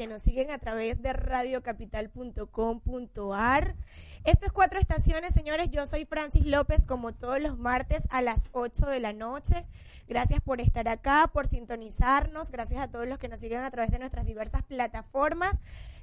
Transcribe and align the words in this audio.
Que 0.00 0.06
nos 0.06 0.22
siguen 0.22 0.50
a 0.50 0.56
través 0.56 1.02
de 1.02 1.12
radiocapital.com.ar. 1.12 3.76
Esto 4.24 4.46
es 4.46 4.52
Cuatro 4.52 4.80
Estaciones, 4.80 5.34
señores. 5.34 5.68
Yo 5.68 5.84
soy 5.84 6.06
Francis 6.06 6.46
López, 6.46 6.86
como 6.86 7.12
todos 7.12 7.38
los 7.38 7.58
martes 7.58 8.08
a 8.08 8.22
las 8.22 8.48
8 8.52 8.86
de 8.86 8.98
la 8.98 9.12
noche. 9.12 9.66
Gracias 10.08 10.40
por 10.40 10.62
estar 10.62 10.88
acá, 10.88 11.28
por 11.30 11.48
sintonizarnos. 11.48 12.50
Gracias 12.50 12.80
a 12.80 12.88
todos 12.88 13.06
los 13.06 13.18
que 13.18 13.28
nos 13.28 13.40
siguen 13.40 13.60
a 13.60 13.70
través 13.70 13.90
de 13.90 13.98
nuestras 13.98 14.24
diversas 14.24 14.62
plataformas. 14.62 15.60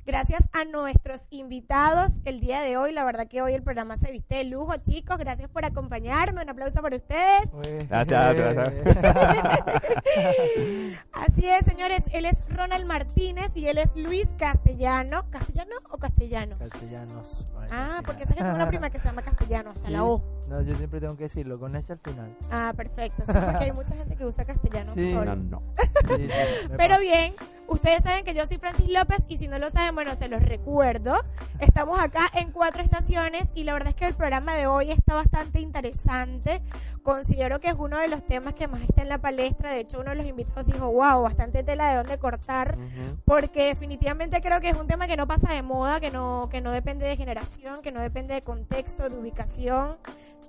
Gracias 0.07 0.47
a 0.53 0.63
nuestros 0.63 1.27
invitados 1.31 2.13
el 2.23 2.39
día 2.39 2.61
de 2.61 2.77
hoy. 2.77 2.93
La 2.93 3.03
verdad 3.03 3.27
que 3.27 3.41
hoy 3.41 3.51
el 3.51 3.61
programa 3.61 3.97
se 3.97 4.09
viste 4.09 4.35
de 4.35 4.45
lujo, 4.45 4.73
chicos. 4.77 5.17
Gracias 5.17 5.49
por 5.49 5.65
acompañarme. 5.65 6.41
Un 6.41 6.49
aplauso 6.49 6.81
para 6.81 6.95
ustedes. 6.95 7.51
Gracias, 7.89 8.35
gracias. 8.35 8.95
Así 11.11 11.45
es, 11.45 11.65
señores. 11.65 12.05
Él 12.13 12.25
es 12.25 12.39
Ronald 12.47 12.85
Martínez 12.85 13.57
y 13.57 13.67
él 13.67 13.79
es 13.79 13.93
Luis 13.97 14.33
Castellano. 14.37 15.29
¿Castellano 15.29 15.75
o 15.89 15.97
castellano? 15.97 16.57
Castellanos. 16.57 17.45
Ah, 17.71 18.01
porque 18.05 18.23
sabes 18.23 18.37
que 18.37 18.43
tengo 18.43 18.55
una 18.55 18.67
prima 18.69 18.89
que 18.89 18.99
se 18.99 19.05
llama 19.07 19.21
Castellano, 19.21 19.71
hasta 19.71 19.89
la 19.89 20.03
O. 20.03 20.21
No, 20.47 20.61
yo 20.61 20.75
siempre 20.77 21.01
tengo 21.01 21.17
que 21.17 21.23
decirlo, 21.23 21.59
con 21.59 21.75
ese 21.75 21.91
al 21.93 21.99
final. 21.99 22.33
Ah, 22.49 22.73
perfecto. 22.75 23.23
Sí, 23.25 23.33
porque 23.33 23.65
hay 23.65 23.71
mucha 23.73 23.93
gente 23.95 24.15
que 24.15 24.25
usa 24.25 24.45
castellano 24.45 24.93
Sí. 24.93 25.11
solo. 25.11 25.35
No, 25.35 25.59
no. 25.59 25.63
Sí, 26.15 26.27
sí, 26.29 26.33
Pero 26.77 26.89
pasa. 26.89 26.99
bien, 27.01 27.33
ustedes 27.67 28.03
saben 28.03 28.23
que 28.23 28.33
yo 28.33 28.45
soy 28.45 28.57
Francis 28.59 28.89
López 28.89 29.25
y 29.27 29.37
si 29.37 29.47
no 29.49 29.59
lo 29.59 29.69
saben, 29.69 29.93
bueno, 29.95 30.15
se 30.15 30.29
los 30.29 30.41
recuerdo. 30.41 31.17
Estamos 31.59 31.99
acá 31.99 32.27
en 32.33 32.51
cuatro 32.51 32.81
estaciones 32.81 33.51
y 33.55 33.63
la 33.65 33.73
verdad 33.73 33.89
es 33.89 33.95
que 33.95 34.05
el 34.05 34.13
programa 34.13 34.53
de 34.55 34.67
hoy 34.67 34.91
está 34.91 35.15
bastante 35.15 35.59
interesante. 35.59 36.61
Considero 37.03 37.59
que 37.59 37.67
es 37.69 37.75
uno 37.77 37.97
de 37.99 38.07
los 38.07 38.25
temas 38.25 38.53
que 38.53 38.67
más 38.67 38.81
está 38.83 39.01
en 39.01 39.09
la 39.09 39.17
palestra. 39.17 39.71
De 39.71 39.79
hecho, 39.81 39.99
uno 39.99 40.11
de 40.11 40.17
los 40.17 40.25
invitados 40.25 40.65
dijo, 40.65 40.89
wow, 40.91 41.23
bastante 41.23 41.63
tela 41.63 41.89
de 41.89 41.97
dónde 41.97 42.17
cortar. 42.19 42.77
Porque 43.25 43.65
definitivamente 43.65 44.39
creo 44.41 44.61
que 44.61 44.69
es 44.69 44.77
un 44.77 44.87
tema 44.87 45.07
que 45.07 45.17
no 45.17 45.27
pasa 45.27 45.51
de 45.51 45.61
moda, 45.61 45.99
que 45.99 46.11
no, 46.11 46.47
que 46.49 46.61
no 46.61 46.71
depende 46.71 47.05
de 47.05 47.17
generación, 47.17 47.56
que 47.81 47.91
no 47.91 48.01
depende 48.01 48.33
de 48.33 48.41
contexto, 48.41 49.09
de 49.09 49.17
ubicación, 49.17 49.97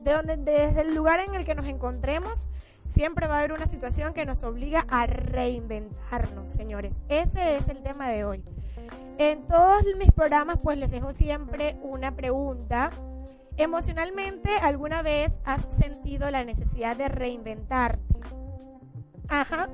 de 0.03 0.13
donde, 0.13 0.37
desde 0.37 0.83
el 0.83 0.95
lugar 0.95 1.21
en 1.21 1.35
el 1.35 1.45
que 1.45 1.55
nos 1.55 1.67
encontremos, 1.67 2.49
siempre 2.87 3.27
va 3.27 3.37
a 3.37 3.39
haber 3.41 3.53
una 3.53 3.67
situación 3.67 4.15
que 4.15 4.25
nos 4.25 4.45
obliga 4.45 4.87
a 4.89 5.07
reinventarnos, 5.07 6.49
señores. 6.49 7.01
Ese 7.09 7.57
es 7.57 7.69
el 7.69 7.83
tema 7.83 8.09
de 8.09 8.25
hoy. 8.25 8.45
En 9.19 9.47
todos 9.49 9.83
mis 9.99 10.13
programas, 10.13 10.59
pues 10.63 10.79
les 10.79 10.91
dejo 10.91 11.13
siempre 11.13 11.77
una 11.83 12.15
pregunta. 12.15 12.91
Emocionalmente, 13.57 14.51
¿alguna 14.63 15.03
vez 15.03 15.41
has 15.45 15.67
sentido 15.75 16.31
la 16.31 16.45
necesidad 16.45 16.97
de 16.97 17.09
reinventarte? 17.09 18.03
Ajá. 19.29 19.69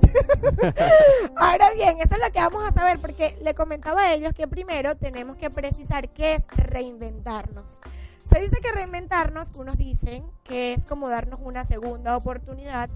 Ahora 1.35 1.71
bien, 1.73 1.97
eso 1.99 2.15
es 2.15 2.21
lo 2.21 2.31
que 2.31 2.39
vamos 2.39 2.67
a 2.67 2.73
saber, 2.73 2.99
porque 2.99 3.37
le 3.41 3.55
comentaba 3.55 4.03
a 4.03 4.13
ellos 4.13 4.33
que 4.33 4.47
primero 4.47 4.95
tenemos 4.95 5.37
que 5.37 5.49
precisar 5.49 6.09
qué 6.09 6.33
es 6.33 6.45
reinventarnos. 6.49 7.81
Se 8.25 8.39
dice 8.39 8.57
que 8.61 8.71
reinventarnos, 8.71 9.51
unos 9.55 9.77
dicen 9.77 10.25
que 10.43 10.73
es 10.73 10.85
como 10.85 11.09
darnos 11.09 11.39
una 11.41 11.63
segunda 11.63 12.17
oportunidad. 12.17 12.89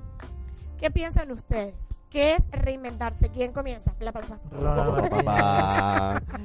¿Qué 0.77 0.91
piensan 0.91 1.31
ustedes? 1.31 1.89
¿Qué 2.09 2.33
es 2.33 2.49
reinventarse? 2.51 3.29
¿Quién 3.29 3.51
comienza? 3.51 3.93
La. 3.99 4.11
Papá. 4.11 4.39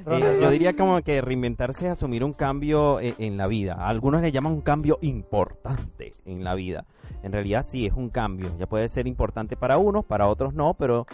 Eh, 0.07 0.39
yo 0.41 0.51
diría 0.51 0.77
como 0.77 1.01
que 1.01 1.23
reinventarse 1.23 1.87
es 1.87 1.93
asumir 1.93 2.23
un 2.23 2.35
cambio 2.35 3.01
eh, 3.01 3.15
en 3.19 3.39
la 3.39 3.47
vida. 3.47 3.89
Algunos 3.89 4.21
le 4.21 4.31
llaman 4.31 4.53
un 4.53 4.61
cambio 4.61 4.99
importante 5.01 6.13
en 6.27 6.45
la 6.45 6.55
vida. 6.55 6.85
En 7.23 7.33
realidad 7.33 7.65
sí 7.67 7.87
es 7.87 7.95
un 7.95 8.11
cambio. 8.11 8.55
Ya 8.59 8.67
puede 8.67 8.89
ser 8.91 9.07
importante 9.07 9.57
para 9.57 9.79
unos, 9.79 10.05
para 10.05 10.29
otros 10.29 10.53
no, 10.53 10.75
pero 10.75 11.07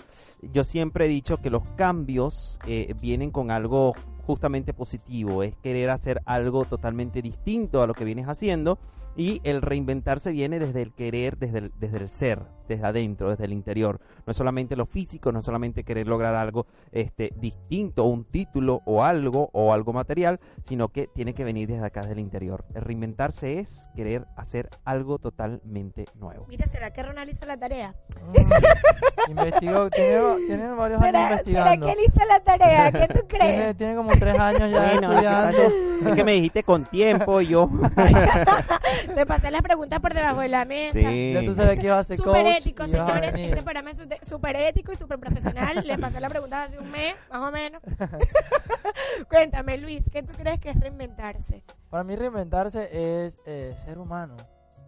yo 0.43 0.65
siempre 0.65 1.05
he 1.05 1.09
dicho 1.09 1.37
que 1.37 1.51
los 1.51 1.63
cambios 1.77 2.59
eh, 2.67 2.93
vienen 3.01 3.31
con 3.31 3.53
algo 3.53 3.95
justamente 4.27 4.75
positivo. 4.75 5.45
Es 5.45 5.55
querer 5.59 5.91
hacer 5.91 6.21
algo 6.25 6.65
totalmente 6.65 7.23
distinto 7.23 7.83
a 7.83 7.87
lo 7.87 7.95
que 7.95 8.05
vienes 8.05 8.27
haciendo. 8.27 8.81
Y 9.17 9.41
el 9.45 9.63
reinventarse 9.63 10.33
viene 10.33 10.59
desde 10.59 10.83
el 10.83 10.93
querer, 10.93 11.39
desde 11.39 11.59
el, 11.59 11.73
desde 11.79 11.99
el 11.99 12.09
ser, 12.09 12.43
desde 12.75 12.87
adentro, 12.87 13.31
desde 13.31 13.45
el 13.45 13.53
interior. 13.53 14.01
No 14.27 14.31
es 14.31 14.37
solamente 14.37 14.77
lo 14.77 14.87
físico, 14.87 15.33
no 15.33 15.39
es 15.41 15.45
solamente 15.45 15.85
querer 15.85 16.07
lograr 16.07 16.35
algo 16.35 16.67
este, 16.93 17.33
distinto, 17.37 18.05
un 18.05 18.25
título 18.25 18.81
o 18.85 19.05
algo 19.05 19.51
o 19.53 19.73
algo 19.73 19.93
material, 19.93 20.41
sino 20.63 20.89
que 20.89 21.09
tiene 21.15 21.35
que 21.35 21.45
venir 21.45 21.69
desde 21.69 21.85
acá, 21.87 22.01
desde 22.01 22.15
el 22.15 22.21
interior. 22.21 22.65
El 22.75 22.83
reinventarse 22.83 23.59
es 23.59 23.89
querer 23.95 24.27
hacer 24.37 24.69
algo 24.85 25.19
totalmente 25.19 26.07
nuevo. 26.15 26.47
Mira, 26.49 26.67
¿será 26.67 26.93
que 26.93 27.03
Ronald 27.03 27.31
hizo 27.31 27.45
la 27.47 27.57
tarea? 27.57 27.95
Mm. 28.21 29.31
Investigó, 29.31 29.91
tiene, 29.91 30.19
tiene 30.47 30.69
varios 30.73 31.01
años 31.03 31.13
¿Será, 31.13 31.29
¿será 31.29 31.75
investigando. 31.75 31.87
que 31.87 31.93
él 31.93 31.99
hizo 32.07 32.27
la 32.27 32.41
tarea? 32.41 32.93
¿Qué 32.93 33.09
tú 33.09 33.27
Tiene, 33.27 33.27
crees? 33.29 33.77
tiene 33.77 33.95
como 33.97 34.11
tres 34.13 34.39
años 34.39 34.71
ya 34.71 34.81
Bueno, 34.93 35.11
¿qué 35.11 35.17
estudiando. 35.17 36.09
es 36.11 36.15
que 36.17 36.25
me 36.25 36.33
dijiste 36.33 36.63
con 36.63 36.85
tiempo 36.87 37.41
y 37.41 37.49
yo. 37.49 37.71
Te 39.15 39.27
pasé 39.27 39.51
las 39.51 39.63
preguntas 39.63 40.01
por 40.01 40.15
debajo 40.15 40.41
de 40.41 40.49
la 40.49 40.65
mesa. 40.65 40.99
sí. 40.99 41.33
Ya 41.35 41.45
tú 41.45 41.55
sabes 41.55 41.79
que 41.79 41.87
ibas 41.87 42.11
a 42.11 42.17
Súper 42.17 42.45
coach 42.45 42.60
ético, 42.61 42.87
señores. 42.87 43.33
venir. 43.33 43.51
Este 43.51 43.63
programa 43.63 43.91
es 43.91 44.03
súper 44.29 44.57
ético 44.57 44.93
y 44.93 44.97
súper 44.97 45.19
profesional. 45.19 45.83
Les 45.87 45.99
pasé 45.99 46.21
la 46.21 46.29
pregunta 46.29 46.63
hace 46.65 46.79
un 46.79 46.91
mes, 46.91 47.15
más 47.31 47.41
o 47.43 47.51
menos. 47.53 47.83
Cuéntame, 49.29 49.77
Luis, 49.79 50.09
¿qué 50.11 50.23
tú 50.23 50.33
crees 50.37 50.59
que 50.61 50.71
es 50.71 50.81
reinventarse? 50.81 51.63
Para 51.89 52.05
mí 52.05 52.17
reinventarse 52.17 53.25
es 53.25 53.39
eh, 53.47 53.75
ser 53.85 53.99
humano. 53.99 54.37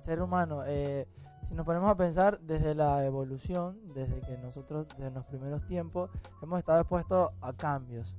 Ser 0.00 0.20
humano. 0.20 0.62
eh, 0.66 1.06
si 1.48 1.54
nos 1.54 1.66
ponemos 1.66 1.90
a 1.90 1.96
pensar 1.96 2.40
desde 2.40 2.74
la 2.74 3.04
evolución, 3.04 3.78
desde 3.94 4.20
que 4.22 4.38
nosotros, 4.38 4.86
desde 4.96 5.10
los 5.10 5.24
primeros 5.26 5.66
tiempos, 5.66 6.10
hemos 6.42 6.58
estado 6.58 6.80
expuestos 6.80 7.30
a 7.42 7.52
cambios. 7.52 8.16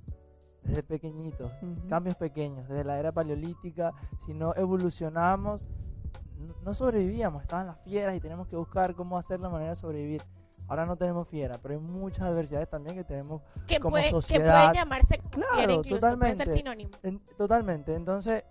Desde 0.61 0.81
pequeñitos, 0.83 1.51
cambios 1.89 2.15
pequeños. 2.15 2.69
Desde 2.69 2.83
la 2.85 2.97
era 2.99 3.11
paleolítica, 3.11 3.91
si 4.25 4.33
no 4.33 4.53
evolucionábamos, 4.55 5.63
n- 5.63 5.91
no 6.63 6.73
sobrevivíamos. 6.73 7.41
Estaban 7.43 7.67
las 7.67 7.79
fieras 7.81 8.15
y 8.15 8.19
tenemos 8.19 8.47
que 8.47 8.55
buscar 8.55 8.95
cómo 8.95 9.17
hacer 9.17 9.39
la 9.39 9.49
manera 9.49 9.71
de 9.71 9.75
sobrevivir. 9.75 10.21
Ahora 10.67 10.85
no 10.85 10.95
tenemos 10.95 11.27
fiera, 11.27 11.57
pero 11.61 11.73
hay 11.73 11.79
muchas 11.79 12.21
adversidades 12.23 12.69
también 12.69 12.95
que 12.95 13.03
tenemos 13.03 13.41
Que, 13.67 13.79
Como 13.79 13.91
puede, 13.91 14.05
que 14.05 14.09
sociedad. 14.11 14.69
pueden 14.69 14.73
llamarse 14.73 15.17
Claro, 15.29 15.53
fiera 15.55 15.73
incluso, 15.73 15.99
pueden 15.99 16.01
totalmente. 16.01 16.45
ser 16.45 16.53
sinónimos. 16.53 16.99
En- 17.03 17.19
totalmente. 17.37 17.93
Entonces, 17.95 18.43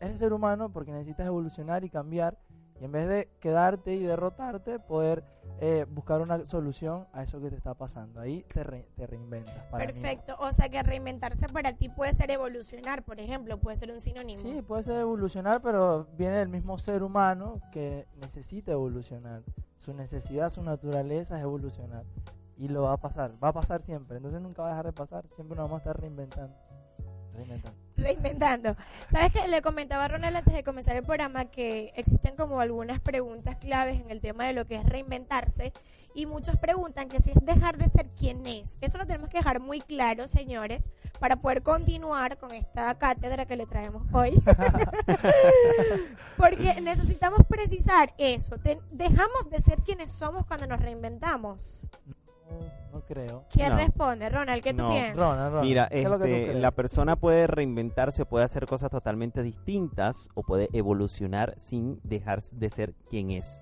eres 0.00 0.18
ser 0.18 0.32
humano 0.32 0.70
porque 0.72 0.90
necesitas 0.90 1.26
evolucionar 1.26 1.84
y 1.84 1.90
cambiar. 1.90 2.36
Y 2.80 2.84
en 2.84 2.92
vez 2.92 3.06
de 3.08 3.28
quedarte 3.40 3.94
y 3.94 4.02
derrotarte, 4.02 4.78
poder 4.78 5.22
eh, 5.60 5.84
buscar 5.90 6.22
una 6.22 6.44
solución 6.46 7.06
a 7.12 7.22
eso 7.22 7.38
que 7.40 7.50
te 7.50 7.56
está 7.56 7.74
pasando. 7.74 8.20
Ahí 8.20 8.42
te, 8.52 8.64
re- 8.64 8.88
te 8.96 9.06
reinventas. 9.06 9.54
para 9.70 9.84
mí. 9.86 9.92
Perfecto. 9.92 10.34
O 10.38 10.50
sea 10.52 10.70
que 10.70 10.82
reinventarse 10.82 11.46
para 11.50 11.74
ti 11.74 11.90
puede 11.90 12.14
ser 12.14 12.30
evolucionar, 12.30 13.02
por 13.04 13.20
ejemplo, 13.20 13.58
puede 13.58 13.76
ser 13.76 13.92
un 13.92 14.00
sinónimo. 14.00 14.40
Sí, 14.40 14.62
puede 14.62 14.82
ser 14.84 14.96
evolucionar, 15.00 15.60
pero 15.60 16.06
viene 16.16 16.38
del 16.38 16.48
mismo 16.48 16.78
ser 16.78 17.02
humano 17.02 17.60
que 17.70 18.06
necesita 18.18 18.72
evolucionar. 18.72 19.42
Su 19.76 19.92
necesidad, 19.92 20.48
su 20.48 20.62
naturaleza 20.62 21.36
es 21.36 21.42
evolucionar. 21.42 22.04
y 22.56 22.68
lo 22.68 22.82
va 22.82 22.92
a 22.94 22.96
pasar, 22.98 23.32
va 23.42 23.48
a 23.48 23.52
pasar 23.54 23.80
siempre, 23.82 24.16
entonces 24.18 24.40
nunca 24.42 24.62
va 24.62 24.68
a 24.68 24.70
dejar 24.72 24.86
de 24.86 24.92
pasar, 24.92 25.24
siempre 25.34 25.56
nos 25.56 25.64
vamos 25.64 25.76
a 25.76 25.78
estar 25.90 25.98
reinventando. 26.00 26.54
Reinventando. 27.34 27.78
Reinventando. 28.04 28.76
¿Sabes 29.08 29.32
que 29.32 29.46
Le 29.48 29.62
comentaba 29.62 30.04
a 30.04 30.08
Ronald 30.08 30.36
antes 30.36 30.54
de 30.54 30.64
comenzar 30.64 30.96
el 30.96 31.02
programa 31.02 31.46
que 31.46 31.92
existen 31.96 32.36
como 32.36 32.60
algunas 32.60 33.00
preguntas 33.00 33.56
claves 33.56 34.00
en 34.00 34.10
el 34.10 34.20
tema 34.20 34.46
de 34.46 34.52
lo 34.52 34.66
que 34.66 34.76
es 34.76 34.84
reinventarse 34.84 35.72
y 36.14 36.26
muchos 36.26 36.56
preguntan 36.56 37.08
que 37.08 37.20
si 37.20 37.30
es 37.30 37.36
dejar 37.42 37.76
de 37.78 37.88
ser 37.88 38.08
quien 38.10 38.46
es. 38.46 38.76
Eso 38.80 38.98
lo 38.98 39.06
tenemos 39.06 39.28
que 39.28 39.38
dejar 39.38 39.60
muy 39.60 39.80
claro, 39.80 40.26
señores, 40.28 40.84
para 41.18 41.36
poder 41.36 41.62
continuar 41.62 42.38
con 42.38 42.52
esta 42.52 42.96
cátedra 42.98 43.46
que 43.46 43.56
le 43.56 43.66
traemos 43.66 44.02
hoy. 44.12 44.42
Porque 46.36 46.80
necesitamos 46.80 47.40
precisar 47.48 48.14
eso. 48.18 48.56
Dejamos 48.90 49.50
de 49.50 49.62
ser 49.62 49.82
quienes 49.82 50.10
somos 50.10 50.46
cuando 50.46 50.66
nos 50.66 50.80
reinventamos. 50.80 51.88
No, 52.92 53.00
creo. 53.02 53.44
¿Quién 53.50 53.70
No. 53.70 53.76
responde? 53.76 54.28
Ronald, 54.28 54.62
¿qué 54.62 54.72
tú 54.72 54.82
No. 54.82 54.90
piensas? 54.90 55.16
Ronald, 55.16 55.50
Ronald, 55.50 55.68
Mira, 55.68 55.88
¿qué 55.88 56.02
es 56.02 56.08
lo 56.08 56.18
que 56.18 56.24
tú 56.28 56.34
este, 56.34 56.54
la 56.60 56.70
persona 56.72 57.16
puede 57.16 57.46
reinventarse 57.46 58.22
o 58.22 58.26
puede 58.26 58.44
hacer 58.44 58.66
cosas 58.66 58.90
totalmente 58.90 59.42
distintas 59.42 60.28
o 60.34 60.42
puede 60.42 60.68
evolucionar 60.72 61.54
sin 61.58 62.00
dejar 62.02 62.42
de 62.42 62.70
ser 62.70 62.94
quien 63.08 63.30
es. 63.30 63.60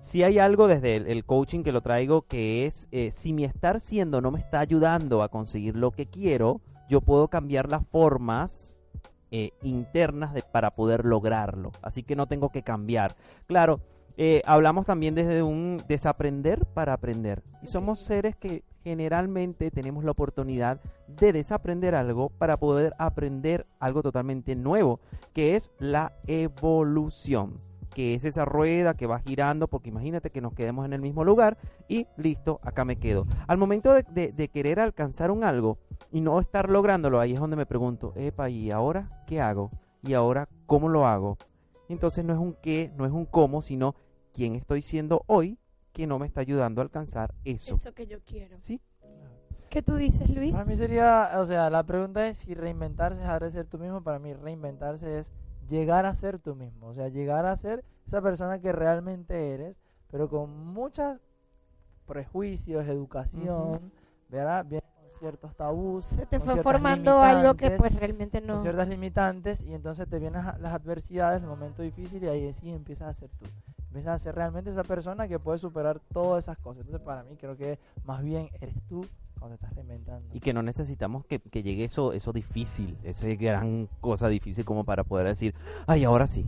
Si 0.00 0.22
hay 0.22 0.38
algo 0.38 0.68
desde 0.68 0.96
el, 0.96 1.06
el 1.06 1.24
coaching 1.24 1.62
que 1.62 1.72
lo 1.72 1.80
traigo 1.80 2.22
que 2.22 2.66
es, 2.66 2.88
eh, 2.92 3.10
si 3.10 3.32
mi 3.32 3.44
estar 3.44 3.80
siendo 3.80 4.20
no 4.20 4.30
me 4.30 4.38
está 4.40 4.60
ayudando 4.60 5.22
a 5.22 5.30
conseguir 5.30 5.76
lo 5.76 5.92
que 5.92 6.06
quiero, 6.06 6.60
yo 6.90 7.00
puedo 7.00 7.28
cambiar 7.28 7.70
las 7.70 7.86
formas 7.86 8.76
eh, 9.30 9.52
internas 9.62 10.34
de- 10.34 10.42
para 10.42 10.72
poder 10.72 11.06
lograrlo. 11.06 11.72
Así 11.80 12.02
que 12.02 12.14
no 12.14 12.26
tengo 12.26 12.50
que 12.50 12.62
cambiar. 12.62 13.16
Claro, 13.46 13.80
eh, 14.16 14.42
hablamos 14.46 14.86
también 14.86 15.14
desde 15.14 15.42
un 15.42 15.82
desaprender 15.88 16.64
para 16.66 16.92
aprender. 16.92 17.42
Y 17.62 17.66
somos 17.66 17.98
seres 18.00 18.36
que 18.36 18.62
generalmente 18.82 19.70
tenemos 19.70 20.04
la 20.04 20.10
oportunidad 20.12 20.80
de 21.08 21.32
desaprender 21.32 21.94
algo 21.94 22.28
para 22.28 22.58
poder 22.58 22.92
aprender 22.98 23.66
algo 23.80 24.02
totalmente 24.02 24.54
nuevo, 24.54 25.00
que 25.32 25.54
es 25.56 25.72
la 25.78 26.12
evolución, 26.26 27.58
que 27.94 28.14
es 28.14 28.24
esa 28.24 28.44
rueda 28.44 28.94
que 28.94 29.06
va 29.06 29.20
girando, 29.20 29.68
porque 29.68 29.88
imagínate 29.88 30.30
que 30.30 30.40
nos 30.40 30.52
quedemos 30.54 30.84
en 30.84 30.92
el 30.92 31.00
mismo 31.00 31.24
lugar 31.24 31.56
y 31.88 32.06
listo, 32.16 32.60
acá 32.62 32.84
me 32.84 32.96
quedo. 32.96 33.26
Al 33.46 33.58
momento 33.58 33.92
de, 33.94 34.02
de- 34.10 34.32
de 34.32 34.48
querer 34.48 34.80
alcanzar 34.80 35.30
un 35.30 35.44
algo 35.44 35.78
y 36.12 36.20
no 36.20 36.38
estar 36.40 36.68
lográndolo, 36.68 37.20
ahí 37.20 37.32
es 37.32 37.40
donde 37.40 37.56
me 37.56 37.66
pregunto, 37.66 38.12
epa, 38.16 38.50
¿y 38.50 38.70
ahora 38.70 39.24
qué 39.26 39.40
hago? 39.40 39.70
¿Y 40.02 40.14
ahora 40.14 40.48
cómo 40.66 40.88
lo 40.88 41.06
hago? 41.06 41.38
Entonces 41.88 42.24
no 42.24 42.32
es 42.32 42.38
un 42.38 42.54
qué, 42.62 42.90
no 42.96 43.04
es 43.06 43.12
un 43.12 43.26
cómo, 43.26 43.60
sino 43.62 43.94
quién 44.34 44.56
estoy 44.56 44.82
siendo 44.82 45.22
hoy 45.26 45.58
que 45.92 46.06
no 46.06 46.18
me 46.18 46.26
está 46.26 46.40
ayudando 46.42 46.80
a 46.80 46.84
alcanzar 46.84 47.32
eso. 47.44 47.74
Eso 47.74 47.94
que 47.94 48.06
yo 48.06 48.18
quiero. 48.24 48.56
¿Sí? 48.58 48.80
¿Qué 49.70 49.80
tú 49.82 49.94
dices, 49.96 50.28
Luis? 50.28 50.52
Para 50.52 50.64
mí 50.64 50.76
sería, 50.76 51.30
o 51.36 51.44
sea, 51.44 51.70
la 51.70 51.82
pregunta 51.84 52.26
es 52.28 52.38
si 52.38 52.54
reinventarse 52.54 53.16
es 53.16 53.22
dejar 53.22 53.42
de 53.42 53.50
ser 53.50 53.66
tú 53.66 53.78
mismo. 53.78 54.02
Para 54.02 54.18
mí 54.18 54.34
reinventarse 54.34 55.18
es 55.18 55.32
llegar 55.68 56.04
a 56.04 56.14
ser 56.14 56.38
tú 56.38 56.54
mismo. 56.54 56.88
O 56.88 56.94
sea, 56.94 57.08
llegar 57.08 57.46
a 57.46 57.56
ser 57.56 57.84
esa 58.06 58.20
persona 58.20 58.58
que 58.60 58.72
realmente 58.72 59.54
eres, 59.54 59.76
pero 60.10 60.28
con 60.28 60.50
muchos 60.66 61.18
prejuicios, 62.06 62.86
educación, 62.86 63.90
¿verdad? 64.28 64.64
Viene 64.64 64.82
con 64.94 65.18
ciertos 65.18 65.56
tabús. 65.56 66.04
Se 66.04 66.26
te 66.26 66.38
fue 66.38 66.62
formando 66.62 67.20
algo 67.20 67.54
que 67.54 67.70
pues 67.72 67.94
realmente 67.94 68.40
con 68.40 68.46
no. 68.48 68.62
ciertas 68.62 68.88
limitantes 68.88 69.64
y 69.64 69.74
entonces 69.74 70.08
te 70.08 70.18
vienen 70.18 70.40
a- 70.40 70.58
las 70.58 70.72
adversidades, 70.74 71.40
el 71.42 71.48
momento 71.48 71.82
difícil 71.82 72.22
y 72.24 72.28
ahí 72.28 72.52
sí 72.52 72.70
empiezas 72.70 73.08
a 73.08 73.14
ser 73.14 73.30
tú. 73.30 73.46
Empiezas 73.94 74.16
a 74.16 74.18
ser 74.18 74.34
realmente 74.34 74.70
esa 74.70 74.82
persona 74.82 75.28
que 75.28 75.38
puede 75.38 75.56
superar 75.56 76.00
todas 76.12 76.42
esas 76.42 76.58
cosas. 76.58 76.80
Entonces 76.80 77.06
para 77.06 77.22
mí 77.22 77.36
creo 77.36 77.56
que 77.56 77.78
más 78.02 78.24
bien 78.24 78.48
eres 78.60 78.74
tú 78.88 79.06
cuando 79.38 79.56
te 79.56 79.66
estás 79.66 79.76
reinventando. 79.76 80.34
Y 80.34 80.40
que 80.40 80.52
no 80.52 80.64
necesitamos 80.64 81.24
que, 81.26 81.38
que 81.38 81.62
llegue 81.62 81.84
eso, 81.84 82.12
eso 82.12 82.32
difícil, 82.32 82.98
esa 83.04 83.28
gran 83.28 83.88
cosa 84.00 84.26
difícil 84.26 84.64
como 84.64 84.82
para 84.82 85.04
poder 85.04 85.28
decir, 85.28 85.54
ay, 85.86 86.02
ahora 86.02 86.26
sí. 86.26 86.44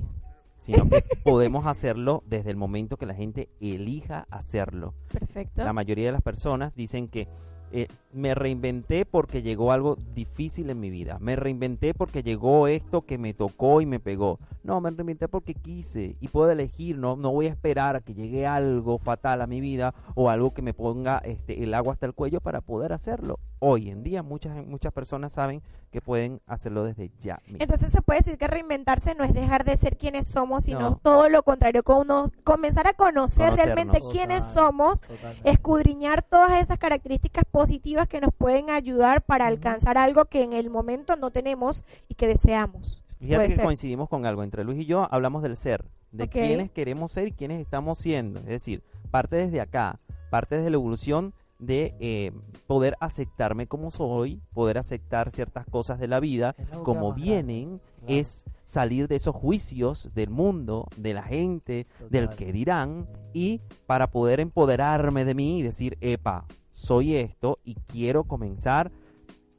Sino 0.59 0.89
que 0.89 1.05
podemos 1.25 1.67
hacerlo 1.67 2.25
desde 2.27 2.51
el 2.51 2.57
momento 2.57 2.97
que 2.97 3.07
la 3.07 3.15
gente 3.15 3.49
elija 3.61 4.27
hacerlo. 4.29 4.95
Perfecto. 5.13 5.63
La 5.63 5.73
mayoría 5.73 6.07
de 6.07 6.13
las 6.13 6.23
personas 6.23 6.75
dicen 6.75 7.07
que 7.07 7.29
eh, 7.73 7.89
me 8.13 8.35
reinventé 8.35 9.05
porque 9.05 9.43
llegó 9.43 9.73
algo 9.73 9.97
difícil 10.15 10.71
en 10.71 10.81
mi 10.81 10.91
vida. 10.91 11.19
Me 11.21 11.37
reinventé 11.37 11.95
porque 11.95 12.23
llegó 12.23 12.69
esto 12.69 13.03
que 13.03 13.19
me 13.19 13.35
tocó 13.35 13.81
y 13.81 13.87
me 13.87 14.01
pegó. 14.01 14.39
No, 14.63 14.81
me 14.81 14.91
reinventé 14.91 15.29
porque 15.29 15.55
quise 15.55 16.17
y 16.21 16.29
puedo 16.29 16.51
elegir. 16.51 16.99
No, 16.99 17.17
no 17.17 17.33
voy 17.33 17.47
a 17.47 17.51
esperar 17.51 17.97
a 17.97 18.01
que 18.01 18.15
llegue 18.15 18.47
algo 18.47 18.99
fatal 18.99 19.43
a 19.43 19.47
mi 19.47 19.61
vida 19.61 19.95
o 20.15 20.31
algo 20.31 20.55
que 20.55 20.63
me 20.63 20.75
ponga 20.75 21.19
este, 21.19 21.63
el 21.63 21.75
agua 21.75 21.95
hasta 21.95 22.07
el 22.07 22.15
cuello 22.15 22.41
para 22.41 22.61
poder 22.61 22.93
hacerlo. 22.93 23.39
Hoy 23.59 23.89
en 23.91 24.03
día 24.03 24.23
muchas, 24.23 24.55
muchas 24.67 24.93
personas 24.93 25.33
saben 25.33 25.63
que 25.91 26.03
pueden 26.03 26.43
hacerlo 26.47 26.85
desde 26.85 27.11
ya. 27.21 27.41
mismo. 27.47 27.59
Entonces 27.61 27.91
se 27.91 28.03
puede 28.03 28.21
decir 28.21 28.37
que 28.37 28.47
reinventarse 28.47 29.15
no 29.15 29.25
es 29.25 29.33
dejar 29.33 29.65
de 29.65 29.77
ser 29.79 29.97
quienes 29.97 30.27
somos, 30.27 30.65
sino 30.65 30.81
No. 30.81 30.97
todo 31.03 31.29
lo 31.31 31.43
contrario, 31.43 31.83
cono- 31.83 32.31
comenzar 32.45 32.87
a 32.87 32.93
conocer 32.93 33.55
realmente 33.55 33.99
Total, 33.99 34.13
quiénes 34.13 34.45
somos, 34.45 35.01
totalmente. 35.01 35.51
escudriñar 35.51 36.23
todas 36.23 36.61
esas 36.63 36.79
características 36.79 37.45
positivas 37.51 38.09
que 38.09 38.21
nos 38.21 38.35
pueden 38.35 38.69
ayudar 38.69 39.23
para 39.23 39.47
alcanzar 39.47 39.97
algo 39.97 40.27
que 40.27 40.43
en 40.43 40.53
el 40.53 40.69
momento 40.69 41.17
no 41.17 41.31
tenemos 41.31 41.85
y 42.09 42.15
que 42.15 42.27
deseamos. 42.29 43.03
Fíjate 43.19 43.37
Puede 43.37 43.49
que 43.49 43.55
ser. 43.55 43.65
coincidimos 43.65 44.09
con 44.11 44.27
algo. 44.27 44.43
Entre 44.43 44.65
Luis 44.65 44.81
y 44.81 44.85
yo 44.85 45.09
hablamos 45.11 45.43
del 45.43 45.57
ser, 45.57 45.83
de 46.13 46.29
quiénes 46.29 46.71
queremos 46.71 47.11
ser 47.13 47.29
y 47.29 47.33
quiénes 47.33 47.61
estamos 47.63 47.99
siendo. 47.99 48.41
Es 48.41 48.47
decir, 48.47 48.83
parte 49.11 49.37
desde 49.37 49.63
acá, 49.63 49.99
parte 50.31 50.57
desde 50.57 50.69
la 50.69 50.77
evolución 50.77 51.33
de 51.59 51.95
eh, 52.01 52.33
poder 52.67 52.97
aceptarme 53.01 53.67
como 53.67 53.91
soy, 53.91 54.41
poder 54.53 54.79
aceptar 54.79 55.31
ciertas 55.35 55.67
cosas 55.67 55.99
de 55.99 56.09
la 56.09 56.21
vida 56.21 56.55
como 56.85 57.13
vienen, 57.13 57.79
claro. 57.79 58.07
es 58.07 58.45
salir 58.65 59.09
de 59.09 59.17
esos 59.17 59.35
juicios 59.35 60.11
del 60.15 60.31
mundo, 60.31 60.89
de 60.97 61.15
la 61.15 61.23
gente, 61.23 61.87
del 62.11 62.29
que 62.29 62.53
dirán, 62.53 63.09
y 63.33 63.61
para 63.87 64.11
poder 64.11 64.41
empoderarme 64.41 65.25
de 65.25 65.35
mí 65.35 65.59
y 65.59 65.63
decir, 65.63 65.97
epa, 66.01 66.47
soy 66.71 67.17
esto 67.17 67.59
y 67.65 67.75
quiero 67.75 68.25
comenzar 68.25 68.91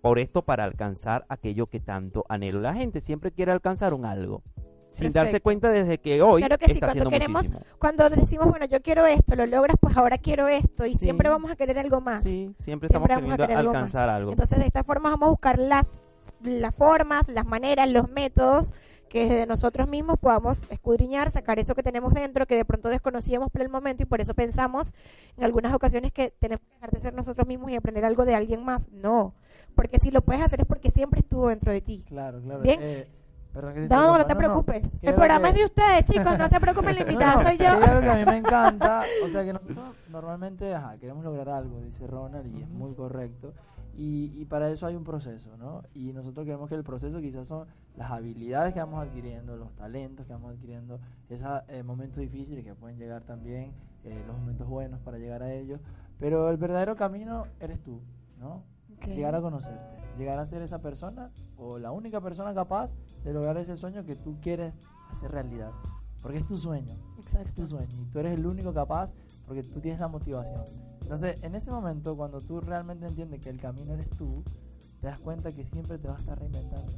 por 0.02 0.20
esto 0.20 0.44
para 0.44 0.64
alcanzar 0.64 1.26
aquello 1.30 1.68
que 1.68 1.80
tanto 1.80 2.26
anhelo. 2.30 2.62
La 2.62 2.74
gente 2.74 3.02
siempre 3.02 3.32
quiere 3.32 3.52
alcanzar 3.52 3.94
un 3.94 4.06
algo, 4.06 4.44
sin 4.98 5.12
darse 5.14 5.42
cuenta 5.42 5.70
desde 5.70 5.98
que 5.98 6.22
hoy 6.22 6.42
Claro 6.42 6.58
que 6.58 6.66
sí, 6.66 6.72
está 6.74 6.88
cuando 6.88 7.02
haciendo 7.04 7.10
queremos- 7.12 7.44
muchísimo. 7.50 7.76
Cuando 7.80 8.10
decimos, 8.10 8.48
bueno, 8.50 8.66
yo 8.66 8.82
quiero 8.82 9.06
esto, 9.06 9.36
lo 9.36 9.46
logras, 9.46 9.76
pues 9.80 9.96
ahora 9.98 10.18
quiero 10.18 10.48
esto 10.48 10.86
y 10.86 10.94
Sí. 10.94 11.00
siempre 11.06 11.30
vamos 11.30 11.52
a 11.52 11.56
querer 11.56 11.80
algo 11.80 12.02
más. 12.02 12.24
Sí, 12.24 12.54
siempre, 12.60 12.64
Siempre 12.64 12.88
estamos 12.88 13.08
vamos 13.08 13.16
a 13.16 13.16
queriendo 13.22 13.44
querer 13.44 13.58
algo 13.58 13.74
más. 13.74 13.78
alcanzar 13.78 14.10
algo. 14.10 14.32
Entonces, 14.32 14.58
de 14.60 14.66
esta 14.66 14.84
forma 14.84 15.10
vamos 15.12 15.28
a 15.28 15.30
buscar 15.32 15.60
las, 15.60 15.88
las 16.44 16.74
formas, 16.76 17.28
las 17.30 17.46
maneras, 17.46 17.90
los 17.90 18.10
métodos 18.10 18.74
que 19.10 19.22
desde 19.30 19.46
nosotros 19.46 19.88
mismos 19.88 20.20
podamos 20.20 20.64
escudriñar, 20.70 21.32
sacar 21.32 21.60
eso 21.60 21.74
que 21.76 21.82
tenemos 21.82 22.14
dentro, 22.14 22.46
que 22.46 22.58
de 22.58 22.66
pronto 22.66 22.90
desconocíamos 22.90 23.50
por 23.50 23.62
el 23.62 23.70
momento 23.70 24.04
y 24.04 24.06
por 24.06 24.20
eso 24.20 24.34
pensamos 24.34 24.94
en 25.38 25.46
algunas 25.46 25.74
ocasiones 25.74 26.12
que 26.12 26.34
tenemos 26.40 26.60
que 26.68 26.74
dejar 26.74 26.92
de 26.92 27.00
ser 27.00 27.14
nosotros 27.14 27.48
mismos 27.48 27.72
y 27.72 27.76
aprender 27.76 28.04
algo 28.04 28.26
de 28.26 28.36
alguien 28.36 28.66
más. 28.66 28.90
No, 28.92 29.34
porque 29.76 30.00
si 30.00 30.12
lo 30.12 30.22
puedes 30.22 30.44
hacer 30.44 30.60
es 30.60 30.66
porque 30.68 30.92
siempre 30.92 31.22
estuvo 31.22 31.48
dentro 31.48 31.72
de 31.72 31.80
ti. 31.80 32.04
Claro, 32.06 32.42
claro. 32.42 32.60
Bien. 32.62 32.80
Eh, 32.82 33.08
perdón 33.58 33.74
que 33.74 33.82
te 33.82 33.96
No, 33.96 34.18
no 34.18 34.26
te 34.26 34.36
preocupes. 34.36 34.88
Creo 35.00 35.10
El 35.12 35.16
programa 35.16 35.44
que- 35.46 35.50
es 35.50 35.56
de 35.56 35.66
ustedes, 35.66 36.06
chicos. 36.06 36.38
No 36.38 36.48
se 36.48 36.60
preocupen, 36.60 36.96
la 36.96 37.02
invitada 37.10 37.34
No, 37.36 37.42
no, 37.44 37.48
soy 37.50 37.58
yo. 37.58 37.66
hay 37.66 37.82
algo 37.84 38.02
que 38.02 38.10
a 38.10 38.16
mí 38.16 38.26
me 38.26 38.38
encanta, 38.38 39.02
o 39.26 39.28
sea 39.30 39.44
que 39.44 39.54
nosotros 39.54 39.96
normalmente 40.10 40.76
ajá, 40.76 40.98
queremos 40.98 41.24
lograr 41.26 41.50
algo, 41.50 41.82
dice 41.82 42.06
Ronald, 42.08 42.46
y 42.56 42.62
es 42.62 42.70
muy 42.70 42.94
correcto. 42.94 43.54
Y, 44.00 44.32
y 44.40 44.46
para 44.46 44.70
eso 44.70 44.86
hay 44.86 44.96
un 44.96 45.04
proceso, 45.04 45.58
¿no? 45.58 45.82
Y 45.96 46.14
nosotros 46.14 46.44
creemos 46.46 46.70
que 46.70 46.76
el 46.76 46.84
proceso 46.84 47.20
quizás 47.20 47.48
son 47.48 47.68
las 47.96 48.12
habilidades 48.12 48.76
que 48.76 48.80
vamos 48.80 49.04
adquiriendo, 49.04 49.58
los 49.58 49.72
talentos 49.76 50.28
que 50.28 50.34
vamos 50.34 50.52
adquiriendo, 50.54 51.00
esos 51.30 51.50
eh, 51.68 51.82
momentos 51.82 52.18
difíciles 52.20 52.64
que 52.64 52.76
pueden 52.76 53.00
llegar 53.00 53.24
también, 53.24 53.74
eh, 54.04 54.24
los 54.28 54.38
momentos 54.38 54.68
buenos 54.68 55.00
para 55.00 55.18
llegar 55.18 55.42
a 55.42 55.52
ellos. 55.52 55.80
Pero 56.20 56.52
el 56.52 56.58
verdadero 56.58 56.96
camino 56.96 57.46
eres 57.60 57.82
tú, 57.82 58.00
¿no? 58.40 58.62
Ok. 58.98 59.08
Llegar 59.08 59.34
a 59.34 59.42
conocerte, 59.42 59.98
llegar 60.16 60.38
a 60.38 60.46
ser 60.46 60.62
esa 60.62 60.80
persona 60.80 61.32
o 61.58 61.80
la 61.80 61.92
única 61.92 62.22
persona 62.22 62.54
capaz 62.54 62.92
de 63.28 63.34
lograr 63.34 63.58
ese 63.58 63.76
sueño 63.78 64.06
que 64.06 64.16
tú 64.16 64.38
quieres 64.42 64.74
hacer 65.12 65.32
realidad. 65.32 65.72
Porque 66.22 66.40
es 66.40 66.48
tu 66.48 66.58
sueño, 66.58 66.96
es 67.20 67.26
Exacto. 67.26 67.62
tu 67.62 67.68
sueño 67.68 68.02
y 68.02 68.06
tú 68.06 68.20
eres 68.20 68.38
el 68.38 68.46
único 68.46 68.74
capaz 68.74 69.12
porque 69.46 69.64
tú 69.64 69.80
tienes 69.82 70.00
la 70.00 70.08
motivación. 70.08 70.64
Entonces, 71.02 71.42
en 71.44 71.56
ese 71.56 71.72
momento, 71.72 72.16
cuando 72.18 72.42
tú 72.42 72.60
realmente 72.60 73.06
entiendes 73.06 73.42
que 73.42 73.50
el 73.50 73.60
camino 73.62 73.94
eres 73.94 74.10
tú, 74.12 74.44
te 75.00 75.08
das 75.08 75.20
cuenta 75.20 75.52
que 75.52 75.66
siempre 75.66 75.98
te 75.98 76.08
vas 76.08 76.18
a 76.18 76.22
estar 76.22 76.40
reinventando. 76.40 76.92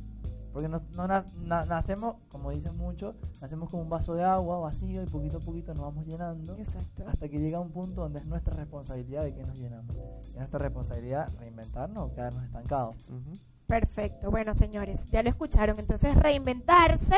Porque 0.53 0.67
no, 0.67 0.81
no 0.95 1.07
na- 1.07 1.25
na- 1.43 1.65
nacemos, 1.65 2.15
como 2.29 2.49
dicen 2.49 2.75
muchos, 2.75 3.15
nacemos 3.39 3.69
como 3.69 3.83
un 3.83 3.89
vaso 3.89 4.15
de 4.15 4.23
agua 4.23 4.57
vacío 4.59 5.03
y 5.03 5.05
poquito 5.05 5.37
a 5.37 5.41
poquito 5.41 5.75
nos 5.75 5.83
vamos 5.83 6.07
llenando 6.07 6.55
Exacto. 6.57 7.03
hasta 7.07 7.29
que 7.29 7.39
llega 7.39 7.59
un 7.59 7.69
punto 7.71 8.01
donde 8.01 8.17
es 8.19 8.25
nuestra 8.25 8.55
responsabilidad 8.55 9.23
de 9.25 9.35
que 9.35 9.43
nos 9.43 9.57
llenamos. 9.59 9.95
Es 10.29 10.35
nuestra 10.35 10.57
responsabilidad 10.59 11.29
reinventarnos 11.37 12.09
o 12.09 12.13
quedarnos 12.15 12.43
estancados. 12.45 12.95
Ujú. 13.09 13.37
Perfecto. 13.69 14.31
Bueno, 14.31 14.55
señores, 14.55 15.07
ya 15.11 15.21
lo 15.21 15.29
escucharon. 15.29 15.77
Entonces, 15.77 16.15
reinventarse, 16.15 17.15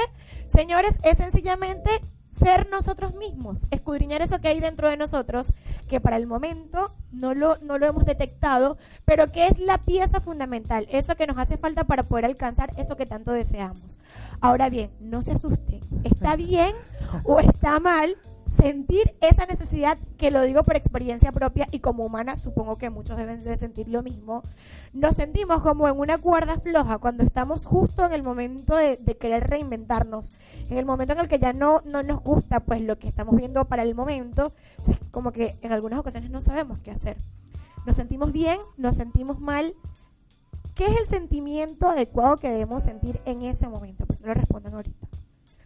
señores, 0.49 0.99
es 1.01 1.17
sencillamente 1.17 1.89
ser 2.29 2.69
nosotros 2.69 3.15
mismos, 3.15 3.65
escudriñar 3.71 4.21
eso 4.21 4.41
que 4.41 4.49
hay 4.49 4.59
dentro 4.59 4.89
de 4.89 4.97
nosotros, 4.97 5.53
que 5.87 6.01
para 6.01 6.17
el 6.17 6.27
momento 6.27 6.93
no 7.13 7.33
lo, 7.33 7.55
no 7.59 7.77
lo 7.77 7.85
hemos 7.85 8.03
detectado, 8.03 8.77
pero 9.05 9.27
que 9.27 9.47
es 9.47 9.59
la 9.59 9.77
pieza 9.77 10.19
fundamental, 10.19 10.87
eso 10.91 11.15
que 11.15 11.27
nos 11.27 11.37
hace 11.37 11.57
falta 11.57 11.85
para 11.85 12.03
poder 12.03 12.25
alcanzar 12.25 12.71
eso 12.77 12.97
que 12.97 13.05
tanto 13.05 13.31
deseamos. 13.31 13.99
Ahora 14.41 14.69
bien, 14.69 14.91
no 14.99 15.23
se 15.23 15.31
asusten, 15.31 15.81
está 16.03 16.35
bien 16.35 16.75
o 17.23 17.39
está 17.39 17.79
mal 17.79 18.17
sentir 18.51 19.15
esa 19.21 19.45
necesidad, 19.45 19.97
que 20.17 20.29
lo 20.29 20.41
digo 20.41 20.63
por 20.63 20.75
experiencia 20.75 21.31
propia 21.31 21.67
y 21.71 21.79
como 21.79 22.05
humana, 22.05 22.35
supongo 22.35 22.77
que 22.77 22.89
muchos 22.89 23.15
deben 23.15 23.43
de 23.43 23.55
sentir 23.55 23.87
lo 23.87 24.03
mismo, 24.03 24.43
nos 24.91 25.15
sentimos 25.15 25.61
como 25.61 25.87
en 25.87 25.97
una 25.97 26.17
cuerda 26.17 26.59
floja 26.59 26.97
cuando 26.97 27.23
estamos 27.23 27.65
justo 27.65 28.05
en 28.05 28.11
el 28.11 28.23
momento 28.23 28.75
de, 28.75 28.97
querer 29.19 29.49
reinventarnos, 29.49 30.33
en 30.69 30.77
el 30.77 30.85
momento 30.85 31.13
en 31.13 31.19
el 31.19 31.29
que 31.29 31.39
ya 31.39 31.53
no, 31.53 31.79
no 31.85 32.03
nos 32.03 32.21
gusta 32.21 32.59
pues 32.59 32.81
lo 32.81 32.99
que 32.99 33.07
estamos 33.07 33.37
viendo 33.37 33.63
para 33.65 33.83
el 33.83 33.95
momento, 33.95 34.53
es 34.85 34.97
como 35.11 35.31
que 35.31 35.57
en 35.61 35.71
algunas 35.71 35.99
ocasiones 35.99 36.29
no 36.29 36.41
sabemos 36.41 36.79
qué 36.79 36.91
hacer. 36.91 37.17
Nos 37.85 37.95
sentimos 37.95 38.31
bien, 38.33 38.59
nos 38.77 38.97
sentimos 38.97 39.39
mal. 39.39 39.75
¿Qué 40.75 40.85
es 40.85 40.97
el 40.97 41.07
sentimiento 41.07 41.89
adecuado 41.89 42.37
que 42.37 42.49
debemos 42.49 42.83
sentir 42.83 43.21
en 43.25 43.43
ese 43.43 43.69
momento? 43.69 44.05
Pues 44.05 44.19
no 44.19 44.27
lo 44.27 44.33
respondan 44.33 44.73
ahorita. 44.73 45.10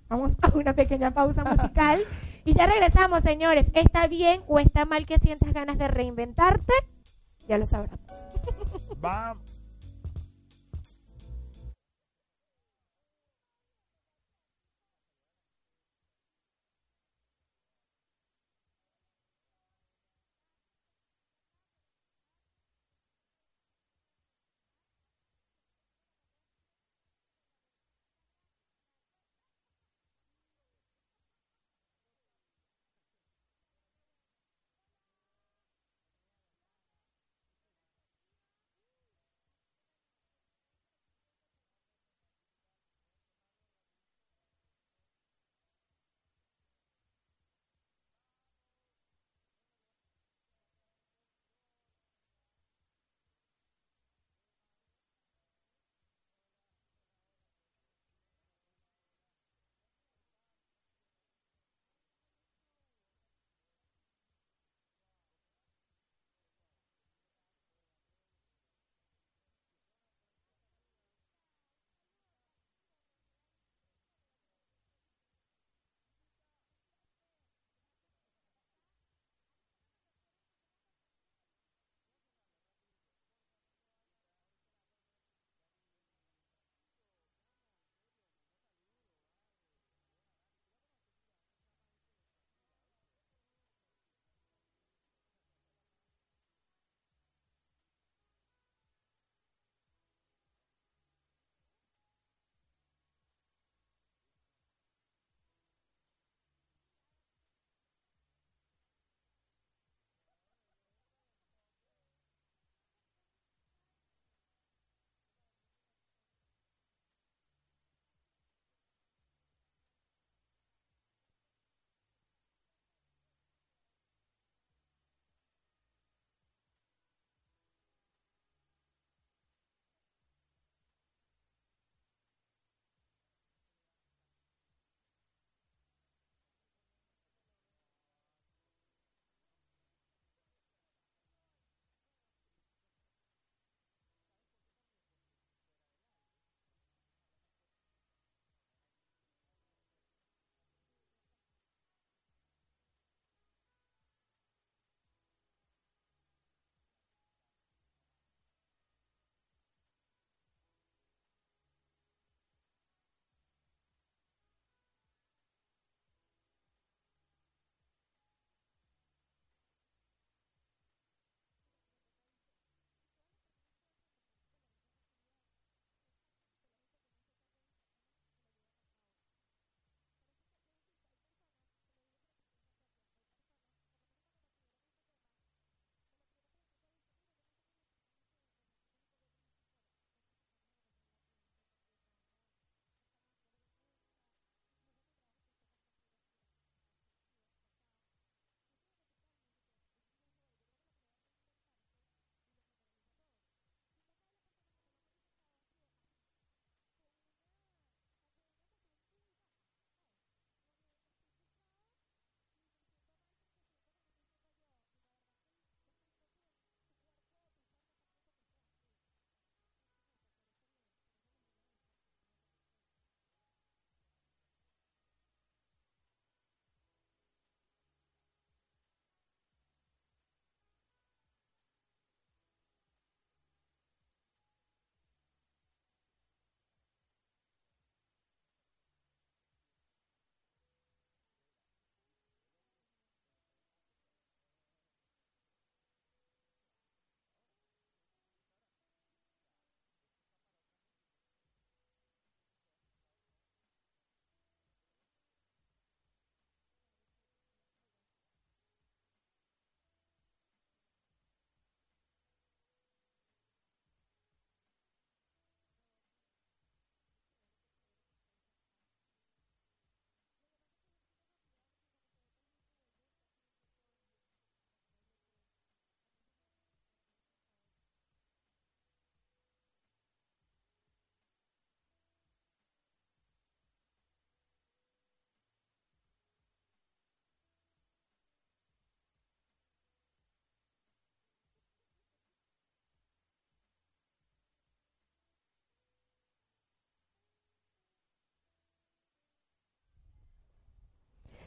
Vamos 0.07 0.33
a 0.41 0.55
una 0.55 0.73
pequeña 0.73 1.11
pausa 1.11 1.43
musical 1.43 2.03
y 2.43 2.53
ya 2.53 2.67
regresamos, 2.67 3.23
señores. 3.23 3.71
¿Está 3.73 4.07
bien 4.07 4.41
o 4.47 4.59
está 4.59 4.85
mal 4.85 5.05
que 5.05 5.17
sientas 5.17 5.53
ganas 5.53 5.77
de 5.77 5.87
reinventarte? 5.87 6.73
Ya 7.47 7.57
lo 7.57 7.65
sabremos. 7.65 7.99
Vamos. 8.99 9.54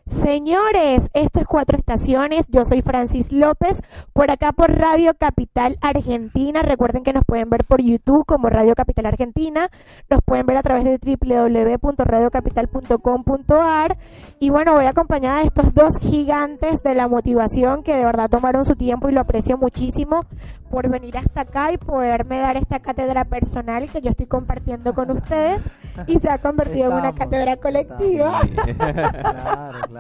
Señores, 0.09 1.11
esto 1.13 1.41
es 1.41 1.47
Cuatro 1.47 1.77
Estaciones. 1.77 2.47
Yo 2.49 2.65
soy 2.65 2.81
Francis 2.81 3.31
López, 3.31 3.83
por 4.15 4.31
acá 4.31 4.53
por 4.53 4.73
Radio 4.73 5.13
Capital 5.15 5.77
Argentina. 5.83 6.63
Recuerden 6.63 7.03
que 7.03 7.13
nos 7.13 7.25
pueden 7.27 7.51
ver 7.51 7.65
por 7.65 7.83
YouTube 7.83 8.25
como 8.25 8.49
Radio 8.49 8.75
Capital 8.75 9.05
Argentina. 9.05 9.69
Nos 10.09 10.23
pueden 10.25 10.47
ver 10.47 10.57
a 10.57 10.63
través 10.63 10.85
de 10.85 10.99
www.radiocapital.com.ar. 10.99 13.99
Y 14.41 14.49
bueno, 14.49 14.73
voy 14.73 14.87
acompañada 14.87 15.41
de 15.41 15.49
estos 15.49 15.75
dos 15.75 15.99
gigantes 15.99 16.83
de 16.83 16.95
la 16.95 17.07
motivación 17.07 17.83
que 17.83 17.95
de 17.95 18.07
verdad 18.07 18.31
tomaron 18.31 18.65
su 18.65 18.77
tiempo 18.77 19.11
y 19.11 19.13
lo 19.13 19.21
aprecio 19.21 19.59
muchísimo 19.59 20.25
por 20.71 20.89
venir 20.89 21.17
hasta 21.17 21.43
acá 21.43 21.73
y 21.73 21.79
poderme 21.79 22.39
dar 22.39 22.57
esta 22.57 22.81
cátedra 22.81 23.25
personal 23.25 23.89
que 23.91 24.01
yo 24.01 24.11
estoy 24.11 24.27
compartiendo 24.27 24.95
con 24.95 25.11
ustedes 25.11 25.63
y 26.07 26.19
se 26.19 26.31
ha 26.31 26.39
convertido 26.39 26.91
en 26.91 26.99
una 26.99 27.15
cátedra 27.15 27.57
colectiva. 27.57 28.41
Claro, 28.79 29.89
claro. 29.89 29.98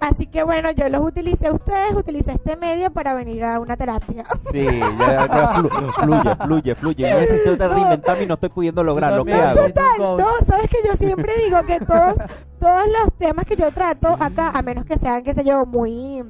Así 0.00 0.26
que 0.26 0.44
bueno, 0.44 0.70
yo 0.70 0.88
los 0.88 1.04
utilicé 1.04 1.48
a 1.48 1.52
ustedes, 1.52 1.92
utilicé 1.92 2.30
este 2.32 2.56
medio 2.56 2.92
para 2.92 3.14
venir 3.14 3.42
a 3.44 3.58
una 3.58 3.76
terapia. 3.76 4.24
Sí, 4.52 4.64
ya, 4.64 5.26
ya 5.26 5.52
flu- 5.54 5.70
fluye, 5.70 6.36
fluye, 6.36 6.74
fluye. 6.76 7.10
Yo 7.10 7.18
necesito 7.20 7.68
reinventarme 7.68 8.22
y 8.22 8.26
no 8.26 8.34
estoy 8.34 8.48
pudiendo 8.48 8.84
lograrlo. 8.84 9.24
¿Qué 9.24 9.32
hago? 9.34 9.62
Total. 9.66 10.16
No, 10.18 10.28
sabes 10.46 10.70
que 10.70 10.78
yo 10.86 10.94
siempre 10.94 11.32
digo 11.44 11.60
que 11.66 11.80
todos, 11.80 12.14
todos 12.60 12.86
los 12.86 13.12
temas 13.18 13.44
que 13.44 13.56
yo 13.56 13.72
trato 13.72 14.16
acá, 14.20 14.50
a 14.54 14.62
menos 14.62 14.84
que 14.84 14.98
sean, 14.98 15.24
qué 15.24 15.34
sé 15.34 15.44
yo, 15.44 15.66
muy 15.66 16.22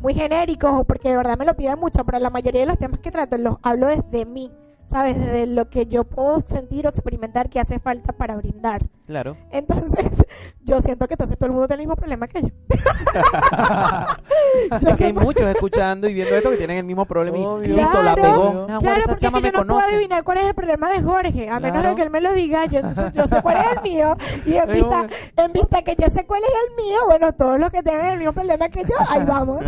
muy 0.00 0.14
genéricos 0.14 0.70
o 0.72 0.84
porque 0.84 1.10
de 1.10 1.16
verdad 1.16 1.36
me 1.36 1.44
lo 1.44 1.54
piden 1.54 1.78
mucho, 1.78 2.04
pero 2.04 2.18
la 2.20 2.30
mayoría 2.30 2.60
de 2.62 2.66
los 2.68 2.78
temas 2.78 3.00
que 3.00 3.10
trato 3.10 3.36
los 3.36 3.56
hablo 3.62 3.88
desde 3.88 4.24
mí, 4.24 4.50
¿sabes? 4.90 5.18
Desde 5.18 5.46
lo 5.46 5.68
que 5.68 5.86
yo 5.86 6.04
puedo 6.04 6.40
sentir 6.46 6.86
o 6.86 6.90
experimentar 6.90 7.48
que 7.48 7.60
hace 7.60 7.78
falta 7.78 8.12
para 8.12 8.36
brindar. 8.36 8.82
Claro. 9.06 9.36
Entonces, 9.50 10.10
yo 10.64 10.80
siento 10.82 11.06
que 11.08 11.14
entonces 11.14 11.38
todo 11.38 11.46
el 11.46 11.52
mundo 11.52 11.66
tiene 11.68 11.82
el 11.82 11.88
mismo 11.88 11.96
problema 11.96 12.28
que 12.28 12.42
yo. 12.42 12.48
Ya 14.80 14.96
que 14.96 15.04
hay 15.06 15.12
muchos 15.12 15.46
escuchando 15.46 16.08
y 16.08 16.14
viendo 16.14 16.34
esto 16.34 16.50
que 16.50 16.56
tienen 16.56 16.78
el 16.78 16.84
mismo 16.84 17.04
problema 17.04 17.36
y 17.38 17.44
Obvio. 17.44 17.76
listo, 17.76 18.02
la 18.02 18.14
Claro, 18.14 18.22
pegó. 18.22 18.66
Claro, 18.78 19.02
porque 19.06 19.12
es 19.12 19.18
que 19.18 19.24
yo 19.24 19.30
no 19.30 19.40
puedo 19.40 19.52
conoce. 19.66 19.94
adivinar 19.94 20.24
cuál 20.24 20.38
es 20.38 20.44
el 20.46 20.54
problema 20.54 20.90
de 20.90 21.02
Jorge, 21.02 21.48
a 21.50 21.60
menos 21.60 21.72
Claro. 21.80 21.90
de 21.90 21.96
que 21.96 22.02
él 22.02 22.10
me 22.10 22.20
lo 22.20 22.32
diga, 22.32 22.64
yo, 22.66 22.78
entonces 22.80 23.12
yo 23.12 23.26
sé 23.26 23.42
cuál 23.42 23.58
es 23.58 23.72
el 23.76 23.82
mío, 23.82 24.16
y 24.46 24.54
en 24.54 24.68
vista, 24.72 25.06
en 25.36 25.52
vista 25.52 25.82
que 25.82 25.96
yo 25.98 26.08
sé 26.08 26.26
cuál 26.26 26.42
es 26.44 26.50
el 26.68 26.84
mío, 26.84 26.98
bueno, 27.06 27.32
todos 27.34 27.58
los 27.60 27.70
que 27.70 27.82
tengan 27.82 28.06
el 28.12 28.18
mismo 28.18 28.32
problema 28.32 28.68
que 28.68 28.82
yo, 28.84 28.94
ahí 29.10 29.24
vamos. 29.26 29.62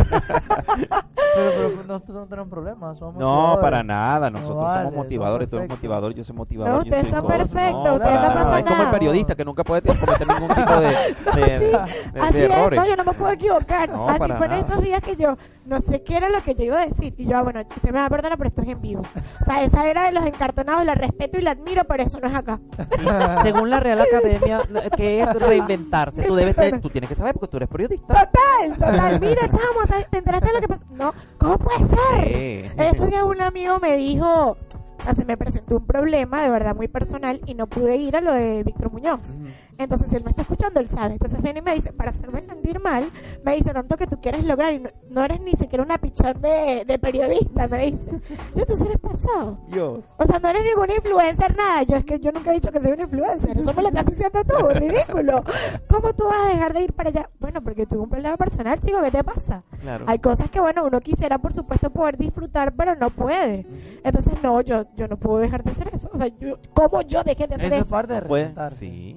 Pero, 1.35 1.51
pero 1.55 1.83
nosotros 1.87 2.15
no 2.17 2.25
tenemos 2.27 2.49
problemas. 2.49 2.97
Somos 2.97 3.15
No, 3.15 3.57
para 3.61 3.83
nada. 3.83 4.29
Nosotros 4.29 4.57
No 4.57 4.63
vale, 4.63 4.89
somos 4.89 5.07
motivadores. 5.11 5.49
Tú 5.49 5.57
eres 5.57 5.69
motivador, 5.69 6.13
yo 6.13 6.23
soy 6.23 6.35
motivador. 6.35 6.85
No, 6.87 6.91
soy 6.97 7.09
son 7.09 7.21
coach. 7.21 7.31
perfectos, 7.31 7.93
ustedes 7.95 8.21
no 8.21 8.33
pasa 8.33 8.59
Es 8.59 8.65
como 8.65 8.83
el 8.83 8.89
periodista 8.91 9.35
que 9.35 9.45
nunca 9.45 9.63
puede 9.63 9.81
cometer 9.81 10.27
ningún 10.27 10.47
tipo 10.55 10.75
de, 10.75 10.87
de, 11.35 11.59
de- 11.59 11.59
de 11.69 12.19
Así 12.21 12.37
es, 12.39 12.51
errores. 12.51 12.79
no, 12.79 12.87
yo 12.87 12.95
no 12.95 13.03
me 13.03 13.13
puedo 13.13 13.31
equivocar. 13.31 13.89
No, 13.89 14.07
Así 14.07 14.31
fue 14.37 14.45
en 14.47 14.51
estos 14.53 14.81
días 14.83 15.01
que 15.01 15.15
yo 15.15 15.37
no 15.65 15.79
sé 15.81 16.01
qué 16.03 16.17
era 16.17 16.29
lo 16.29 16.41
que 16.43 16.55
yo 16.55 16.63
iba 16.63 16.81
a 16.81 16.85
decir. 16.85 17.13
Y 17.17 17.25
yo, 17.25 17.37
ah, 17.37 17.41
bueno, 17.43 17.61
usted 17.61 17.91
me 17.91 17.99
va 17.99 18.05
a 18.05 18.09
perdonar, 18.09 18.37
pero 18.37 18.47
esto 18.49 18.61
es 18.61 18.67
en 18.69 18.81
vivo. 18.81 19.01
O 19.41 19.45
sea, 19.45 19.63
esa 19.63 19.87
era 19.87 20.03
de 20.05 20.11
los 20.11 20.25
encartonados, 20.25 20.85
la 20.85 20.95
respeto 20.95 21.37
y 21.37 21.41
la 21.41 21.51
admiro, 21.51 21.83
pero 21.85 22.03
eso 22.03 22.19
no 22.19 22.27
es 22.27 22.35
acá. 22.35 22.59
Según 23.43 23.69
la 23.69 23.79
Real 23.79 24.01
Academia, 24.01 24.59
que 24.95 25.21
es 25.21 25.33
reinventarse. 25.39 26.23
Tú 26.23 26.35
debes, 26.35 26.55
tú 26.81 26.89
tienes 26.89 27.09
que 27.09 27.15
saber 27.15 27.33
porque 27.33 27.47
tú 27.47 27.57
eres 27.57 27.69
periodista. 27.69 28.07
Total, 28.07 28.77
total. 28.77 29.19
Mira, 29.19 29.41
chamo. 29.47 30.01
¿te 30.09 30.17
enteraste 30.17 30.47
de 30.47 30.53
lo 30.53 30.59
que 30.61 30.67
pasó? 30.67 30.85
No, 30.91 31.13
¿cómo 31.37 31.57
puede 31.57 31.79
ser? 31.79 32.23
Sí. 32.27 32.65
Estos 32.77 33.07
días 33.09 33.23
un 33.23 33.41
amigo 33.41 33.79
me 33.79 33.95
dijo, 33.97 34.57
sea, 35.01 35.15
se 35.15 35.25
me 35.25 35.37
presentó 35.37 35.77
un 35.77 35.85
problema 35.85 36.41
de 36.41 36.49
verdad 36.49 36.75
muy 36.75 36.87
personal 36.87 37.41
y 37.45 37.53
no 37.53 37.67
pude 37.67 37.95
ir 37.97 38.15
a 38.15 38.21
lo 38.21 38.33
de 38.33 38.63
Víctor 38.63 38.91
Muñoz. 38.91 39.37
Entonces, 39.83 40.09
si 40.09 40.15
él 40.15 40.23
me 40.23 40.29
está 40.31 40.41
escuchando, 40.43 40.79
él 40.79 40.89
sabe. 40.89 41.13
Entonces 41.13 41.41
viene 41.41 41.59
y 41.59 41.61
me 41.61 41.75
dice, 41.75 41.91
para 41.93 42.09
hacerme 42.09 42.41
sentir 42.43 42.79
mal, 42.79 43.05
me 43.43 43.55
dice 43.55 43.73
tanto 43.73 43.97
que 43.97 44.07
tú 44.07 44.19
quieres 44.21 44.45
lograr 44.45 44.73
y 44.73 44.79
no, 44.79 44.89
no 45.09 45.23
eres 45.23 45.41
ni 45.41 45.51
siquiera 45.53 45.83
una 45.83 45.97
pichón 45.97 46.41
de, 46.41 46.83
de 46.85 46.99
periodista, 46.99 47.67
me 47.67 47.85
dice. 47.91 48.09
Yo, 48.55 48.65
tú 48.65 48.75
sí 48.77 48.83
eres 48.85 48.99
pasado. 48.99 49.57
Dios. 49.69 49.99
O 50.17 50.25
sea, 50.25 50.39
no 50.39 50.49
eres 50.49 50.63
ningún 50.63 50.91
influencer, 50.95 51.55
nada. 51.55 51.83
Yo 51.83 51.97
es 51.97 52.05
que 52.05 52.19
yo 52.19 52.31
nunca 52.31 52.51
he 52.51 52.55
dicho 52.55 52.71
que 52.71 52.79
soy 52.79 52.91
un 52.91 53.01
influencer. 53.01 53.57
Eso 53.57 53.73
me 53.73 53.81
lo 53.81 53.87
estás 53.89 54.05
diciendo 54.05 54.39
tú, 54.43 54.67
ridículo. 54.69 55.43
¿Cómo 55.89 56.13
tú 56.13 56.25
vas 56.25 56.45
a 56.45 56.53
dejar 56.53 56.73
de 56.73 56.81
ir 56.83 56.93
para 56.93 57.09
allá? 57.09 57.29
Bueno, 57.39 57.61
porque 57.63 57.85
tuve 57.85 57.99
un 57.99 58.09
problema 58.09 58.37
personal, 58.37 58.79
chico, 58.79 58.99
¿qué 59.01 59.11
te 59.11 59.23
pasa? 59.23 59.63
Claro. 59.81 60.05
Hay 60.07 60.19
cosas 60.19 60.49
que, 60.49 60.59
bueno, 60.59 60.85
uno 60.85 60.99
quisiera, 60.99 61.37
por 61.39 61.53
supuesto, 61.53 61.89
poder 61.89 62.17
disfrutar, 62.17 62.73
pero 62.75 62.95
no 62.95 63.09
puede. 63.09 63.65
Entonces, 64.03 64.33
no, 64.43 64.61
yo, 64.61 64.85
yo 64.95 65.07
no 65.07 65.17
puedo 65.17 65.37
dejar 65.39 65.63
de 65.63 65.71
hacer 65.71 65.89
eso. 65.93 66.09
O 66.13 66.17
sea, 66.17 66.27
yo, 66.27 66.57
¿cómo 66.73 67.01
yo 67.01 67.23
dejé 67.23 67.47
de 67.47 67.55
hacer 67.55 67.65
Eso 67.67 67.75
es 67.75 67.81
eso? 67.81 67.89
parte 67.89 68.13
de 68.13 68.21
Puede- 68.21 68.43
reinventarse. 68.45 68.79
Sí. 68.79 69.15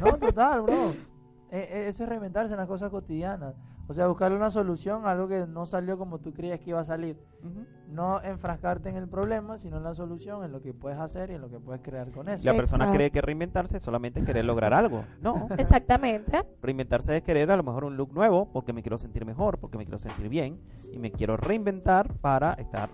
No, 0.00 0.05
total, 0.14 0.62
bro. 0.62 0.90
Eh, 1.50 1.68
eh, 1.70 1.84
eso 1.88 2.02
es 2.02 2.08
reinventarse 2.08 2.52
en 2.52 2.58
las 2.58 2.68
cosas 2.68 2.90
cotidianas. 2.90 3.54
O 3.88 3.92
sea, 3.92 4.08
buscarle 4.08 4.36
una 4.36 4.50
solución 4.50 5.06
a 5.06 5.12
algo 5.12 5.28
que 5.28 5.46
no 5.46 5.64
salió 5.64 5.96
como 5.96 6.18
tú 6.18 6.32
creías 6.32 6.58
que 6.58 6.70
iba 6.70 6.80
a 6.80 6.84
salir. 6.84 7.16
No 7.88 8.20
enfrascarte 8.20 8.88
en 8.88 8.96
el 8.96 9.08
problema, 9.08 9.58
sino 9.58 9.76
en 9.76 9.84
la 9.84 9.94
solución, 9.94 10.42
en 10.42 10.50
lo 10.50 10.60
que 10.60 10.74
puedes 10.74 10.98
hacer 10.98 11.30
y 11.30 11.34
en 11.34 11.40
lo 11.40 11.48
que 11.48 11.60
puedes 11.60 11.82
crear 11.82 12.10
con 12.10 12.28
eso. 12.28 12.44
La 12.44 12.56
persona 12.56 12.84
Exacto. 12.84 12.96
cree 12.96 13.10
que 13.12 13.20
reinventarse 13.20 13.76
es 13.76 13.82
solamente 13.84 14.24
querer 14.24 14.44
lograr 14.44 14.74
algo. 14.74 15.04
No. 15.20 15.46
Exactamente. 15.56 16.44
Reinventarse 16.60 17.16
es 17.16 17.22
querer 17.22 17.52
a 17.52 17.56
lo 17.56 17.62
mejor 17.62 17.84
un 17.84 17.96
look 17.96 18.12
nuevo 18.12 18.50
porque 18.52 18.72
me 18.72 18.82
quiero 18.82 18.98
sentir 18.98 19.24
mejor, 19.24 19.58
porque 19.58 19.78
me 19.78 19.84
quiero 19.84 19.98
sentir 19.98 20.28
bien 20.28 20.58
y 20.92 20.98
me 20.98 21.12
quiero 21.12 21.36
reinventar 21.36 22.12
para 22.14 22.54
estar 22.54 22.90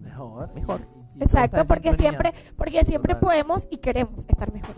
Mejor. 0.00 0.54
Mejor. 0.54 0.95
Exacto, 1.20 1.64
porque 1.66 1.94
siempre, 1.96 2.32
porque 2.56 2.84
siempre 2.84 3.14
Total. 3.14 3.28
podemos 3.28 3.68
y 3.70 3.78
queremos 3.78 4.26
estar 4.28 4.52
mejor. 4.52 4.74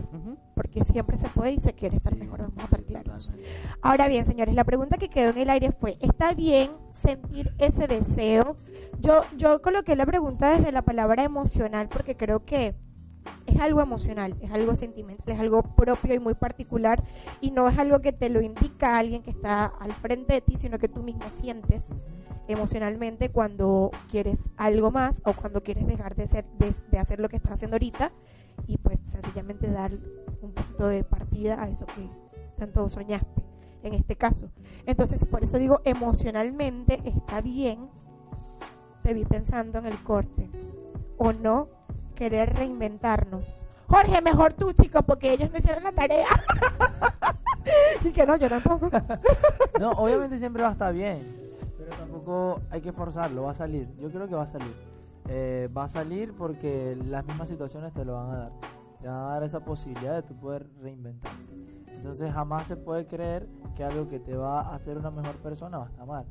Porque 0.55 0.83
siempre 0.83 1.17
se 1.17 1.27
puede 1.29 1.53
y 1.53 1.59
se 1.59 1.73
quiere 1.73 1.97
estar 1.97 2.13
Sí. 2.13 2.19
mejor, 2.19 2.41
vamos 2.41 2.59
a 2.59 2.63
estar 2.63 2.83
claros. 2.83 3.33
Ahora 3.81 4.07
bien, 4.07 4.25
señores, 4.25 4.53
la 4.55 4.63
pregunta 4.65 4.97
que 4.97 5.09
quedó 5.09 5.29
en 5.29 5.37
el 5.37 5.49
aire 5.49 5.71
fue, 5.71 5.97
¿está 6.01 6.33
bien 6.33 6.71
sentir 6.93 7.53
ese 7.59 7.87
deseo? 7.87 8.57
Yo, 8.99 9.21
yo 9.37 9.61
coloqué 9.61 9.95
la 9.95 10.05
pregunta 10.05 10.49
desde 10.49 10.71
la 10.71 10.81
palabra 10.81 11.23
emocional 11.23 11.87
porque 11.89 12.17
creo 12.17 12.43
que 12.45 12.75
es 13.45 13.59
algo 13.59 13.81
emocional, 13.81 14.35
es 14.41 14.51
algo 14.51 14.75
sentimental, 14.75 15.33
es 15.35 15.39
algo 15.39 15.61
propio 15.63 16.13
y 16.13 16.19
muy 16.19 16.33
particular 16.33 17.03
y 17.41 17.51
no 17.51 17.67
es 17.69 17.77
algo 17.77 18.01
que 18.01 18.11
te 18.11 18.29
lo 18.29 18.41
indica 18.41 18.97
alguien 18.97 19.21
que 19.23 19.29
está 19.31 19.65
al 19.65 19.91
frente 19.93 20.33
de 20.33 20.41
ti, 20.41 20.57
sino 20.57 20.79
que 20.79 20.87
tú 20.89 21.03
mismo 21.03 21.23
sientes 21.31 21.89
emocionalmente 22.49 23.29
cuando 23.29 23.91
quieres 24.09 24.39
algo 24.57 24.91
más 24.91 25.21
o 25.23 25.33
cuando 25.33 25.61
quieres 25.61 25.85
dejar 25.87 26.15
de, 26.15 26.27
ser, 26.27 26.45
de, 26.57 26.97
hacer 26.97 27.19
lo 27.19 27.29
que 27.29 27.35
estás 27.35 27.53
haciendo 27.53 27.75
ahorita 27.75 28.11
y 28.65 28.77
pues 28.77 28.99
sencillamente 29.03 29.69
dar 29.69 29.91
un 30.41 30.51
punto 30.53 30.87
de 30.87 31.03
partida 31.03 31.61
a 31.61 31.69
eso 31.69 31.85
que 31.85 32.09
tanto 32.57 32.89
soñaste 32.89 33.43
en 33.83 33.93
este 33.93 34.15
caso. 34.15 34.49
Entonces, 34.85 35.23
por 35.25 35.43
eso 35.43 35.57
digo, 35.59 35.81
emocionalmente 35.85 36.99
está 37.05 37.39
bien, 37.39 37.87
te 39.03 39.13
vi 39.13 39.25
pensando 39.25 39.77
en 39.77 39.85
el 39.85 39.97
corte, 40.03 40.49
o 41.17 41.31
no 41.31 41.69
querer 42.15 42.55
reinventarnos. 42.55 43.65
Jorge, 43.87 44.21
mejor 44.21 44.53
tú, 44.53 44.73
chico, 44.73 45.03
porque 45.03 45.31
ellos 45.31 45.51
no 45.51 45.59
hicieron 45.59 45.83
la 45.83 45.91
tarea. 45.91 46.27
y 48.03 48.11
que 48.11 48.25
no, 48.25 48.35
yo 48.35 48.49
tampoco. 48.49 48.89
No, 49.79 49.91
obviamente 49.91 50.39
siempre 50.39 50.61
va 50.61 50.69
a 50.69 50.71
estar 50.73 50.93
bien, 50.93 51.48
pero 51.89 52.01
tampoco 52.01 52.61
hay 52.69 52.81
que 52.81 52.91
forzarlo, 52.91 53.43
va 53.43 53.51
a 53.51 53.55
salir. 53.55 53.89
Yo 53.97 54.11
creo 54.11 54.27
que 54.27 54.35
va 54.35 54.43
a 54.43 54.47
salir. 54.47 54.75
Eh, 55.27 55.69
va 55.75 55.85
a 55.85 55.89
salir 55.89 56.33
porque 56.33 56.95
las 57.05 57.25
mismas 57.25 57.49
situaciones 57.49 57.93
te 57.93 58.05
lo 58.05 58.13
van 58.13 58.29
a 58.29 58.37
dar. 58.37 58.51
Te 59.01 59.07
van 59.07 59.17
a 59.17 59.25
dar 59.25 59.43
esa 59.43 59.59
posibilidad 59.61 60.15
de 60.15 60.23
tú 60.23 60.35
poder 60.35 60.67
reinventarte. 60.81 61.53
Entonces 61.87 62.31
jamás 62.31 62.67
se 62.67 62.77
puede 62.77 63.07
creer 63.07 63.47
que 63.75 63.83
algo 63.83 64.07
que 64.07 64.19
te 64.19 64.35
va 64.35 64.61
a 64.61 64.75
hacer 64.75 64.97
una 64.97 65.11
mejor 65.11 65.35
persona 65.37 65.79
va 65.79 65.85
a 65.85 65.89
estar 65.89 66.05
mal. 66.05 66.25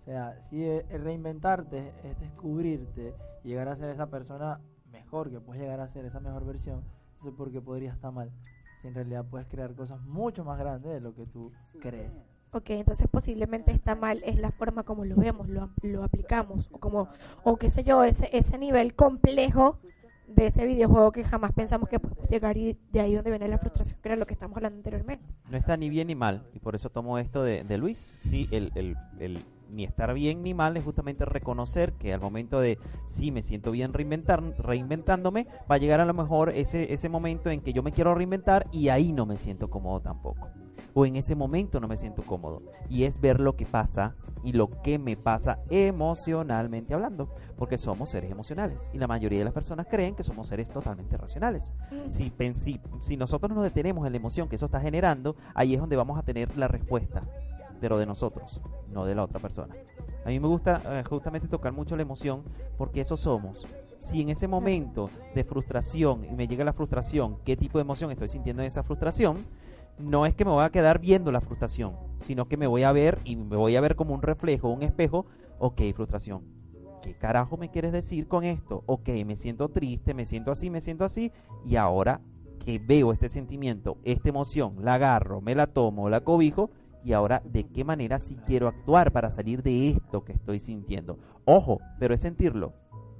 O 0.00 0.04
sea, 0.04 0.40
si 0.48 0.64
el 0.64 1.02
reinventarte 1.02 1.94
es 2.02 2.18
descubrirte 2.18 3.14
y 3.44 3.48
llegar 3.48 3.68
a 3.68 3.76
ser 3.76 3.90
esa 3.90 4.10
persona 4.10 4.60
mejor, 4.90 5.30
que 5.30 5.40
puedes 5.40 5.62
llegar 5.62 5.80
a 5.80 5.88
ser 5.88 6.04
esa 6.04 6.18
mejor 6.18 6.44
versión, 6.44 6.82
eso 7.20 7.28
es 7.28 7.34
porque 7.36 7.60
podría 7.60 7.92
estar 7.92 8.12
mal. 8.12 8.32
Si 8.80 8.88
en 8.88 8.94
realidad 8.94 9.24
puedes 9.30 9.46
crear 9.46 9.74
cosas 9.74 10.00
mucho 10.02 10.44
más 10.44 10.58
grandes 10.58 10.92
de 10.92 11.00
lo 11.00 11.14
que 11.14 11.26
tú 11.26 11.52
crees. 11.80 12.10
Ok, 12.54 12.70
entonces 12.70 13.08
posiblemente 13.10 13.72
está 13.72 13.94
mal, 13.94 14.22
es 14.26 14.38
la 14.38 14.50
forma 14.50 14.82
como 14.82 15.06
lo 15.06 15.16
vemos, 15.16 15.48
lo, 15.48 15.70
lo 15.82 16.04
aplicamos, 16.04 16.68
o 16.70 16.78
como, 16.78 17.08
o 17.44 17.56
qué 17.56 17.70
sé 17.70 17.82
yo, 17.82 18.04
ese, 18.04 18.28
ese 18.36 18.58
nivel 18.58 18.94
complejo 18.94 19.78
de 20.28 20.46
ese 20.46 20.66
videojuego 20.66 21.12
que 21.12 21.24
jamás 21.24 21.52
pensamos 21.52 21.88
que 21.88 21.98
podemos 21.98 22.28
llegar 22.28 22.56
y 22.58 22.78
de 22.90 23.00
ahí 23.00 23.14
donde 23.14 23.30
viene 23.30 23.48
la 23.48 23.58
frustración, 23.58 23.98
que 24.02 24.08
era 24.08 24.16
lo 24.16 24.26
que 24.26 24.34
estamos 24.34 24.56
hablando 24.56 24.76
anteriormente. 24.78 25.24
No 25.50 25.56
está 25.56 25.76
ni 25.78 25.88
bien 25.88 26.08
ni 26.08 26.14
mal 26.14 26.42
y 26.52 26.58
por 26.58 26.74
eso 26.74 26.90
tomo 26.90 27.18
esto 27.18 27.42
de, 27.42 27.64
de 27.64 27.78
Luis. 27.78 27.98
Sí, 27.98 28.48
el, 28.50 28.70
el, 28.74 28.96
el 29.18 29.38
ni 29.70 29.84
estar 29.84 30.12
bien 30.14 30.42
ni 30.42 30.54
mal, 30.54 30.76
es 30.76 30.84
justamente 30.84 31.24
reconocer 31.24 31.92
que 31.94 32.12
al 32.12 32.20
momento 32.20 32.60
de 32.60 32.78
sí 33.06 33.30
me 33.30 33.42
siento 33.42 33.70
bien 33.70 33.92
reinventar, 33.92 34.42
reinventándome, 34.58 35.46
va 35.70 35.76
a 35.76 35.78
llegar 35.78 36.00
a 36.00 36.04
lo 36.04 36.14
mejor 36.14 36.50
ese, 36.50 36.92
ese 36.92 37.08
momento 37.08 37.50
en 37.50 37.60
que 37.60 37.72
yo 37.72 37.82
me 37.82 37.92
quiero 37.92 38.14
reinventar 38.14 38.66
y 38.72 38.88
ahí 38.88 39.12
no 39.12 39.26
me 39.26 39.36
siento 39.36 39.70
cómodo 39.70 40.00
tampoco. 40.00 40.48
O 40.94 41.06
en 41.06 41.16
ese 41.16 41.34
momento 41.34 41.80
no 41.80 41.88
me 41.88 41.96
siento 41.96 42.22
cómodo. 42.22 42.62
Y 42.90 43.04
es 43.04 43.18
ver 43.20 43.40
lo 43.40 43.56
que 43.56 43.64
pasa 43.64 44.14
y 44.44 44.52
lo 44.52 44.68
que 44.82 44.98
me 44.98 45.16
pasa 45.16 45.60
emocionalmente 45.70 46.92
hablando, 46.94 47.34
porque 47.56 47.78
somos 47.78 48.10
seres 48.10 48.30
emocionales 48.30 48.90
y 48.92 48.98
la 48.98 49.06
mayoría 49.06 49.38
de 49.38 49.44
las 49.44 49.54
personas 49.54 49.86
creen 49.88 50.14
que 50.14 50.24
somos 50.24 50.48
seres 50.48 50.68
totalmente 50.68 51.16
racionales. 51.16 51.74
Si, 52.08 52.30
pen- 52.30 52.54
si, 52.54 52.80
si 53.00 53.16
nosotros 53.16 53.52
nos 53.54 53.64
detenemos 53.64 54.04
en 54.06 54.12
la 54.12 54.18
emoción 54.18 54.48
que 54.48 54.56
eso 54.56 54.66
está 54.66 54.80
generando, 54.80 55.36
ahí 55.54 55.74
es 55.74 55.80
donde 55.80 55.96
vamos 55.96 56.18
a 56.18 56.22
tener 56.22 56.56
la 56.58 56.68
respuesta, 56.68 57.22
pero 57.82 57.98
de 57.98 58.06
nosotros, 58.06 58.60
no 58.92 59.04
de 59.04 59.16
la 59.16 59.24
otra 59.24 59.40
persona. 59.40 59.74
A 60.24 60.28
mí 60.28 60.38
me 60.38 60.46
gusta 60.46 60.80
eh, 60.86 61.02
justamente 61.10 61.48
tocar 61.48 61.72
mucho 61.72 61.96
la 61.96 62.02
emoción 62.02 62.44
porque 62.78 63.00
eso 63.00 63.16
somos. 63.16 63.66
Si 63.98 64.20
en 64.20 64.28
ese 64.28 64.46
momento 64.46 65.10
de 65.34 65.42
frustración 65.42 66.24
y 66.24 66.30
me 66.36 66.46
llega 66.46 66.64
la 66.64 66.72
frustración, 66.72 67.38
¿qué 67.44 67.56
tipo 67.56 67.78
de 67.78 67.82
emoción 67.82 68.12
estoy 68.12 68.28
sintiendo 68.28 68.62
en 68.62 68.68
esa 68.68 68.84
frustración? 68.84 69.38
No 69.98 70.26
es 70.26 70.34
que 70.36 70.44
me 70.44 70.52
voy 70.52 70.62
a 70.62 70.70
quedar 70.70 71.00
viendo 71.00 71.32
la 71.32 71.40
frustración, 71.40 71.96
sino 72.20 72.46
que 72.46 72.56
me 72.56 72.68
voy 72.68 72.84
a 72.84 72.92
ver 72.92 73.18
y 73.24 73.34
me 73.34 73.56
voy 73.56 73.74
a 73.74 73.80
ver 73.80 73.96
como 73.96 74.14
un 74.14 74.22
reflejo, 74.22 74.68
un 74.68 74.84
espejo. 74.84 75.26
Ok, 75.58 75.80
frustración. 75.92 76.42
¿Qué 77.02 77.14
carajo 77.14 77.56
me 77.56 77.72
quieres 77.72 77.90
decir 77.90 78.28
con 78.28 78.44
esto? 78.44 78.84
Ok, 78.86 79.08
me 79.26 79.34
siento 79.34 79.70
triste, 79.70 80.14
me 80.14 80.24
siento 80.24 80.52
así, 80.52 80.70
me 80.70 80.80
siento 80.80 81.04
así. 81.04 81.32
Y 81.66 81.74
ahora 81.74 82.20
que 82.64 82.78
veo 82.78 83.12
este 83.12 83.28
sentimiento, 83.28 83.98
esta 84.04 84.28
emoción, 84.28 84.76
la 84.82 84.94
agarro, 84.94 85.40
me 85.40 85.56
la 85.56 85.66
tomo, 85.66 86.08
la 86.08 86.20
cobijo. 86.20 86.70
Y 87.04 87.12
ahora, 87.12 87.42
¿de 87.44 87.64
qué 87.64 87.84
manera 87.84 88.18
sí 88.20 88.36
quiero 88.46 88.68
actuar 88.68 89.10
para 89.12 89.30
salir 89.30 89.62
de 89.62 89.90
esto 89.90 90.24
que 90.24 90.32
estoy 90.32 90.60
sintiendo? 90.60 91.18
Ojo, 91.44 91.80
pero 91.98 92.14
es 92.14 92.20
sentirlo. 92.20 92.72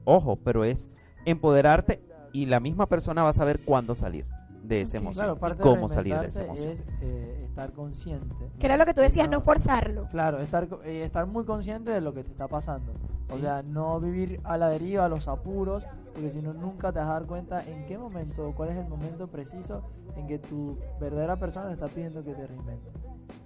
Ojo, 0.04 0.36
pero 0.36 0.64
es 0.64 0.88
empoderarte 1.24 2.00
y 2.32 2.46
la 2.46 2.60
misma 2.60 2.86
persona 2.86 3.22
va 3.22 3.30
a 3.30 3.34
saber 3.34 3.60
cuándo 3.64 3.94
salir 3.94 4.26
de 4.62 4.82
esa 4.82 4.98
emoción 4.98 5.24
Claro, 5.26 5.36
y 5.36 5.40
parte 5.40 5.62
cómo 5.62 5.88
de 5.88 5.94
salir 5.94 6.18
de 6.18 6.26
esa 6.28 6.44
emoción. 6.44 6.70
es 6.70 6.84
eh, 7.00 7.44
estar 7.48 7.72
consciente. 7.72 8.34
Que 8.58 8.66
era 8.66 8.76
lo 8.76 8.84
que 8.86 8.94
tú 8.94 9.00
decías, 9.00 9.28
no 9.28 9.40
forzarlo. 9.40 10.06
Claro, 10.10 10.38
estar, 10.40 10.68
eh, 10.84 11.02
estar 11.04 11.26
muy 11.26 11.44
consciente 11.44 11.90
de 11.90 12.00
lo 12.00 12.14
que 12.14 12.22
te 12.22 12.30
está 12.30 12.46
pasando. 12.48 12.92
O 13.28 13.34
Sí. 13.34 13.40
sea, 13.42 13.62
no 13.62 13.98
vivir 14.00 14.40
a 14.44 14.56
la 14.56 14.68
deriva, 14.68 15.04
a 15.04 15.08
los 15.08 15.26
apuros, 15.28 15.84
porque 16.14 16.30
si 16.30 16.40
no, 16.40 16.52
nunca 16.52 16.92
te 16.92 17.00
vas 17.00 17.08
a 17.08 17.12
dar 17.12 17.26
cuenta 17.26 17.64
en 17.64 17.86
qué 17.86 17.98
momento 17.98 18.48
o 18.48 18.54
cuál 18.54 18.70
es 18.70 18.76
el 18.76 18.88
momento 18.88 19.26
preciso 19.26 19.82
en 20.16 20.26
que 20.26 20.38
tu 20.38 20.78
verdadera 21.00 21.36
persona 21.36 21.66
te 21.68 21.74
está 21.74 21.88
pidiendo 21.88 22.22
que 22.22 22.34
te 22.34 22.46
reinventes. 22.46 22.92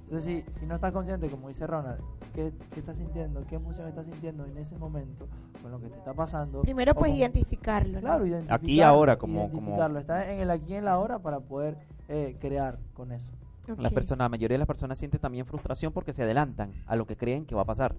Entonces, 0.06 0.44
si, 0.46 0.60
si 0.60 0.66
no 0.66 0.76
estás 0.76 0.92
consciente, 0.92 1.28
como 1.28 1.48
dice 1.48 1.66
Ronald, 1.66 2.00
qué, 2.34 2.52
qué 2.72 2.80
estás 2.80 2.96
sintiendo, 2.96 3.44
qué 3.48 3.56
emoción 3.56 3.88
estás 3.88 4.06
sintiendo 4.06 4.44
en 4.46 4.56
ese 4.56 4.78
momento, 4.78 5.26
con 5.60 5.72
lo 5.72 5.80
que 5.80 5.88
te 5.88 5.96
está 5.98 6.14
pasando. 6.14 6.62
Primero, 6.62 6.94
pues 6.94 7.10
con- 7.10 7.18
identificarlo. 7.18 7.94
¿no? 7.94 8.00
Claro, 8.00 8.24
Aquí 8.50 8.74
y 8.74 8.80
ahora, 8.82 9.16
como- 9.18 9.46
identificarlo. 9.48 9.98
Está 9.98 10.32
en 10.32 10.40
el 10.40 10.50
aquí 10.50 10.74
y 10.74 10.76
en 10.76 10.84
la 10.84 10.98
hora 10.98 11.18
para 11.18 11.40
poder 11.40 11.76
eh, 12.08 12.36
crear 12.40 12.78
con 12.94 13.10
eso. 13.10 13.30
Las 13.78 13.90
Ok. 13.90 13.94
personas, 13.94 14.26
la 14.26 14.28
mayoría 14.28 14.54
de 14.54 14.58
las 14.60 14.68
personas 14.68 14.96
sienten 14.96 15.18
también 15.20 15.44
frustración 15.44 15.92
porque 15.92 16.12
se 16.12 16.22
adelantan 16.22 16.70
a 16.86 16.94
lo 16.94 17.04
que 17.04 17.16
creen 17.16 17.44
que 17.44 17.56
va 17.56 17.62
a 17.62 17.64
pasar. 17.64 17.96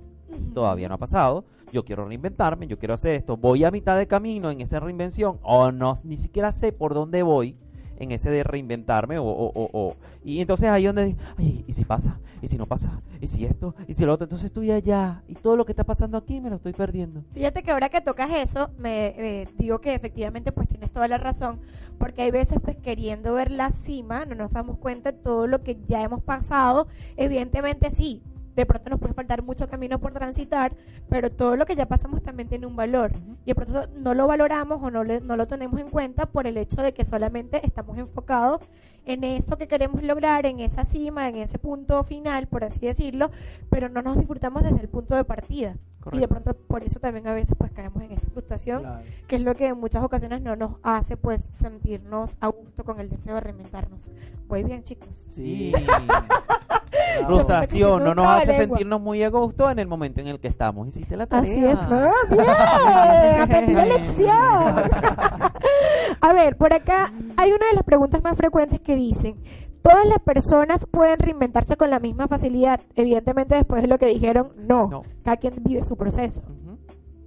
Todavía 0.54 0.88
no 0.88 0.96
ha 0.96 0.98
pasado. 0.98 1.44
Yo 1.74 1.84
quiero 1.84 2.06
reinventarme, 2.06 2.68
yo 2.68 2.80
quiero 2.80 2.94
hacer 2.94 3.16
esto. 3.16 3.36
Voy 3.36 3.66
a 3.66 3.72
mitad 3.72 3.98
de 3.98 4.08
camino 4.08 4.50
en 4.50 4.62
esa 4.62 4.80
reinvención 4.80 5.40
o 5.44 5.70
no, 5.74 5.98
ni 6.06 6.16
siquiera 6.16 6.54
sé 6.54 6.72
por 6.72 6.94
dónde 6.94 7.22
voy 7.22 7.58
en 8.00 8.12
ese 8.12 8.30
de 8.30 8.44
reinventarme 8.44 9.18
o, 9.20 9.24
o, 9.26 9.52
o- 9.54 9.70
o- 9.74 9.96
y 10.24 10.42
entonces 10.42 10.70
ahí 10.70 10.86
donde 10.86 11.16
ay, 11.38 11.64
y 11.68 11.74
si 11.74 11.86
pasa 11.86 12.20
y 12.42 12.48
si 12.48 12.58
no 12.58 12.66
pasa 12.66 13.02
y 13.22 13.28
si 13.28 13.46
esto 13.46 13.74
y 13.88 13.94
si 13.94 14.06
lo 14.06 14.14
otro 14.14 14.26
entonces 14.26 14.48
estoy 14.48 14.72
allá 14.72 15.24
y 15.28 15.36
todo 15.36 15.56
lo 15.58 15.66
que 15.66 15.72
está 15.72 15.84
pasando 15.84 16.18
aquí 16.18 16.40
me 16.42 16.50
lo 16.50 16.58
estoy 16.58 16.74
perdiendo. 16.74 17.24
Fíjate 17.34 17.64
que 17.64 17.72
ahora 17.72 17.90
que 17.90 18.02
tocas 18.02 18.30
eso, 18.32 18.70
me 18.78 19.08
eh, 19.42 19.48
digo 19.58 19.80
que 19.80 19.94
efectivamente 19.96 20.52
pues 20.52 20.68
tienes 20.68 20.92
toda 20.92 21.08
la 21.08 21.18
razón, 21.18 21.60
porque 21.98 22.22
hay 22.24 22.32
veces 22.32 22.60
pues 22.64 22.78
queriendo 22.78 23.34
ver 23.34 23.52
la 23.52 23.72
cima, 23.72 24.26
no 24.26 24.36
nos 24.36 24.52
damos 24.52 24.78
cuenta 24.78 25.12
de 25.12 25.18
todo 25.18 25.48
lo 25.48 25.64
que 25.64 25.78
ya 25.88 26.04
hemos 26.04 26.22
pasado, 26.22 26.88
evidentemente 27.16 27.90
sí, 27.92 28.22
de 28.62 28.66
pronto 28.66 28.90
nos 28.90 29.00
puede 29.00 29.14
faltar 29.14 29.42
mucho 29.44 29.70
camino 29.70 30.00
por 30.00 30.12
transitar, 30.14 30.74
pero 31.10 31.32
todo 31.32 31.56
lo 31.56 31.66
que 31.66 31.76
ya 31.76 31.86
pasamos 31.86 32.22
también 32.24 32.50
tiene 32.50 32.66
un 32.66 32.76
valor 32.76 33.12
y 33.46 33.52
de 33.52 33.56
pronto 33.56 33.84
no 33.96 34.14
lo 34.14 34.28
valoramos 34.28 34.80
o 34.82 34.92
no, 34.92 35.04
le- 35.04 35.22
no 35.22 35.38
lo 35.38 35.48
tenemos 35.48 35.80
en 35.80 35.90
cuenta 35.90 36.26
por 36.26 36.48
el 36.48 36.58
hecho 36.58 36.82
de 36.82 36.94
que 36.94 37.06
solamente 37.06 37.66
estamos 37.66 37.98
enfocados 37.98 38.62
en 39.06 39.24
eso 39.24 39.58
que 39.58 39.70
queremos 39.70 40.04
lograr, 40.04 40.46
en 40.46 40.60
esa 40.60 40.84
cima, 40.84 41.30
en 41.30 41.38
ese 41.38 41.58
punto 41.60 42.04
final, 42.04 42.48
por 42.48 42.66
así 42.66 42.82
decirlo, 42.82 43.32
pero 43.70 43.88
no 43.88 44.02
nos 44.02 44.18
disfrutamos 44.18 44.64
desde 44.64 44.82
el 44.82 44.90
punto 44.90 45.16
de 45.16 45.24
partida. 45.24 45.78
Y 46.12 46.20
de 46.20 46.28
pronto 46.28 46.54
por 46.56 46.84
eso 46.84 47.00
también 47.02 47.28
a 47.28 47.34
veces 47.34 47.54
pues 47.58 47.72
caemos 47.72 48.02
en 48.04 48.14
esta 48.14 48.28
frustración, 48.30 48.82
Claro. 48.82 49.04
que 49.28 49.36
es 49.36 49.42
lo 49.42 49.56
que 49.56 49.68
en 49.68 49.78
muchas 49.78 50.04
ocasiones 50.04 50.42
no 50.42 50.56
nos 50.56 50.76
hace 50.84 51.16
pues 51.18 51.48
sentirnos 51.52 52.38
a 52.40 52.48
gusto 52.48 52.84
con 52.86 53.00
el 53.02 53.10
deseo 53.10 53.36
de 53.36 53.42
reinventarnos. 53.42 54.12
Muy 54.50 54.64
bien, 54.64 54.84
chicos. 54.84 55.26
sí. 55.30 55.72
frustración 57.26 58.04
no 58.04 58.16
nos 58.16 58.28
hace 58.28 58.56
sentirnos 58.58 59.02
muy 59.02 59.24
a 59.24 59.30
gusto 59.30 59.70
en 59.70 59.80
el 59.80 59.88
momento 59.88 60.22
en 60.22 60.28
el 60.28 60.40
que 60.40 60.48
estamos 60.48 60.88
hiciste 60.88 61.18
la 61.18 61.28
tarea 61.28 61.52
Así 61.52 61.66
es. 61.66 61.78
¡Ah, 61.80 62.12
bien! 62.30 63.42
Aprendí 63.42 63.74
la 63.74 63.86
lección. 63.86 64.32
A 66.22 66.34
ver, 66.34 66.58
por 66.58 66.74
acá 66.74 67.12
hay 67.38 67.52
una 67.52 67.68
de 67.68 67.74
las 67.76 67.84
preguntas 67.84 68.24
más 68.24 68.36
frecuentes 68.38 68.80
que 68.82 68.96
dicen, 68.96 69.36
¿todas 69.82 70.06
las 70.08 70.20
personas 70.20 70.86
pueden 70.90 71.20
reinventarse 71.20 71.78
con 71.78 71.90
la 71.90 72.00
misma 72.00 72.28
facilidad? 72.28 72.82
Evidentemente 72.96 73.56
después 73.56 73.82
de 73.82 73.88
lo 73.88 73.98
que 73.98 74.08
dijeron, 74.08 74.54
no. 74.58 74.88
No. 74.88 75.04
Cada 75.24 75.38
quien 75.38 75.56
vive 75.62 75.84
su 75.84 75.96
proceso. 75.96 76.42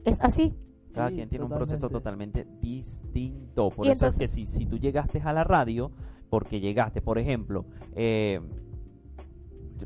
¿Es 0.04 0.20
así? 0.20 0.54
Cada 0.94 1.08
Sí, 1.08 1.16
quien 1.16 1.28
tiene 1.28 1.44
un 1.44 1.50
proceso 1.52 1.88
totalmente. 1.88 2.46
distinto. 2.60 3.70
Por 3.70 3.86
Y 3.86 3.90
eso 3.90 4.06
es 4.06 4.18
que 4.18 4.26
si, 4.28 4.46
si 4.46 4.66
tú 4.66 4.78
llegaste 4.78 5.20
a 5.24 5.32
la 5.32 5.44
radio, 5.44 5.90
porque 6.30 6.60
llegaste, 6.60 7.00
por 7.00 7.18
ejemplo, 7.18 7.64
eh, 7.94 8.40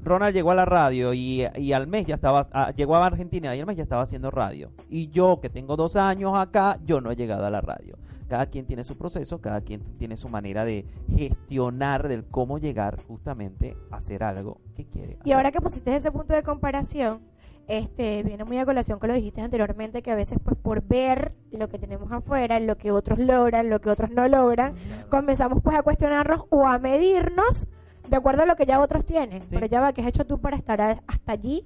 Ronald 0.02 0.34
llegó 0.34 0.50
a 0.50 0.54
la 0.54 0.64
radio 0.64 1.14
y, 1.14 1.46
y 1.56 1.72
al 1.72 1.86
mes 1.86 2.06
ya 2.06 2.16
estaba, 2.16 2.48
ah, 2.52 2.72
llegó 2.72 2.96
a 2.96 3.06
Argentina 3.06 3.54
y 3.54 3.60
al 3.60 3.66
mes 3.66 3.76
ya 3.76 3.82
estaba 3.82 4.02
haciendo 4.02 4.30
radio. 4.30 4.70
Y 4.88 5.08
yo, 5.10 5.40
que 5.40 5.50
tengo 5.50 5.76
dos 5.76 5.96
años 5.96 6.32
acá, 6.36 6.78
yo 6.84 7.00
no 7.00 7.10
he 7.10 7.16
llegado 7.16 7.46
a 7.46 7.50
la 7.50 7.60
radio. 7.60 7.96
Cada 8.28 8.46
quien 8.46 8.66
tiene 8.66 8.84
su 8.84 8.96
proceso, 8.96 9.40
cada 9.40 9.60
quien 9.60 9.82
tiene 9.98 10.16
su 10.16 10.28
manera 10.28 10.64
de 10.64 10.86
gestionar 11.14 12.08
del 12.08 12.24
cómo 12.24 12.58
llegar 12.58 13.02
justamente 13.06 13.76
a 13.90 13.96
hacer 13.96 14.24
algo 14.24 14.60
que 14.74 14.86
quiere. 14.86 15.18
Y 15.24 15.32
ahora 15.32 15.52
que 15.52 15.60
pusiste 15.60 15.94
ese 15.94 16.10
punto 16.10 16.32
de 16.32 16.42
comparación, 16.42 17.20
este 17.66 18.22
viene 18.22 18.44
muy 18.44 18.58
a 18.58 18.66
colación 18.66 18.98
con 18.98 19.08
lo 19.08 19.14
que 19.14 19.20
dijiste 19.20 19.40
anteriormente, 19.40 20.02
que 20.02 20.10
a 20.10 20.14
veces 20.14 20.38
pues 20.42 20.56
por 20.56 20.82
ver 20.82 21.32
lo 21.50 21.68
que 21.68 21.78
tenemos 21.78 22.10
afuera, 22.12 22.60
lo 22.60 22.76
que 22.76 22.92
otros 22.92 23.18
logran, 23.18 23.70
lo 23.70 23.80
que 23.80 23.90
otros 23.90 24.10
no 24.10 24.26
logran, 24.28 24.74
comenzamos 25.10 25.62
pues 25.62 25.76
a 25.76 25.82
cuestionarnos 25.82 26.44
o 26.50 26.66
a 26.66 26.78
medirnos 26.78 27.66
de 28.08 28.16
acuerdo 28.16 28.42
a 28.42 28.46
lo 28.46 28.56
que 28.56 28.66
ya 28.66 28.80
otros 28.80 29.04
tienen. 29.04 29.42
Sí. 29.42 29.48
Pero 29.50 29.66
ya 29.66 29.80
va, 29.80 29.92
¿qué 29.92 30.02
has 30.02 30.08
hecho 30.08 30.24
tú 30.26 30.38
para 30.40 30.56
estar 30.56 30.80
a- 30.80 31.02
hasta 31.06 31.32
allí? 31.32 31.64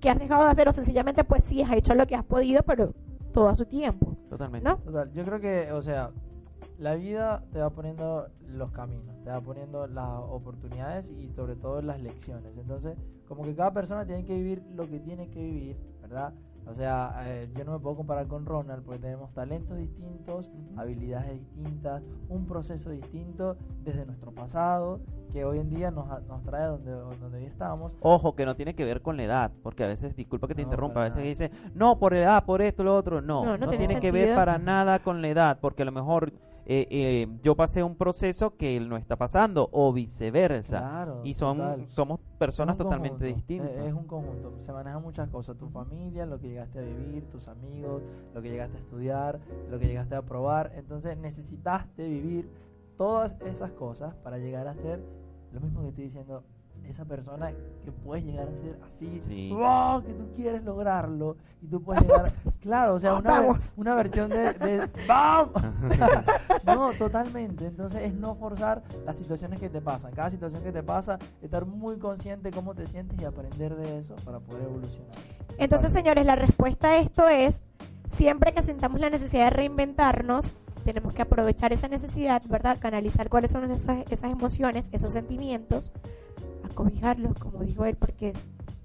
¿Qué 0.00 0.10
has 0.10 0.18
dejado 0.18 0.44
de 0.44 0.50
hacer? 0.50 0.68
O 0.68 0.72
sencillamente 0.72 1.24
pues 1.24 1.44
sí, 1.44 1.62
has 1.62 1.72
hecho 1.72 1.94
lo 1.94 2.06
que 2.06 2.14
has 2.16 2.24
podido, 2.24 2.62
pero 2.62 2.94
todo 3.32 3.48
a 3.48 3.54
su 3.54 3.66
tiempo, 3.66 4.16
Totalmente. 4.30 4.68
¿no? 4.68 4.78
Total, 4.78 5.12
yo 5.12 5.24
creo 5.24 5.40
que, 5.40 5.72
o 5.72 5.82
sea, 5.82 6.10
la 6.78 6.94
vida 6.94 7.42
te 7.52 7.58
va 7.60 7.70
poniendo 7.70 8.28
los 8.46 8.70
caminos, 8.70 9.16
te 9.24 9.30
va 9.30 9.40
poniendo 9.40 9.86
las 9.88 10.08
oportunidades 10.30 11.10
y 11.10 11.28
sobre 11.32 11.56
todo 11.56 11.82
las 11.82 12.00
lecciones. 12.00 12.56
Entonces, 12.56 12.96
como 13.26 13.42
que 13.44 13.54
cada 13.54 13.72
persona 13.72 14.06
tiene 14.06 14.24
que 14.24 14.34
vivir 14.34 14.62
lo 14.74 14.88
que 14.88 15.00
tiene 15.00 15.28
que 15.28 15.40
vivir, 15.42 15.76
¿verdad? 16.00 16.32
O 16.70 16.74
sea, 16.74 17.22
eh, 17.24 17.48
yo 17.56 17.64
no 17.64 17.72
me 17.72 17.78
puedo 17.78 17.96
comparar 17.96 18.26
con 18.26 18.44
Ronald 18.44 18.84
porque 18.84 19.00
tenemos 19.00 19.32
talentos 19.32 19.78
distintos, 19.78 20.50
habilidades 20.76 21.32
distintas, 21.32 22.02
un 22.28 22.46
proceso 22.46 22.90
distinto 22.90 23.56
desde 23.84 24.04
nuestro 24.04 24.32
pasado 24.32 25.00
que 25.32 25.44
hoy 25.44 25.58
en 25.58 25.70
día 25.70 25.90
nos, 25.90 26.06
nos 26.26 26.42
trae 26.42 26.66
donde, 26.66 26.90
donde 26.90 27.38
hoy 27.38 27.44
estamos. 27.44 27.96
Ojo, 28.00 28.34
que 28.34 28.46
no 28.46 28.56
tiene 28.56 28.74
que 28.74 28.84
ver 28.84 29.02
con 29.02 29.16
la 29.16 29.24
edad, 29.24 29.50
porque 29.62 29.84
a 29.84 29.86
veces, 29.86 30.14
disculpa 30.16 30.46
que 30.48 30.54
te 30.54 30.62
No, 30.62 30.68
interrumpa, 30.68 31.00
a 31.00 31.04
veces 31.04 31.18
nada. 31.18 31.28
dice, 31.28 31.50
no, 31.74 31.98
por 31.98 32.14
edad, 32.14 32.44
por 32.44 32.62
esto, 32.62 32.84
lo 32.84 32.96
otro. 32.96 33.20
No, 33.20 33.44
No, 33.44 33.56
no, 33.58 33.66
no 33.66 33.70
tiene, 33.70 34.00
que 34.00 34.10
ver 34.10 34.34
para 34.34 34.58
nada 34.58 34.98
con 35.00 35.20
la 35.22 35.28
edad, 35.28 35.58
porque 35.60 35.82
a 35.82 35.86
lo 35.86 35.92
mejor 35.92 36.32
eh, 36.70 36.86
eh, 36.90 37.28
yo 37.42 37.56
pasé 37.56 37.82
un 37.82 37.96
proceso 37.96 38.54
que 38.54 38.76
él 38.76 38.90
no 38.90 38.98
está 38.98 39.16
pasando, 39.16 39.70
o 39.72 39.90
viceversa. 39.90 40.80
Claro, 40.80 41.22
y 41.24 41.32
son, 41.32 41.56
total. 41.56 41.86
somos 41.88 42.20
personas 42.38 42.76
totalmente 42.76 43.24
conjunto, 43.24 43.36
distintas. 43.36 43.70
Es, 43.70 43.86
es 43.86 43.94
un 43.94 44.04
conjunto, 44.04 44.52
se 44.60 44.70
manejan 44.70 45.02
muchas 45.02 45.30
cosas, 45.30 45.56
tu 45.56 45.70
familia, 45.70 46.26
lo 46.26 46.38
que 46.38 46.48
llegaste 46.48 46.80
a 46.80 46.82
vivir, 46.82 47.24
tus 47.30 47.48
amigos, 47.48 48.02
lo 48.34 48.42
que 48.42 48.50
llegaste 48.50 48.76
a 48.76 48.80
estudiar, 48.80 49.40
lo 49.70 49.78
que 49.78 49.86
llegaste 49.86 50.14
a 50.14 50.20
probar, 50.20 50.72
entonces 50.74 51.16
necesitaste 51.16 52.06
vivir 52.06 52.50
todas 52.98 53.40
esas 53.40 53.70
cosas 53.70 54.14
para 54.16 54.36
llegar 54.36 54.68
a 54.68 54.74
ser 54.74 55.00
lo 55.52 55.60
mismo 55.60 55.80
que 55.80 55.88
estoy 55.88 56.04
diciendo 56.04 56.44
esa 56.88 57.04
persona 57.04 57.52
que 57.84 57.92
puedes 57.92 58.24
llegar 58.24 58.48
a 58.48 58.56
ser 58.56 58.78
así, 58.86 59.20
Sí. 59.26 59.50
¡wow! 59.52 60.02
que 60.02 60.12
tú 60.14 60.28
quieres 60.34 60.64
lograrlo 60.64 61.36
y 61.60 61.66
tú 61.66 61.82
puedes 61.82 62.02
llegar, 62.02 62.30
claro, 62.60 62.94
o 62.94 63.00
sea, 63.00 63.14
una, 63.14 63.30
Vamos. 63.40 63.72
una 63.76 63.94
versión 63.94 64.30
de, 64.30 64.52
de 64.54 64.88
¡Bam! 65.06 65.50
no, 66.64 66.92
totalmente, 66.94 67.66
entonces 67.66 68.02
es 68.02 68.14
no 68.14 68.34
forzar 68.36 68.82
las 69.04 69.16
situaciones 69.16 69.60
que 69.60 69.68
te 69.68 69.80
pasan, 69.80 70.12
cada 70.12 70.30
situación 70.30 70.62
que 70.62 70.72
te 70.72 70.82
pasa, 70.82 71.18
estar 71.42 71.66
muy 71.66 71.98
consciente 71.98 72.50
de 72.50 72.56
cómo 72.56 72.74
te 72.74 72.86
sientes 72.86 73.18
y 73.20 73.24
aprender 73.24 73.76
de 73.76 73.98
eso 73.98 74.16
para 74.24 74.40
poder 74.40 74.64
evolucionar. 74.64 75.12
Entonces, 75.58 75.92
señores, 75.92 76.24
la 76.24 76.36
respuesta 76.36 76.90
a 76.90 76.98
esto 76.98 77.28
es, 77.28 77.62
siempre 78.06 78.52
que 78.52 78.62
sintamos 78.62 79.00
la 79.00 79.10
necesidad 79.10 79.44
de 79.44 79.50
reinventarnos, 79.50 80.52
tenemos 80.84 81.12
que 81.12 81.20
aprovechar 81.22 81.72
esa 81.72 81.88
necesidad, 81.88 82.42
¿verdad? 82.48 82.78
Canalizar 82.80 83.28
cuáles 83.28 83.50
son 83.50 83.70
esas, 83.70 84.10
esas 84.10 84.30
emociones, 84.30 84.88
esos 84.92 85.12
sentimientos, 85.12 85.92
acobijarlos, 86.70 87.34
como 87.38 87.62
dijo 87.62 87.84
él, 87.84 87.96
porque 87.96 88.32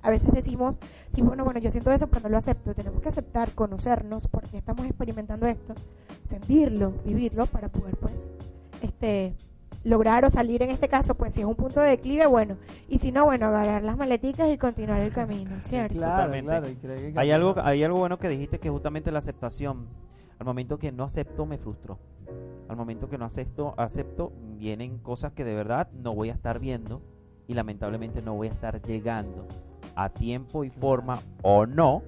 a 0.02 0.10
veces 0.10 0.32
decimos, 0.34 0.80
tipo, 1.14 1.28
bueno, 1.28 1.46
bueno, 1.46 1.60
yo 1.60 1.72
siento 1.72 1.92
eso, 1.92 2.08
pero 2.08 2.24
no 2.24 2.30
lo 2.30 2.38
acepto. 2.38 2.74
Tenemos 2.74 3.02
que 3.02 3.10
aceptar, 3.10 3.54
conocernos, 3.54 4.28
porque 4.28 4.58
estamos 4.58 4.86
experimentando 4.86 5.48
esto, 5.48 5.74
sentirlo, 6.26 6.94
vivirlo, 7.06 7.46
para 7.46 7.70
poder, 7.70 7.96
pues, 7.98 8.28
este 8.82 9.34
lograr 9.84 10.24
o 10.24 10.30
salir 10.30 10.62
en 10.64 10.70
este 10.70 10.88
caso, 10.88 11.16
pues 11.16 11.34
si 11.34 11.42
es 11.42 11.46
un 11.46 11.56
punto 11.56 11.82
de 11.82 11.90
declive, 11.90 12.26
bueno, 12.26 12.56
y 12.88 13.00
si 13.00 13.12
no, 13.12 13.26
bueno, 13.26 13.48
agarrar 13.48 13.84
las 13.84 13.98
maleticas 13.98 14.50
y 14.50 14.58
continuar 14.58 15.02
el 15.02 15.12
camino, 15.12 15.52
¿cierto? 15.62 15.96
Claro, 15.96 16.16
Totalmente. 16.16 16.50
claro, 16.50 16.70
y 16.70 16.76
creo 16.76 17.14
que 17.14 17.20
Hay 17.20 17.32
algo, 17.32 17.56
hay 17.62 17.84
algo 17.84 18.00
bueno 18.00 18.18
que 18.18 18.30
dijiste 18.30 18.60
que 18.60 18.70
es 18.70 18.72
justamente 18.72 19.12
la 19.12 19.20
aceptación. 19.20 19.88
Al 20.40 20.46
momento 20.46 20.80
que 20.80 20.92
no 20.92 21.04
acepto, 21.04 21.46
me 21.46 21.58
frustro. 21.58 22.00
Al 22.70 22.76
momento 22.76 23.10
que 23.10 23.18
no 23.18 23.26
acepto, 23.26 23.74
acepto, 23.78 24.32
vienen 24.58 25.00
cosas 25.00 25.34
que 25.34 25.44
de 25.44 25.54
verdad 25.54 25.90
no 25.92 26.16
voy 26.16 26.30
a 26.30 26.34
estar 26.34 26.60
viendo 26.60 27.02
y 27.48 27.54
lamentablemente 27.54 28.22
no 28.22 28.36
voy 28.36 28.48
a 28.48 28.52
estar 28.52 28.82
llegando 28.82 29.48
a 29.96 30.10
tiempo 30.10 30.64
y 30.64 30.70
forma 30.70 31.22
o 31.42 31.66
no 31.66 32.04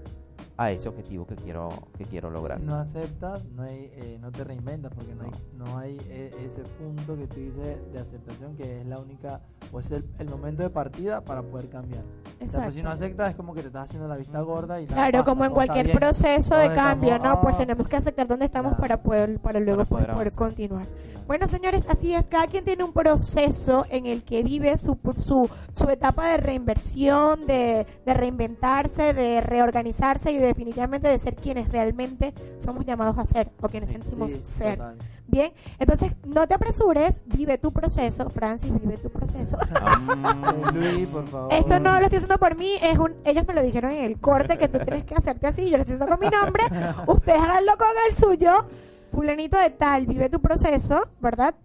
a 0.58 0.72
ese 0.72 0.88
objetivo 0.90 1.26
que 1.26 1.36
quiero 1.36 1.70
que 1.98 2.06
quiero 2.06 2.30
lograr. 2.30 2.60
Si 2.60 2.66
no 2.66 2.76
aceptas, 2.76 3.44
no, 3.46 3.64
hay, 3.64 3.92
eh, 3.94 4.18
no 4.22 4.32
te 4.32 4.44
reinventas 4.44 4.94
porque 4.94 5.14
no 5.14 5.24
hay, 5.24 5.32
no 5.54 5.78
hay 5.78 5.98
eh, 6.10 6.34
ese 6.44 6.62
punto 6.64 7.18
que 7.18 7.28
tú 7.28 7.40
dices 7.40 7.78
de 7.92 8.00
aceptación 8.00 8.56
que 8.56 8.82
es 8.82 8.86
la 8.88 9.00
única, 9.00 9.42
o 9.72 9.80
es 9.80 9.92
el, 9.92 10.06
el 10.20 10.30
momento 10.30 10.64
de 10.64 10.70
partida 10.70 11.22
para 11.22 11.42
poder 11.42 11.70
cambiar. 11.70 12.04
O 12.04 12.50
sea, 12.50 12.64
pues 12.64 12.76
si 12.76 12.82
no 12.82 12.90
Exacto. 12.90 13.06
aceptas 13.06 13.30
es 13.32 13.36
como 13.36 13.54
que 13.54 13.62
te 13.62 13.68
estás 13.68 13.86
haciendo 13.90 14.08
la 14.08 14.18
vista 14.18 14.42
gorda 14.42 14.80
y 14.82 14.88
Claro, 14.88 15.12
pasa, 15.20 15.24
como 15.26 15.46
en 15.46 15.52
cualquier 15.52 15.92
proceso 15.92 16.56
de 16.56 16.74
cambio, 16.74 17.18
como, 17.18 17.26
¿no? 17.26 17.42
Pues 17.42 17.56
ah, 17.56 17.58
tenemos 17.58 17.88
que 17.88 17.96
aceptar 17.98 18.28
dónde 18.28 18.46
estamos 18.46 18.76
Claro. 18.76 18.82
para 18.82 19.04
poder, 19.04 19.40
para 19.40 19.60
luego 19.60 19.86
Para 19.86 19.90
poder 19.90 20.06
pues, 20.08 20.16
poder 20.16 20.34
continuar. 20.36 20.88
Bueno, 21.28 21.48
señores, 21.48 21.84
así 21.90 22.14
es. 22.14 22.28
Cada 22.28 22.46
quien 22.48 22.64
tiene 22.64 22.84
un 22.84 22.94
proceso 22.94 23.86
en 23.90 24.06
el 24.06 24.24
que 24.24 24.44
vive 24.44 24.78
su, 24.78 24.98
su, 25.18 25.50
su 25.74 25.90
etapa 25.90 26.30
de 26.30 26.38
reinversión, 26.38 27.48
de, 27.48 27.88
de 28.06 28.14
reinventarse, 28.14 29.14
de 29.14 29.42
reorganizarse 29.42 30.32
y 30.32 30.38
definitivamente 30.46 31.08
de 31.08 31.20
ser 31.20 31.36
quienes 31.36 31.70
realmente 31.70 32.34
somos 32.60 32.86
llamados 32.86 33.18
a 33.18 33.26
ser 33.26 33.52
o 33.62 33.70
quienes 33.70 33.90
Sí, 33.90 33.96
sentimos 33.96 34.32
Sí, 34.34 34.42
ser. 34.44 34.78
total. 34.78 34.98
Bien, 35.28 35.52
entonces 35.80 36.12
no 36.26 36.48
te 36.48 36.54
apresures, 36.54 37.20
vive 37.26 37.58
tu 37.58 37.72
proceso. 37.74 38.30
Francis, 38.30 38.72
vive 38.72 38.98
tu 38.98 39.10
proceso. 39.10 39.58
Luis, 40.74 41.08
por 41.08 41.28
favor. 41.28 41.54
Esto 41.54 41.80
no 41.80 41.94
lo 42.00 42.04
estoy 42.06 42.18
haciendo 42.18 42.38
por 42.38 42.56
mí, 42.56 42.74
es 42.82 42.98
un, 42.98 43.16
ellos 43.26 43.46
me 43.48 43.54
lo 43.54 43.64
dijeron 43.64 43.92
en 43.92 44.06
el 44.06 44.20
corte 44.20 44.58
que 44.58 44.68
tú 44.68 44.80
tienes 44.80 45.04
que 45.06 45.16
hacerte 45.16 45.48
así, 45.48 45.70
yo 45.70 45.78
lo 45.78 45.84
estoy 45.84 45.96
haciendo 45.96 46.08
con 46.08 46.20
mi 46.20 46.30
nombre, 46.30 46.64
ustedes 47.08 47.40
háganlo 47.40 47.78
con 47.78 47.88
el 48.10 48.16
suyo, 48.16 48.66
fulanito 49.12 49.58
de 49.58 49.70
tal, 49.72 50.06
vive 50.06 50.30
tu 50.30 50.40
proceso, 50.42 51.02
¿verdad? 51.22 51.56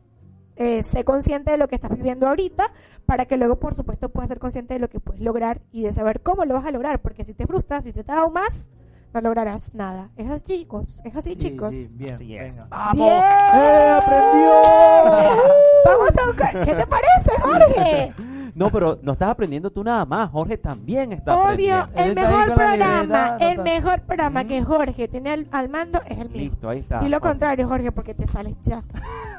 Eh, 0.62 0.83
sé 0.83 1.05
consciente 1.05 1.51
de 1.53 1.57
lo 1.57 1.68
que 1.68 1.75
estás 1.77 1.90
viviendo 1.90 2.29
ahorita 2.29 2.70
para 3.07 3.25
que 3.25 3.37
luego, 3.38 3.59
por 3.59 3.75
supuesto, 3.75 4.11
puedas 4.11 4.29
ser 4.29 4.38
consciente 4.38 4.75
de 4.75 4.81
lo 4.81 4.88
que 4.88 5.01
puedes 5.01 5.23
lograr 5.23 5.62
y 5.73 5.83
de 5.85 5.94
saber 5.94 6.20
cómo 6.20 6.44
lo 6.44 6.53
vas 6.55 6.66
a 6.66 6.70
lograr, 6.70 7.01
porque 7.01 7.25
si 7.25 7.33
te 7.33 7.46
frustras, 7.46 7.85
si 7.85 7.92
te 7.94 8.05
traumas, 8.05 8.68
no 9.14 9.20
lograrás 9.23 9.73
nada. 9.75 10.11
Es 10.16 10.29
así, 10.31 10.44
chicos, 10.44 11.01
es 11.05 11.16
así, 11.16 11.31
Sí, 11.31 11.37
chicos. 11.37 11.70
sí, 11.70 11.88
bien, 11.92 12.14
Así 12.14 12.37
es. 12.37 12.42
venga. 12.59 12.68
¡Bien! 12.92 13.09
¡Eh, 13.09 14.01
aprendió! 14.03 14.53
Vamos 15.87 16.11
a 16.23 16.27
buscar, 16.27 16.64
¿qué 16.64 16.75
te 16.75 16.87
parece, 16.87 17.31
Jorge? 17.40 18.14
No, 18.53 18.68
pero 18.68 18.99
no 19.03 19.12
estás 19.12 19.31
aprendiendo 19.31 19.70
tú 19.70 19.83
nada 19.85 20.05
más. 20.05 20.29
Jorge 20.29 20.59
también 20.59 21.12
está 21.12 21.37
Obvio, 21.37 21.77
aprendiendo. 21.79 22.03
el 22.03 22.09
está 22.18 22.29
ahí 22.29 22.35
mejor 22.37 22.55
programa, 22.57 23.37
el 23.38 23.59
mejor 23.59 24.01
programa 24.03 24.42
Mm. 24.44 24.49
que 24.49 24.62
Jorge 24.64 25.09
tiene 25.09 25.31
al, 25.31 25.46
al 25.53 25.68
mando 25.68 26.01
es 26.05 26.18
el 26.18 26.29
mío. 26.31 26.51
Listo, 26.51 26.68
ahí 26.68 26.81
está. 26.81 26.96
Y 26.96 27.09
lo 27.09 27.18
Jorge. 27.20 27.29
contrario, 27.31 27.68
Jorge, 27.68 27.92
porque 27.92 28.12
te 28.12 28.27
sales 28.27 28.57
ya. 28.62 28.83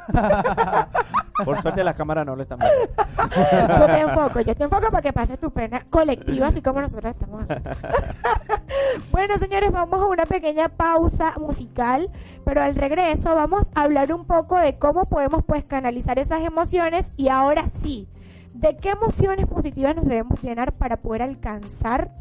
Por 1.45 1.61
suerte 1.61 1.83
la 1.83 1.93
cámara 1.93 2.23
no 2.23 2.35
lo 2.35 2.43
están 2.43 2.59
viendo. 2.59 3.79
Yo 3.79 3.85
te 3.85 3.99
enfoco, 3.99 4.41
yo 4.41 4.55
te 4.55 4.63
enfoco 4.63 4.89
para 4.91 5.01
que 5.01 5.13
pases 5.13 5.39
tu 5.39 5.51
pena 5.51 5.85
colectiva, 5.89 6.47
así 6.47 6.61
como 6.61 6.81
nosotros 6.81 7.11
estamos 7.11 7.45
bueno, 9.11 9.37
señores, 9.37 9.71
vamos 9.71 10.01
a 10.01 10.05
una 10.05 10.25
pequeña 10.25 10.69
pausa 10.69 11.33
musical, 11.39 12.09
pero 12.45 12.61
al 12.61 12.75
regreso 12.75 13.35
vamos 13.35 13.69
a 13.73 13.83
hablar 13.83 14.13
un 14.13 14.25
poco 14.25 14.57
de 14.57 14.77
cómo 14.77 15.05
podemos 15.05 15.43
pues 15.43 15.63
canalizar 15.63 16.19
esas 16.19 16.41
emociones 16.41 17.11
y 17.17 17.29
ahora 17.29 17.69
sí, 17.69 18.07
de 18.53 18.77
qué 18.77 18.89
emociones 18.89 19.45
positivas 19.47 19.95
nos 19.95 20.05
debemos 20.05 20.41
llenar 20.41 20.73
para 20.73 20.97
poder 20.97 21.23
alcanzar 21.23 22.11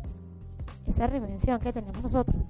esa 0.86 1.06
reinvención 1.06 1.60
que 1.60 1.72
tenemos 1.72 2.02
nosotros, 2.02 2.46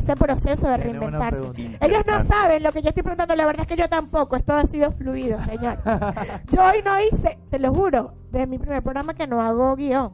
ese 0.00 0.16
proceso 0.16 0.68
de 0.68 0.76
reinventarse. 0.76 1.78
Ellos 1.80 2.04
no 2.06 2.24
saben 2.24 2.62
lo 2.62 2.72
que 2.72 2.82
yo 2.82 2.88
estoy 2.88 3.02
preguntando, 3.02 3.34
la 3.34 3.46
verdad 3.46 3.62
es 3.62 3.68
que 3.68 3.76
yo 3.76 3.88
tampoco, 3.88 4.36
esto 4.36 4.54
ha 4.54 4.62
sido 4.66 4.92
fluido, 4.92 5.42
señor. 5.44 5.78
Yo 6.50 6.64
hoy 6.64 6.82
no 6.84 7.00
hice, 7.00 7.38
te 7.50 7.58
lo 7.58 7.72
juro, 7.72 8.14
de 8.30 8.46
mi 8.46 8.58
primer 8.58 8.82
programa 8.82 9.14
que 9.14 9.26
no 9.26 9.40
hago 9.40 9.76
guion. 9.76 10.12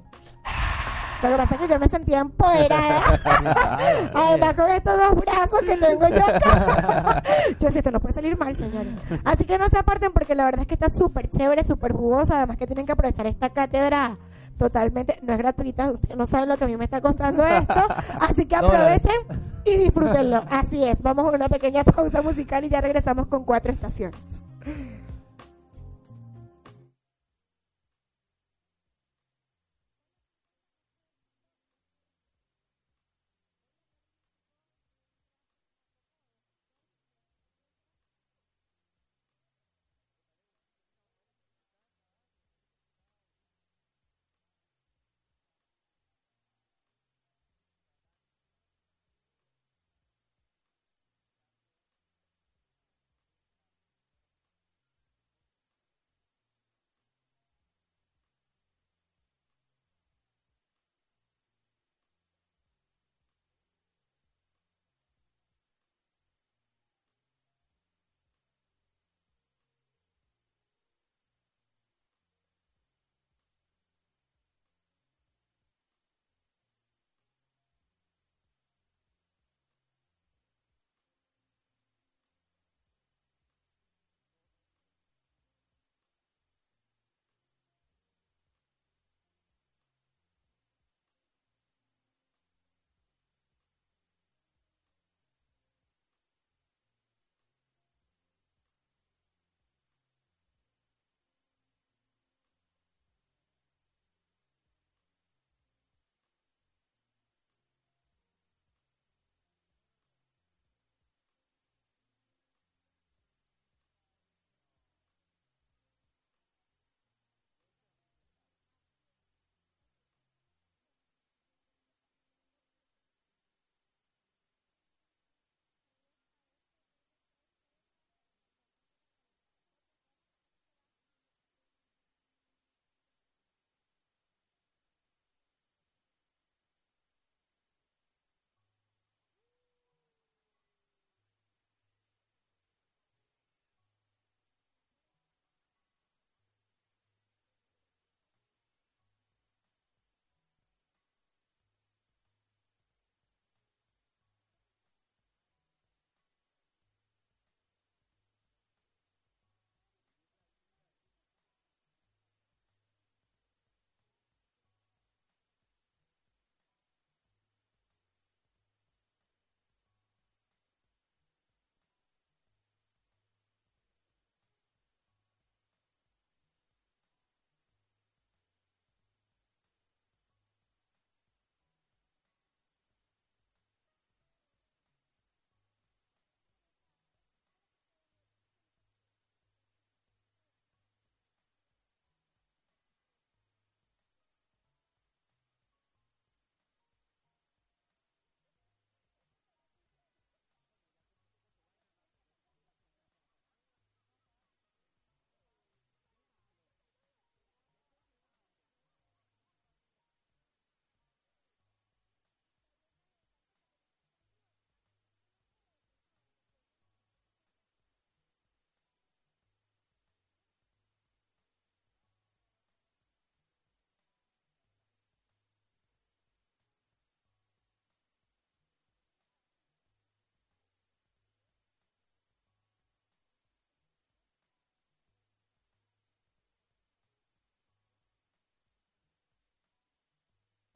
Lo 1.23 1.29
que 1.29 1.37
pasa 1.37 1.55
es 1.55 1.61
que 1.61 1.68
yo 1.68 1.79
me 1.79 1.88
sentía 1.88 2.18
empoderada. 2.18 3.01
Además, 4.14 4.55
con 4.55 4.71
estos 4.71 4.97
dos 4.99 5.25
brazos 5.25 5.61
que 5.61 5.77
tengo 5.77 6.09
yo 6.09 6.27
acá. 6.27 7.23
Yo 7.61 7.66
decía, 7.66 7.79
esto 7.79 7.92
no 7.92 8.01
puede 8.01 8.14
salir 8.14 8.37
mal, 8.37 8.57
señores. 8.57 8.95
Así 9.25 9.45
que 9.45 9.57
no 9.57 9.68
se 9.68 9.79
aparten 9.79 10.12
porque 10.12 10.35
la 10.35 10.45
verdad 10.45 10.62
es 10.62 10.66
que 10.66 10.75
está 10.75 10.90
súper 10.90 11.31
chévere, 11.31 11.62
súper 11.62 11.92
jugosa. 11.92 12.38
Además 12.38 12.57
que 12.57 12.66
tienen 12.66 12.87
que 12.87 12.92
aprovechar 12.92 13.29
esta 13.29 13.51
cátedra 13.51 14.18
totalmente, 14.59 15.19
no 15.23 15.33
es 15.33 15.38
gratuita. 15.38 15.91
Ustedes 15.93 16.17
no 16.17 16.27
saben 16.27 16.49
lo 16.49 16.57
que 16.57 16.65
a 16.65 16.67
mí 16.67 16.77
me 16.77 16.85
está 16.85 17.01
costando 17.01 17.45
esto. 17.45 17.75
Así 18.21 18.47
que 18.47 18.57
aprovechen 18.57 19.21
y 19.65 19.77
disfrútenlo. 19.77 20.45
Así 20.51 20.85
es. 20.85 21.03
Vamos 21.03 21.27
a 21.27 21.37
una 21.37 21.49
pequeña 21.49 21.85
pausa 21.85 22.23
musical 22.23 22.65
y 22.65 22.69
ya 22.69 22.81
regresamos 22.81 23.27
con 23.27 23.45
cuatro 23.45 23.73
estaciones. 23.73 24.21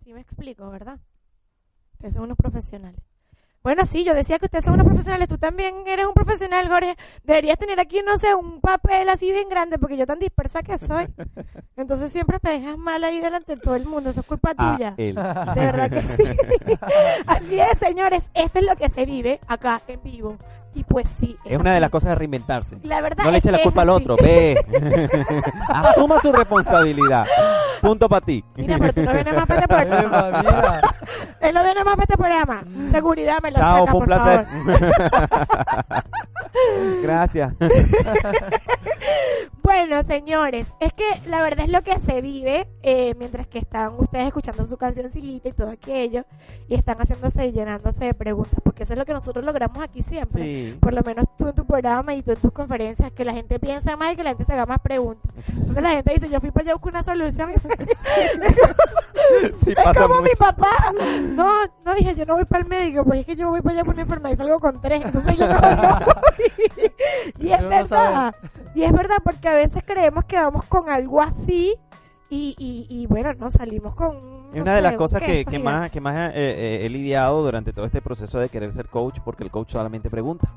Sí 0.07 0.15
me 0.15 0.21
explico, 0.21 0.71
¿verdad? 0.71 1.01
Ustedes 1.95 2.15
son 2.15 2.23
unos 2.23 2.37
profesionales. 2.39 3.01
Bueno, 3.65 3.85
sí, 3.87 4.05
yo 4.05 4.15
decía 4.15 4.39
que 4.39 4.45
ustedes 4.45 4.65
son 4.65 4.75
unos 4.75 4.87
profesionales. 4.87 5.27
Tú 5.27 5.37
también 5.37 5.75
eres 5.85 6.07
un 6.07 6.15
profesional, 6.15 6.69
Jorge. 6.69 6.97
Deberías 7.25 7.59
tener 7.59 7.81
aquí, 7.81 8.01
no 8.07 8.17
sé, 8.17 8.33
un 8.37 8.61
papel 8.61 9.09
así 9.09 9.33
bien 9.33 9.49
grande, 9.49 9.81
porque 9.81 9.97
yo 9.97 10.07
tan 10.07 10.21
dispersa 10.21 10.63
que 10.63 10.79
soy. 10.79 11.09
Entonces 11.77 12.13
siempre 12.13 12.39
me 12.41 12.51
dejas 12.53 12.79
mal 12.79 13.03
ahí 13.03 13.19
delante 13.19 13.57
de 13.57 13.61
todo 13.61 13.75
el 13.75 13.85
mundo. 13.85 14.11
Eso 14.11 14.21
es 14.21 14.27
culpa 14.27 14.53
Ah, 14.57 14.77
tuya. 14.77 14.93
De 14.97 15.13
verdad 15.13 15.91
que 15.91 16.03
sí. 16.03 16.23
Así 17.27 17.59
es, 17.59 17.77
señores. 17.81 18.31
Esto 18.33 18.61
es 18.61 18.65
lo 18.65 18.77
que 18.77 18.89
se 18.89 19.07
vive 19.07 19.41
acá 19.49 19.83
en 19.89 20.01
vivo. 20.05 20.39
Y 20.77 20.85
pues 20.85 21.07
sí. 21.19 21.37
Es 21.47 21.59
una 21.59 21.73
de 21.73 21.81
las 21.81 21.89
cosas 21.89 22.11
de 22.11 22.15
reinventarse. 22.17 22.77
La 22.83 23.01
verdad 23.01 23.25
No 23.25 23.31
le 23.31 23.39
eche 23.39 23.51
la 23.51 23.63
culpa 23.63 23.81
al 23.81 23.89
otro, 23.89 24.15
ve. 24.17 24.55
Asuma 25.69 26.21
su 26.21 26.31
responsabilidad. 26.33 27.27
Punto 27.81 28.09
para 28.11 28.25
ti. 28.25 28.45
Mira, 28.57 28.77
pero 28.79 28.93
tú 28.93 29.03
no 29.03 29.13
vienes 29.15 29.35
más 29.35 29.47
para 29.47 29.63
este 29.63 29.69
programa. 29.75 30.43
Mira. 30.43 30.81
Él 31.41 31.55
no 31.55 31.65
viene 31.65 31.83
más 31.85 31.95
para 31.95 32.03
este 32.03 32.17
programa. 32.19 32.65
Seguridad 32.91 33.39
me 33.43 33.51
lo 33.53 33.57
Chao, 33.57 33.79
saca, 33.87 33.91
fue 33.91 34.01
un 34.01 34.07
por 34.07 34.07
placer. 34.07 34.47
favor. 34.47 36.05
Gracias. 37.03 37.53
Bueno, 39.63 40.03
señores, 40.05 40.69
es 40.81 40.93
que 40.93 41.05
la 41.29 41.43
verdad 41.43 41.67
es 41.67 41.73
lo 41.73 41.83
que 41.83 41.99
se 41.99 42.21
vive 42.23 42.69
eh, 42.83 43.15
mientras 43.19 43.47
que 43.49 43.59
están 43.59 43.95
ustedes 43.99 44.27
escuchando 44.29 44.65
su 44.65 44.77
cancioncita 44.77 45.49
y 45.49 45.53
todo 45.53 45.71
aquello 45.71 46.25
y 46.69 46.75
están 46.77 46.99
haciéndose 46.99 47.47
y 47.47 47.53
llenándose 47.53 48.05
de 48.05 48.15
preguntas, 48.15 48.59
porque 48.63 48.85
eso 48.85 48.93
es 48.93 48.99
lo 48.99 49.05
que 49.05 49.13
nosotros 49.13 49.45
logramos 49.45 49.83
aquí 49.83 50.03
siempre. 50.05 50.43
Sí. 50.43 50.66
Por 50.81 50.93
lo 50.93 51.03
menos 51.03 51.27
tú 51.37 51.49
en 51.49 51.55
tu 51.55 51.67
programa 51.67 52.15
y 52.15 52.23
tú 52.23 52.33
en 52.33 52.39
tus 52.39 52.53
conferencias, 52.53 53.13
que 53.13 53.25
la 53.25 53.33
gente 53.33 53.59
piensa 53.59 53.97
más 53.97 54.13
y 54.13 54.17
que 54.17 54.23
la 54.23 54.31
gente 54.31 54.45
se 54.45 54.53
haga 54.53 54.67
más 54.67 54.81
preguntas. 54.81 55.31
Entonces 55.49 55.83
la 55.83 55.91
gente 55.91 56.15
dice, 56.15 56.29
yo 56.29 56.41
fui 56.41 56.51
para 56.51 56.65
allá 56.65 56.75
buscar 56.75 56.93
una 56.93 57.03
solución. 57.03 57.51
Sí, 59.65 59.71
es 59.71 59.75
pasa 59.75 60.03
como 60.03 60.23
mi 60.23 60.31
papá. 60.39 60.69
No, 61.35 61.51
no 61.85 61.95
dije, 61.95 62.15
yo 62.15 62.25
no 62.27 62.35
voy 62.35 62.45
para 62.45 62.63
el 62.63 62.69
médico, 62.69 63.05
pues 63.05 63.21
es 63.21 63.27
que 63.27 63.35
yo 63.35 63.49
voy 63.49 63.61
para 63.61 63.75
allá 63.75 63.85
por 63.85 63.95
una 63.95 64.03
enfermedad 64.03 64.35
y 64.35 64.37
salgo 64.37 64.61
con 64.61 64.81
tres. 64.81 65.03
Entonces 65.05 65.37
yo 65.37 65.49
no 65.49 65.59
voy. 65.59 66.93
Y 67.41 67.51
es 67.51 67.59
Yo 67.59 67.63
no 67.63 67.69
verdad. 67.69 68.35
Y 68.75 68.83
es 68.85 68.93
verdad 68.93 69.17
porque 69.25 69.49
a 69.49 69.55
veces 69.55 69.83
creemos 69.85 70.25
que 70.27 70.37
vamos 70.37 70.65
con 70.65 70.89
algo 70.91 71.21
así 71.21 71.77
y, 72.31 72.55
y, 72.59 72.87
y 72.89 73.07
bueno, 73.07 73.33
no 73.35 73.51
salimos 73.51 73.95
con... 73.95 74.36
Es 74.57 74.63
una 74.63 74.75
de 74.75 74.83
las 74.83 74.97
cosas 74.97 75.23
que, 75.23 75.59
más, 75.59 75.91
que 75.91 76.01
más 76.01 76.31
eh, 76.31 76.33
eh, 76.37 76.87
he 76.87 76.89
lidiado 76.89 77.43
durante 77.43 77.73
todo 77.73 77.85
este 77.87 78.01
proceso 78.03 78.39
de 78.39 78.49
querer 78.49 78.73
ser 78.73 78.87
coach, 78.89 79.19
porque 79.25 79.45
el 79.45 79.51
coach 79.51 79.71
solamente 79.73 80.11
pregunta. 80.11 80.53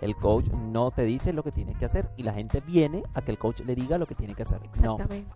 El 0.00 0.16
coach 0.16 0.46
no 0.46 0.90
te 0.90 1.02
dice 1.04 1.32
lo 1.32 1.42
que 1.42 1.52
tienes 1.52 1.76
que 1.76 1.84
hacer 1.84 2.08
y 2.16 2.22
la 2.22 2.32
gente 2.32 2.60
viene 2.60 3.02
a 3.14 3.22
que 3.22 3.30
el 3.32 3.38
coach 3.38 3.60
le 3.60 3.74
diga 3.74 3.98
lo 3.98 4.06
que 4.06 4.14
tiene 4.14 4.34
que 4.34 4.42
hacer. 4.42 4.58
No, 4.82 4.94
Exactamente. 4.94 5.30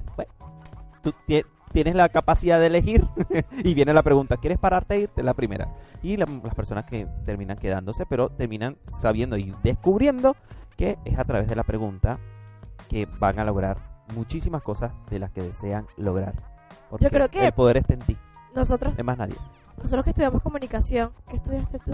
tú 1.03 1.13
tie- 1.29 1.45
tienes 1.73 1.95
la 1.95 2.09
capacidad 2.09 2.59
de 2.61 2.67
elegir 2.69 3.07
y 3.65 3.75
viene 3.75 3.93
la 3.93 4.03
pregunta, 4.03 4.37
¿quieres 4.39 4.59
pararte 4.59 4.95
e 4.95 5.01
irte? 5.01 5.23
La 5.23 5.35
primera. 5.35 5.69
Y 6.03 6.17
la- 6.17 6.27
las 6.43 6.55
personas 6.55 6.85
que 6.85 7.07
terminan 7.25 7.59
quedándose, 7.59 8.07
pero 8.07 8.31
terminan 8.31 8.77
sabiendo 8.89 9.37
y 9.37 9.53
descubriendo 9.63 10.35
que 10.77 10.99
es 11.05 11.19
a 11.19 11.25
través 11.25 11.47
de 11.49 11.57
la 11.57 11.63
pregunta 11.65 12.19
que 12.89 13.07
van 13.19 13.39
a 13.39 13.45
lograr 13.45 13.77
muchísimas 14.15 14.63
cosas 14.63 14.93
de 15.11 15.19
las 15.19 15.31
que 15.31 15.43
desean 15.43 15.87
lograr. 15.97 16.35
Porque 16.99 17.11
creo 17.11 17.29
que- 17.29 17.47
el 17.47 17.53
poder 17.53 17.79
está 17.79 17.95
en 17.95 18.01
ti, 18.01 18.17
Nosotros, 18.55 18.97
es 18.97 19.05
más 19.05 19.19
nadie. 19.19 19.35
nosotros 19.77 20.05
que 20.05 20.11
estudiamos 20.11 20.43
comunicación, 20.43 21.11
¿qué 21.29 21.37
estudiaste 21.37 21.79
tú? 21.81 21.93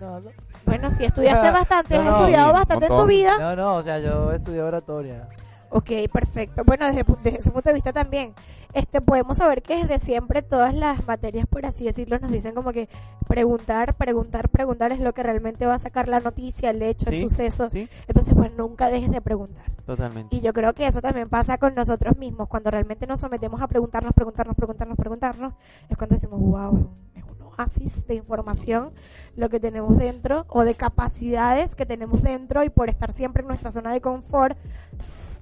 No, 0.00 0.20
no. 0.20 0.30
Bueno, 0.66 0.90
sí, 0.90 1.04
estudiaste 1.04 1.50
bastante, 1.52 1.96
No, 1.98 2.02
has 2.10 2.20
estudiado 2.20 2.52
bastante 2.52 2.86
en 2.86 2.96
tu 2.96 3.06
vida. 3.06 3.38
No, 3.38 3.56
no, 3.56 3.74
o 3.76 3.82
sea, 3.82 3.98
yo 3.98 4.32
estudié 4.32 4.62
oratoria. 4.62 5.28
Ok, 5.76 5.90
perfecto. 6.10 6.64
Bueno, 6.64 6.86
desde, 6.86 7.04
ese 7.38 7.50
punto 7.50 7.68
de 7.68 7.74
vista 7.74 7.92
también, 7.92 8.32
este, 8.72 9.02
podemos 9.02 9.36
saber 9.36 9.60
que 9.62 9.76
desde 9.76 9.98
siempre 9.98 10.40
todas 10.40 10.72
las 10.72 11.06
materias, 11.06 11.46
por 11.46 11.66
así 11.66 11.84
decirlo, 11.84 12.18
nos 12.18 12.32
dicen 12.32 12.54
como 12.54 12.72
que 12.72 12.88
preguntar, 13.28 13.94
preguntar, 13.94 14.48
preguntar 14.48 14.92
es 14.92 15.00
lo 15.00 15.12
que 15.12 15.22
realmente 15.22 15.66
va 15.66 15.74
a 15.74 15.78
sacar 15.78 16.08
la 16.08 16.20
noticia, 16.20 16.70
el 16.70 16.80
hecho, 16.82 17.10
el 17.10 17.18
Sí, 17.18 17.22
suceso. 17.24 17.68
Sí, 17.68 17.90
Entonces, 18.08 18.32
pues 18.34 18.50
nunca 18.56 18.88
dejes 18.88 19.10
de 19.10 19.20
preguntar. 19.20 19.66
totalmente. 19.84 20.34
Y 20.34 20.40
yo 20.40 20.54
creo 20.54 20.72
que 20.72 20.86
eso 20.86 21.02
también 21.02 21.28
pasa 21.28 21.58
con 21.58 21.74
nosotros 21.74 22.16
mismos. 22.16 22.48
Cuando 22.48 22.70
realmente 22.70 23.06
nos 23.06 23.20
sometemos 23.20 23.60
a 23.60 23.68
preguntarnos, 23.68 24.14
preguntarnos, 24.14 24.56
preguntarnos, 24.56 24.96
preguntarnos, 24.96 25.52
es 25.90 25.96
cuando 25.98 26.14
decimos, 26.14 26.40
wow, 26.40 26.88
es 27.14 27.22
un 27.22 27.42
oasis 27.42 28.06
de 28.06 28.14
información 28.14 28.92
lo 29.36 29.50
que 29.50 29.60
tenemos 29.60 29.98
dentro 29.98 30.46
o 30.48 30.64
de 30.64 30.74
capacidades 30.74 31.74
que 31.74 31.84
tenemos 31.84 32.22
dentro 32.22 32.64
y 32.64 32.70
por 32.70 32.88
estar 32.88 33.12
siempre 33.12 33.42
en 33.42 33.48
nuestra 33.48 33.70
zona 33.70 33.92
de 33.92 34.00
confort, 34.00 34.56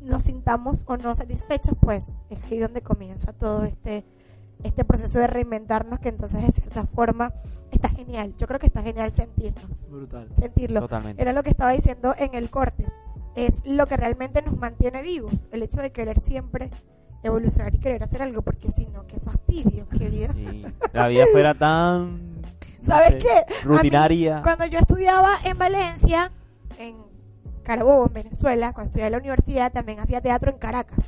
nos 0.04 0.24
sintamos 0.24 0.84
o 0.86 0.96
no 0.96 1.14
satisfechos, 1.14 1.74
pues 1.80 2.10
es 2.30 2.38
ahí 2.50 2.58
donde 2.58 2.82
comienza 2.82 3.32
todo 3.32 3.64
este 3.64 4.04
este 4.62 4.84
proceso 4.84 5.18
de 5.18 5.26
reinventarnos 5.26 5.98
que 5.98 6.08
entonces 6.08 6.40
de 6.46 6.52
cierta 6.52 6.86
forma 6.86 7.34
está 7.70 7.88
genial. 7.90 8.34
Yo 8.38 8.46
creo 8.46 8.58
que 8.58 8.66
está 8.66 8.82
genial 8.82 9.12
sentirnos, 9.12 9.84
Brutal. 9.90 10.28
sentirlo. 10.38 10.80
Totalmente. 10.80 11.20
Era 11.20 11.32
lo 11.32 11.42
que 11.42 11.50
estaba 11.50 11.72
diciendo 11.72 12.14
en 12.16 12.34
el 12.34 12.48
corte. 12.50 12.86
Es 13.34 13.60
lo 13.66 13.86
que 13.86 13.96
realmente 13.96 14.40
nos 14.42 14.56
mantiene 14.56 15.02
vivos. 15.02 15.48
El 15.50 15.62
hecho 15.62 15.82
de 15.82 15.90
querer 15.92 16.20
siempre 16.20 16.70
evolucionar 17.22 17.74
y 17.74 17.78
querer 17.78 18.02
hacer 18.04 18.22
algo, 18.22 18.42
porque 18.42 18.70
si 18.70 18.86
no, 18.86 19.06
qué 19.06 19.18
fastidio, 19.18 19.88
qué 19.88 20.08
vida. 20.08 20.32
Sí, 20.32 20.64
La 20.92 21.08
vida 21.08 21.24
fuera 21.32 21.54
tan... 21.54 22.40
no 22.40 22.46
¿Sabes 22.82 23.12
sé, 23.14 23.18
qué? 23.18 23.30
A 23.32 23.44
mí, 23.46 23.54
Rutinaria. 23.64 24.40
Cuando 24.42 24.66
yo 24.66 24.78
estudiaba 24.78 25.36
en 25.44 25.58
Valencia, 25.58 26.30
en 26.78 26.96
Carabobo, 27.64 28.06
en 28.06 28.12
Venezuela, 28.12 28.72
cuando 28.72 28.88
estudiaba 28.90 29.06
en 29.08 29.12
la 29.12 29.18
universidad, 29.18 29.72
también 29.72 29.98
hacía 30.00 30.20
teatro 30.20 30.50
en 30.52 30.58
Caracas. 30.58 31.06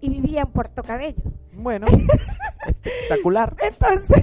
Y 0.00 0.08
vivía 0.08 0.42
en 0.42 0.46
Puerto 0.48 0.82
Cabello. 0.82 1.22
Bueno, 1.52 1.86
espectacular. 2.66 3.54
Entonces, 3.62 4.22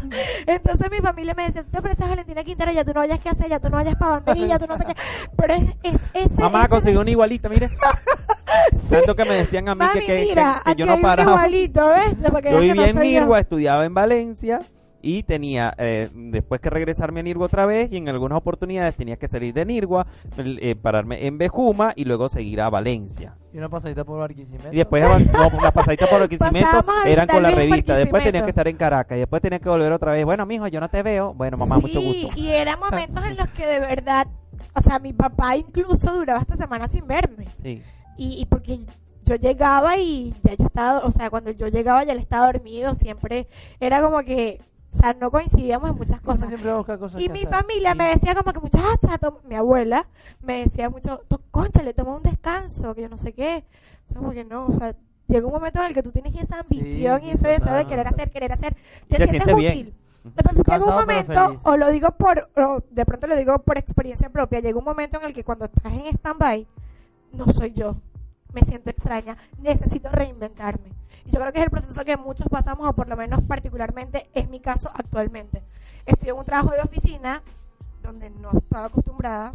entonces 0.46 0.90
mi 0.90 0.98
familia 0.98 1.34
me 1.34 1.46
decía, 1.46 1.62
tú 1.64 1.70
te 1.70 1.82
pareces 1.82 2.08
Valentina 2.08 2.42
Quintero, 2.44 2.72
ya 2.72 2.84
tú 2.84 2.92
no 2.92 3.00
vayas 3.00 3.18
qué 3.20 3.28
hacer, 3.28 3.48
ya 3.48 3.60
tú 3.60 3.68
no 3.70 3.76
vayas 3.76 3.94
para 3.96 4.20
dónde 4.20 4.40
ir, 4.40 4.48
ya 4.48 4.58
tú 4.58 4.66
no 4.66 4.76
sé 4.76 4.84
qué. 4.84 4.94
Pero 5.36 5.54
es, 5.54 5.62
es 5.82 6.00
ese... 6.14 6.40
Mamá 6.40 6.68
consiguió 6.68 7.00
una 7.00 7.10
igualita, 7.10 7.48
mire. 7.48 7.70
Tanto 8.90 9.16
que 9.16 9.24
me 9.24 9.34
decían 9.34 9.68
a 9.68 9.74
mí 9.74 9.78
Mami, 9.80 10.00
que, 10.00 10.06
que- 10.06 10.16
que- 10.16 10.24
mira, 10.26 10.60
que 10.64 10.70
aquí 10.72 10.80
yo 10.80 10.86
no 10.86 10.92
hay 10.94 11.02
paraba. 11.02 11.30
igualito, 11.32 11.88
¿ves? 11.88 12.16
Porque 12.30 12.52
Yo 12.52 12.60
vivía 12.60 12.74
no 12.74 12.84
en. 12.84 13.00
Nirgua, 13.00 13.40
estudiaba 13.40 13.84
en 13.84 13.94
Valencia 13.94 14.60
y 15.04 15.22
tenía, 15.22 15.74
eh, 15.76 16.08
después 16.14 16.62
que 16.62 16.70
regresarme 16.70 17.20
a 17.20 17.22
Nirgua 17.22 17.44
otra 17.46 17.66
vez 17.66 17.92
y 17.92 17.98
en 17.98 18.08
algunas 18.08 18.38
oportunidades 18.38 18.96
tenía 18.96 19.16
que 19.16 19.28
salir 19.28 19.52
de 19.52 19.66
Nirgua, 19.66 20.06
eh, 20.38 20.74
pararme 20.76 21.26
en 21.26 21.36
Bejuma 21.36 21.92
y 21.94 22.06
luego 22.06 22.30
seguir 22.30 22.62
a 22.62 22.70
Valencia. 22.70 23.36
Y 23.52 23.58
una 23.58 23.68
pasadita 23.68 24.04
por 24.04 24.18
Barquisimeto. 24.18 24.72
Y 24.72 24.76
después 24.76 25.04
no, 25.04 25.60
las 25.60 25.72
pasaditas 25.72 26.08
por 26.08 26.20
Barquisimeto 26.20 26.84
eran 27.06 27.28
con 27.28 27.42
la 27.42 27.50
revista. 27.50 27.96
Después 27.96 28.24
tenía 28.24 28.44
que 28.44 28.50
estar 28.50 28.66
en 28.66 28.78
Caracas 28.78 29.16
y 29.16 29.20
después 29.20 29.42
tenía 29.42 29.58
que 29.58 29.68
volver 29.68 29.92
otra 29.92 30.12
vez. 30.12 30.24
Bueno, 30.24 30.46
mijo, 30.46 30.66
yo 30.68 30.80
no 30.80 30.88
te 30.88 31.02
veo. 31.02 31.34
Bueno, 31.34 31.58
mamá, 31.58 31.76
sí, 31.76 31.82
mucho 31.82 32.00
gusto. 32.00 32.40
y 32.40 32.48
eran 32.48 32.80
momentos 32.80 33.22
en 33.26 33.36
los 33.36 33.48
que 33.50 33.66
de 33.66 33.80
verdad, 33.80 34.26
o 34.74 34.80
sea, 34.80 34.98
mi 35.00 35.12
papá 35.12 35.54
incluso 35.58 36.14
duraba 36.14 36.40
hasta 36.40 36.56
semanas 36.56 36.90
sin 36.92 37.06
verme. 37.06 37.46
Sí. 37.62 37.82
Y, 38.16 38.40
y 38.40 38.46
porque 38.46 38.80
yo 39.24 39.36
llegaba 39.36 39.98
y 39.98 40.34
ya 40.42 40.54
yo 40.54 40.66
estaba, 40.66 40.98
o 41.00 41.12
sea, 41.12 41.30
cuando 41.30 41.50
yo 41.50 41.68
llegaba 41.68 42.04
ya 42.04 42.12
él 42.12 42.18
estaba 42.18 42.46
dormido, 42.46 42.94
siempre 42.94 43.48
era 43.80 44.02
como 44.02 44.22
que, 44.22 44.60
o 44.94 44.96
sea, 44.96 45.12
no 45.14 45.30
coincidíamos 45.30 45.90
en 45.90 45.96
muchas 45.96 46.20
cosas. 46.20 46.48
siempre 46.48 46.72
busca 46.72 46.96
cosas 46.98 47.20
Y 47.20 47.28
mi 47.28 47.40
hacer. 47.40 47.50
familia 47.50 47.92
Sí. 47.92 47.98
me 47.98 48.08
decía 48.10 48.34
como 48.34 48.52
que 48.52 48.60
muchacha, 48.60 49.18
mi 49.48 49.56
abuela 49.56 50.06
me 50.42 50.64
decía 50.64 50.88
mucho, 50.88 51.20
"Tú, 51.28 51.40
concha, 51.50 51.82
le 51.82 51.92
toma 51.94 52.14
un 52.16 52.22
descanso, 52.22 52.94
que 52.94 53.02
yo 53.02 53.08
no 53.08 53.18
sé 53.18 53.32
qué. 53.32 53.64
Yo 54.10 54.16
como 54.20 54.30
que 54.32 54.44
no, 54.44 54.66
o 54.66 54.72
sea, 54.78 54.94
llega 55.26 55.46
un 55.46 55.52
momento 55.52 55.80
en 55.80 55.86
el 55.86 55.94
que 55.94 56.02
tú 56.02 56.12
tienes 56.12 56.34
esa 56.40 56.60
ambición 56.60 57.20
Sí, 57.20 57.26
y 57.26 57.30
ese 57.30 57.48
deseo 57.48 57.74
de 57.74 57.86
querer 57.86 58.06
hacer, 58.06 58.30
querer 58.30 58.52
hacer, 58.52 58.76
te, 59.08 59.16
te 59.16 59.26
sientes 59.28 59.54
útil. 59.54 59.94
Entonces 60.24 60.64
llega 60.66 60.84
un 60.84 60.94
momento, 60.94 61.60
o 61.64 61.76
lo 61.76 61.90
digo 61.90 62.10
por, 62.12 62.48
o 62.56 62.82
de 62.90 63.04
pronto 63.04 63.26
lo 63.26 63.36
digo 63.36 63.58
por 63.58 63.76
experiencia 63.78 64.30
propia, 64.30 64.60
llega 64.60 64.78
un 64.78 64.84
momento 64.84 65.18
en 65.20 65.26
el 65.26 65.32
que 65.34 65.44
cuando 65.44 65.64
estás 65.66 65.92
en 65.92 66.06
stand-by, 66.06 66.66
no 67.32 67.52
soy 67.52 67.72
yo, 67.72 67.96
me 68.54 68.62
siento 68.62 68.90
extraña, 68.90 69.36
necesito 69.58 70.08
reinventarme. 70.10 70.92
Y 71.24 71.30
yo 71.30 71.40
creo 71.40 71.52
que 71.52 71.58
es 71.58 71.64
el 71.64 71.70
proceso 71.70 72.04
que 72.04 72.16
muchos 72.16 72.46
pasamos, 72.48 72.88
o 72.88 72.92
por 72.92 73.08
lo 73.08 73.16
menos 73.16 73.42
particularmente 73.42 74.30
es 74.34 74.48
mi 74.48 74.60
caso 74.60 74.88
actualmente. 74.94 75.62
Estoy 76.06 76.30
en 76.30 76.36
un 76.36 76.44
trabajo 76.44 76.70
de 76.74 76.80
oficina 76.82 77.42
donde 78.02 78.30
no 78.30 78.50
estaba 78.56 78.86
acostumbrada, 78.86 79.54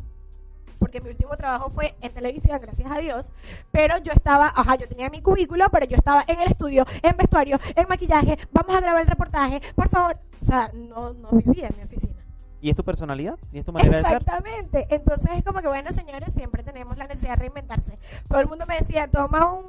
porque 0.80 1.02
mi 1.02 1.10
último 1.10 1.36
trabajo 1.36 1.70
fue 1.70 1.96
en 2.02 2.14
televisión, 2.14 2.60
gracias 2.62 2.90
a 2.90 2.98
Dios, 3.00 3.28
pero 3.72 3.98
yo 3.98 4.12
estaba, 4.14 4.52
ajá, 4.56 4.76
yo 4.76 4.88
tenía 4.88 5.10
mi 5.10 5.22
cubículo, 5.22 5.70
pero 5.72 5.86
yo 5.86 5.98
estaba 5.98 6.24
en 6.28 6.40
el 6.40 6.50
estudio, 6.50 6.86
en 7.04 7.18
vestuario, 7.18 7.60
en 7.76 7.88
maquillaje, 7.88 8.40
vamos 8.52 8.76
a 8.76 8.82
grabar 8.82 9.02
el 9.02 9.08
reportaje, 9.08 9.62
por 9.76 9.90
favor. 9.90 10.18
O 10.42 10.46
sea, 10.46 10.72
no, 10.74 11.14
no 11.14 11.30
vivía 11.32 11.68
en 11.68 11.78
mi 11.78 11.84
oficina. 11.84 12.19
¿Y 12.62 12.70
es 12.70 12.76
tu 12.76 12.84
personalidad? 12.84 13.38
¿Y 13.54 13.60
es 13.60 13.66
tu 13.66 13.72
manera 13.72 13.98
de 13.98 14.04
ser? 14.04 14.18
Exactamente. 14.18 14.88
Entonces 14.90 15.32
es 15.38 15.44
como 15.44 15.62
que, 15.62 15.68
bueno, 15.68 15.92
señores, 15.92 16.34
siempre 16.34 16.64
tenemos 16.64 16.98
la 16.98 17.08
necesidad 17.08 17.32
de 17.32 17.38
reinventarse. 17.38 17.98
Todo 18.28 18.40
el 18.40 18.48
mundo 18.48 18.66
me 18.68 18.78
decía, 18.78 19.08
toma 19.08 19.52
un, 19.54 19.66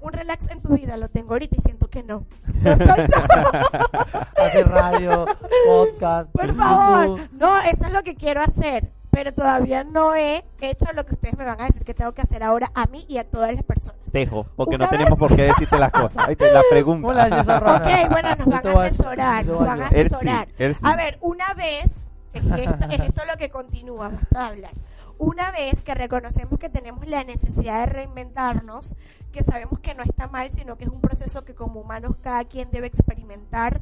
un 0.00 0.12
relax 0.12 0.50
en 0.50 0.60
tu 0.60 0.70
vida. 0.70 0.96
Lo 0.96 1.08
tengo 1.08 1.32
ahorita 1.34 1.56
y 1.58 1.60
siento 1.62 1.88
que 1.88 2.02
no. 2.02 2.24
No 2.62 2.76
soy 2.76 2.86
yo. 2.86 4.24
Hace 4.42 4.64
radio, 4.64 5.26
podcast. 5.66 6.30
Por 6.30 6.54
favor. 6.56 7.20
No, 7.32 7.58
eso 7.60 7.86
es 7.86 7.92
lo 7.92 8.02
que 8.02 8.14
quiero 8.14 8.40
hacer. 8.40 8.90
Pero 9.16 9.32
todavía 9.32 9.82
no 9.82 10.14
he 10.14 10.44
hecho 10.60 10.92
lo 10.92 11.06
que 11.06 11.14
ustedes 11.14 11.38
me 11.38 11.46
van 11.46 11.58
a 11.58 11.68
decir 11.68 11.84
que 11.84 11.94
tengo 11.94 12.12
que 12.12 12.20
hacer 12.20 12.42
ahora 12.42 12.70
a 12.74 12.84
mí 12.84 13.06
y 13.08 13.16
a 13.16 13.24
todas 13.24 13.50
las 13.54 13.62
personas. 13.62 13.98
Tejo, 14.12 14.44
porque 14.56 14.74
Una 14.74 14.84
no 14.84 14.90
tenemos 14.90 15.18
por 15.18 15.34
qué 15.34 15.44
decirte 15.44 15.78
las 15.78 15.90
cosas. 15.90 16.28
Ahí 16.28 16.36
te 16.36 16.52
la 16.52 16.60
pregunta. 16.70 17.08
Hola, 17.08 17.28
yo 17.30 17.42
soy 17.42 17.58
Ronald. 17.58 17.86
Ok, 17.86 18.10
bueno, 18.10 18.36
nos 18.36 18.46
van 18.46 18.66
a 18.66 18.82
asesorar, 18.82 19.46
nos 19.46 19.62
a 19.62 19.64
van 19.64 19.80
a 19.80 19.86
ayudar. 19.86 19.96
Él 19.96 20.08
sí, 20.10 20.14
asesorar. 20.14 20.48
él 20.58 20.74
sí. 20.74 20.80
A 20.82 20.96
ver, 20.96 21.16
una 21.22 21.54
vez, 21.54 22.10
es 22.34 22.44
esto, 22.44 22.84
es 22.90 23.00
esto 23.00 23.22
lo 23.24 23.38
que 23.38 23.48
continúa, 23.48 24.10
basta 24.10 24.48
hablar. 24.48 24.72
Una 25.16 25.50
vez 25.50 25.80
que 25.80 25.94
reconocemos 25.94 26.60
que 26.60 26.68
tenemos 26.68 27.06
la 27.06 27.24
necesidad 27.24 27.80
de 27.80 27.86
reinventarnos, 27.86 28.96
que 29.32 29.42
sabemos 29.42 29.80
que 29.80 29.94
no 29.94 30.02
está 30.02 30.28
mal, 30.28 30.52
sino 30.52 30.76
que 30.76 30.84
es 30.84 30.90
un 30.90 31.00
proceso 31.00 31.42
que 31.42 31.54
como 31.54 31.80
humanos 31.80 32.16
cada 32.22 32.44
quien 32.44 32.70
debe 32.70 32.86
experimentar 32.86 33.80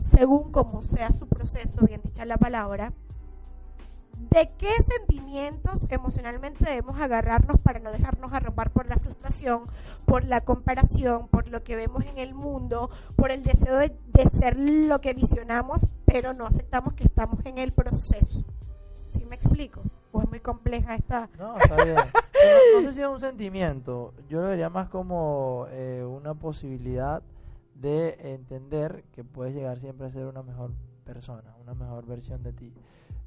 según 0.00 0.52
como 0.52 0.82
sea 0.82 1.10
su 1.10 1.26
proceso, 1.26 1.84
bien 1.84 2.00
dicha 2.04 2.24
la 2.24 2.36
palabra, 2.36 2.92
¿de 4.30 4.50
qué 4.58 4.70
sentimientos 4.82 5.86
emocionalmente 5.90 6.64
debemos 6.64 7.00
agarrarnos 7.00 7.58
para 7.60 7.78
no 7.78 7.92
dejarnos 7.92 8.32
arropar 8.32 8.70
por 8.70 8.88
la 8.88 8.96
frustración, 8.96 9.64
por 10.04 10.24
la 10.24 10.42
comparación, 10.42 11.28
por 11.28 11.48
lo 11.48 11.62
que 11.62 11.76
vemos 11.76 12.04
en 12.04 12.18
el 12.18 12.34
mundo, 12.34 12.90
por 13.16 13.30
el 13.30 13.42
deseo 13.42 13.76
de, 13.76 13.96
de 14.12 14.30
ser 14.30 14.58
lo 14.58 15.00
que 15.00 15.14
visionamos, 15.14 15.86
pero 16.04 16.34
no 16.34 16.46
aceptamos 16.46 16.94
que 16.94 17.04
estamos 17.04 17.44
en 17.44 17.58
el 17.58 17.72
proceso? 17.72 18.44
¿Sí 19.08 19.24
me 19.24 19.36
explico? 19.36 19.82
¿O 20.12 20.22
es 20.22 20.28
muy 20.28 20.40
compleja 20.40 20.94
esta? 20.94 21.28
No, 21.38 21.56
está 21.56 21.82
bien. 21.84 21.96
Pero 22.32 22.58
no 22.74 22.82
sé 22.82 22.92
si 22.92 23.00
es 23.00 23.08
un 23.08 23.20
sentimiento. 23.20 24.14
Yo 24.28 24.40
lo 24.40 24.48
vería 24.48 24.70
más 24.70 24.88
como 24.88 25.66
eh, 25.70 26.04
una 26.04 26.34
posibilidad 26.34 27.22
de 27.74 28.16
entender 28.32 29.04
que 29.12 29.24
puedes 29.24 29.54
llegar 29.54 29.80
siempre 29.80 30.06
a 30.06 30.10
ser 30.10 30.26
una 30.26 30.42
mejor 30.42 30.72
persona, 31.04 31.54
una 31.62 31.74
mejor 31.74 32.06
versión 32.06 32.42
de 32.42 32.52
ti. 32.52 32.72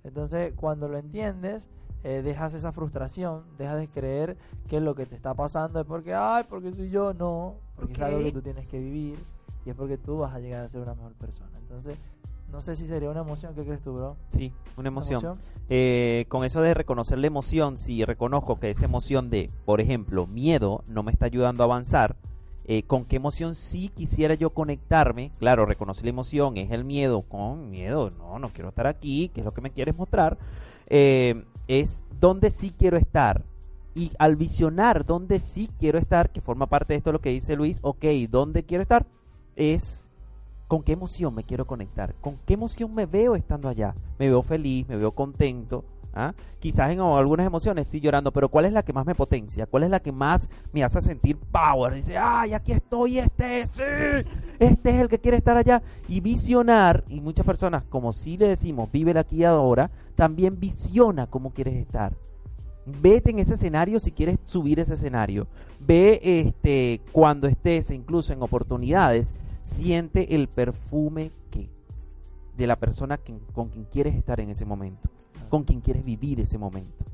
Entonces, 0.04 0.54
cuando 0.56 0.88
lo 0.88 0.98
entiendes, 0.98 1.68
eh, 2.04 2.22
dejas 2.24 2.54
esa 2.54 2.72
frustración, 2.72 3.44
dejas 3.58 3.78
de 3.78 3.88
creer 3.88 4.38
que 4.68 4.80
lo 4.80 4.96
que 4.96 5.06
te 5.06 5.16
está 5.16 5.34
pasando 5.34 5.80
es 5.80 5.86
porque, 5.86 6.16
ay, 6.16 6.46
porque 6.50 6.74
soy 6.74 6.90
yo, 6.90 7.14
no, 7.14 7.56
porque 7.76 7.94
es 7.94 8.02
algo 8.02 8.20
que 8.20 8.32
tú 8.32 8.42
tienes 8.42 8.68
que 8.68 8.80
vivir 8.80 9.20
y 9.66 9.70
es 9.70 9.76
porque 9.76 9.98
tú 9.98 10.18
vas 10.18 10.34
a 10.34 10.40
llegar 10.40 10.66
a 10.66 10.70
ser 10.70 10.82
una 10.82 10.96
mejor 10.96 11.14
persona. 11.14 11.52
Entonces, 11.60 11.98
no 12.52 12.62
sé 12.62 12.76
si 12.76 12.88
sería 12.88 13.10
una 13.10 13.22
emoción, 13.22 13.54
¿qué 13.56 13.64
crees 13.64 13.82
tú, 13.82 13.94
bro? 13.94 14.18
Sí, 14.30 14.52
una 14.76 14.90
¿Una 14.90 14.90
emoción. 14.90 15.40
Eh, 15.70 16.26
con 16.28 16.44
eso 16.44 16.62
de 16.62 16.74
reconocer 16.74 17.18
la 17.18 17.28
emoción, 17.28 17.78
si 17.78 18.04
reconozco 18.04 18.60
que 18.60 18.70
esa 18.70 18.86
emoción 18.86 19.30
de, 19.30 19.52
por 19.66 19.80
ejemplo, 19.80 20.28
miedo 20.28 20.84
no 20.88 21.04
me 21.04 21.12
está 21.12 21.28
ayudando 21.28 21.64
a 21.64 21.66
avanzar, 21.66 22.18
eh, 22.66 22.84
¿con 22.84 23.06
qué 23.06 23.16
emoción 23.16 23.56
sí 23.56 23.90
quisiera 23.90 24.36
yo 24.36 24.52
conectarme? 24.52 25.32
Claro, 25.40 25.66
reconocer 25.66 26.06
la 26.06 26.12
emoción 26.12 26.58
es 26.58 26.72
el 26.72 26.84
miedo. 26.84 27.22
Con 27.24 27.70
miedo, 27.70 28.12
no, 28.12 28.40
no 28.40 28.50
quiero 28.50 28.70
estar 28.70 28.88
aquí, 28.88 29.30
¿qué 29.34 29.42
es 29.42 29.46
lo 29.46 29.54
que 29.54 29.62
me 29.62 29.72
quieres 29.72 29.96
mostrar? 29.96 30.38
Eh, 30.88 31.44
es 31.68 32.06
dónde 32.20 32.50
sí 32.50 32.74
quiero 32.78 32.98
estar. 32.98 33.44
Y 33.94 34.12
al 34.20 34.36
visionar 34.36 35.06
dónde 35.06 35.40
sí 35.40 35.70
quiero 35.80 36.00
estar, 36.00 36.32
que 36.32 36.42
forma 36.42 36.68
parte 36.68 36.94
de 36.94 36.98
esto 36.98 37.12
lo 37.12 37.20
que 37.20 37.30
dice 37.30 37.56
Luis, 37.56 37.80
ok, 37.82 38.06
¿dónde 38.30 38.64
quiero 38.64 38.84
estar? 38.84 39.06
Es 39.56 40.12
con 40.68 40.84
qué 40.84 40.94
emoción 40.94 41.36
me 41.36 41.44
quiero 41.44 41.68
conectar, 41.68 42.16
con 42.22 42.38
qué 42.46 42.54
emoción 42.54 42.96
me 42.96 43.06
veo 43.06 43.36
estando 43.36 43.68
allá. 43.68 43.94
Me 44.18 44.30
veo 44.30 44.42
feliz, 44.42 44.88
me 44.88 44.96
veo 44.96 45.12
contento. 45.12 45.84
¿Ah? 46.14 46.34
Quizás 46.60 46.92
en 46.92 47.00
algunas 47.00 47.48
emociones 47.48 47.88
sí 47.88 48.00
llorando, 48.00 48.32
pero 48.32 48.50
¿cuál 48.50 48.66
es 48.66 48.74
la 48.74 48.84
que 48.84 48.94
más 48.94 49.06
me 49.06 49.16
potencia? 49.16 49.66
¿Cuál 49.66 49.84
es 49.84 49.90
la 49.90 50.00
que 50.00 50.12
más 50.12 50.50
me 50.72 50.84
hace 50.84 51.02
sentir 51.02 51.38
power? 51.38 51.94
Dice, 51.94 52.18
ay, 52.18 52.54
aquí 52.54 52.72
estoy, 52.72 53.20
este, 53.20 53.68
sí, 53.68 53.84
este 54.60 54.90
es 54.90 54.96
el 55.02 55.10
que 55.10 55.20
quiere 55.20 55.38
estar 55.38 55.58
allá. 55.58 55.82
Y 56.08 56.20
visionar, 56.20 57.04
y 57.08 57.22
muchas 57.22 57.46
personas, 57.46 57.84
como 57.90 58.14
si 58.14 58.38
le 58.38 58.48
decimos, 58.48 58.92
vive 58.92 59.18
aquí 59.18 59.44
ahora, 59.44 59.90
también 60.16 60.60
visiona 60.60 61.28
cómo 61.28 61.52
quieres 61.52 61.76
estar. 61.76 62.14
Vete 62.86 63.30
en 63.30 63.40
ese 63.40 63.54
escenario 63.56 64.00
si 64.00 64.12
quieres 64.12 64.38
subir 64.46 64.80
ese 64.80 64.96
escenario. 64.96 65.48
Ve 65.80 66.20
este 66.24 67.02
cuando 67.12 67.48
estés 67.48 67.92
incluso 67.92 68.34
en 68.34 68.42
oportunidades, 68.42 69.34
siente 69.62 70.36
el 70.36 70.48
perfume 70.48 71.32
que 71.52 71.70
de 72.58 72.68
la 72.68 72.76
persona 72.76 73.20
con 73.54 73.70
quien 73.70 73.86
quieres 73.86 74.16
estar 74.16 74.40
en 74.40 74.50
ese 74.50 74.66
momento, 74.66 75.10
con 75.52 75.64
quien 75.64 75.82
quieres 75.82 76.04
vivir 76.04 76.40
ese 76.40 76.58
momento. 76.58 77.06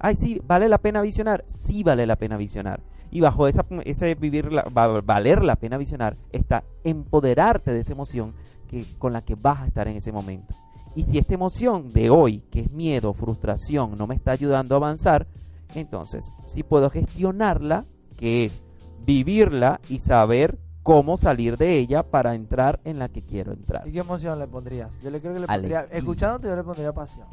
Ay, 0.00 0.16
sí, 0.16 0.40
¿vale 0.44 0.68
la 0.68 0.78
pena 0.78 1.00
visionar? 1.00 1.44
Sí 1.46 1.84
vale 1.84 2.04
la 2.06 2.16
pena 2.16 2.36
visionar. 2.36 2.80
Y 3.12 3.20
bajo 3.20 3.46
esa, 3.46 3.64
ese 3.84 4.16
vivir, 4.16 4.50
la- 4.52 4.64
va- 4.64 5.00
valer 5.00 5.44
la 5.44 5.54
pena 5.54 5.76
visionar, 5.76 6.16
está 6.32 6.64
empoderarte 6.82 7.72
de 7.72 7.80
esa 7.80 7.92
emoción 7.92 8.32
que, 8.68 8.84
con 8.98 9.12
la 9.12 9.22
que 9.22 9.36
vas 9.36 9.60
a 9.60 9.66
estar 9.66 9.86
en 9.86 9.96
ese 9.98 10.10
momento. 10.10 10.54
Y 10.96 11.04
si 11.04 11.18
esta 11.18 11.34
emoción 11.34 11.92
de 11.92 12.10
hoy, 12.10 12.42
que 12.50 12.60
es 12.60 12.70
miedo, 12.72 13.12
frustración, 13.14 13.96
no 13.96 14.06
me 14.06 14.14
está 14.14 14.32
ayudando 14.32 14.74
a 14.74 14.78
avanzar, 14.78 15.26
entonces 15.74 16.34
sí 16.46 16.62
puedo 16.62 16.90
gestionarla, 16.90 17.84
que 18.16 18.44
es 18.46 18.62
vivirla 19.06 19.80
y 19.88 20.00
saber 20.00 20.58
cómo 20.82 21.16
salir 21.16 21.56
de 21.58 21.78
ella 21.78 22.02
para 22.02 22.34
entrar 22.34 22.80
en 22.84 22.98
la 22.98 23.08
que 23.08 23.22
quiero 23.22 23.52
entrar. 23.52 23.86
¿Y 23.86 23.92
qué 23.92 24.00
emoción 24.00 24.38
le 24.38 24.46
pondrías? 24.48 24.98
Yo 25.00 25.10
le 25.10 25.20
creo 25.20 25.32
que 25.34 25.40
le 25.40 25.46
Alegría. 25.48 25.80
pondría, 25.82 25.98
escuchándote 25.98 26.48
yo 26.48 26.56
le 26.56 26.64
pondría 26.64 26.92
pasión. 26.92 27.26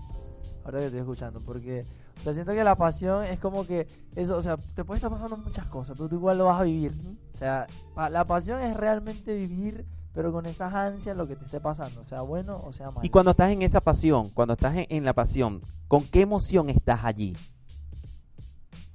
Ahora 0.70 0.80
que 0.82 0.86
estoy 0.86 0.99
escuchando, 1.01 1.41
porque 1.41 1.86
o 2.20 2.22
sea, 2.22 2.34
siento 2.34 2.51
que 2.53 2.63
la 2.63 2.76
pasión 2.76 3.24
es 3.24 3.39
como 3.39 3.65
que 3.65 3.88
eso, 4.15 4.38
o 4.38 4.41
sea, 4.41 4.57
te 4.76 4.84
puede 4.84 4.97
estar 4.99 5.09
pasando 5.09 5.36
muchas 5.38 5.65
cosas, 5.65 5.95
pero 5.97 6.07
tú 6.09 6.15
igual 6.15 6.38
lo 6.38 6.45
vas 6.45 6.59
a 6.61 6.63
vivir. 6.63 6.93
O 7.34 7.38
sea, 7.38 7.65
pa- 7.95 8.09
la 8.09 8.26
pasión 8.26 8.61
es 8.61 8.76
realmente 8.78 9.34
vivir, 9.34 9.86
pero 10.13 10.32
con 10.32 10.45
esas 10.45 10.72
ansias 10.74 11.17
lo 11.17 11.28
que 11.28 11.36
te 11.36 11.45
esté 11.45 11.59
pasando, 11.59 12.03
sea 12.05 12.22
bueno 12.22 12.61
o 12.63 12.72
sea 12.72 12.91
malo. 12.91 13.01
Y 13.03 13.09
cuando 13.09 13.32
estás 13.32 13.51
en 13.51 13.61
esa 13.63 13.82
pasión, 13.82 14.30
cuando 14.30 14.53
estás 14.53 14.76
en, 14.76 14.86
en 14.89 15.05
la 15.05 15.13
pasión, 15.13 15.61
¿con 15.88 16.03
qué 16.05 16.22
emoción 16.22 16.70
estás 16.70 17.03
allí? 17.03 17.36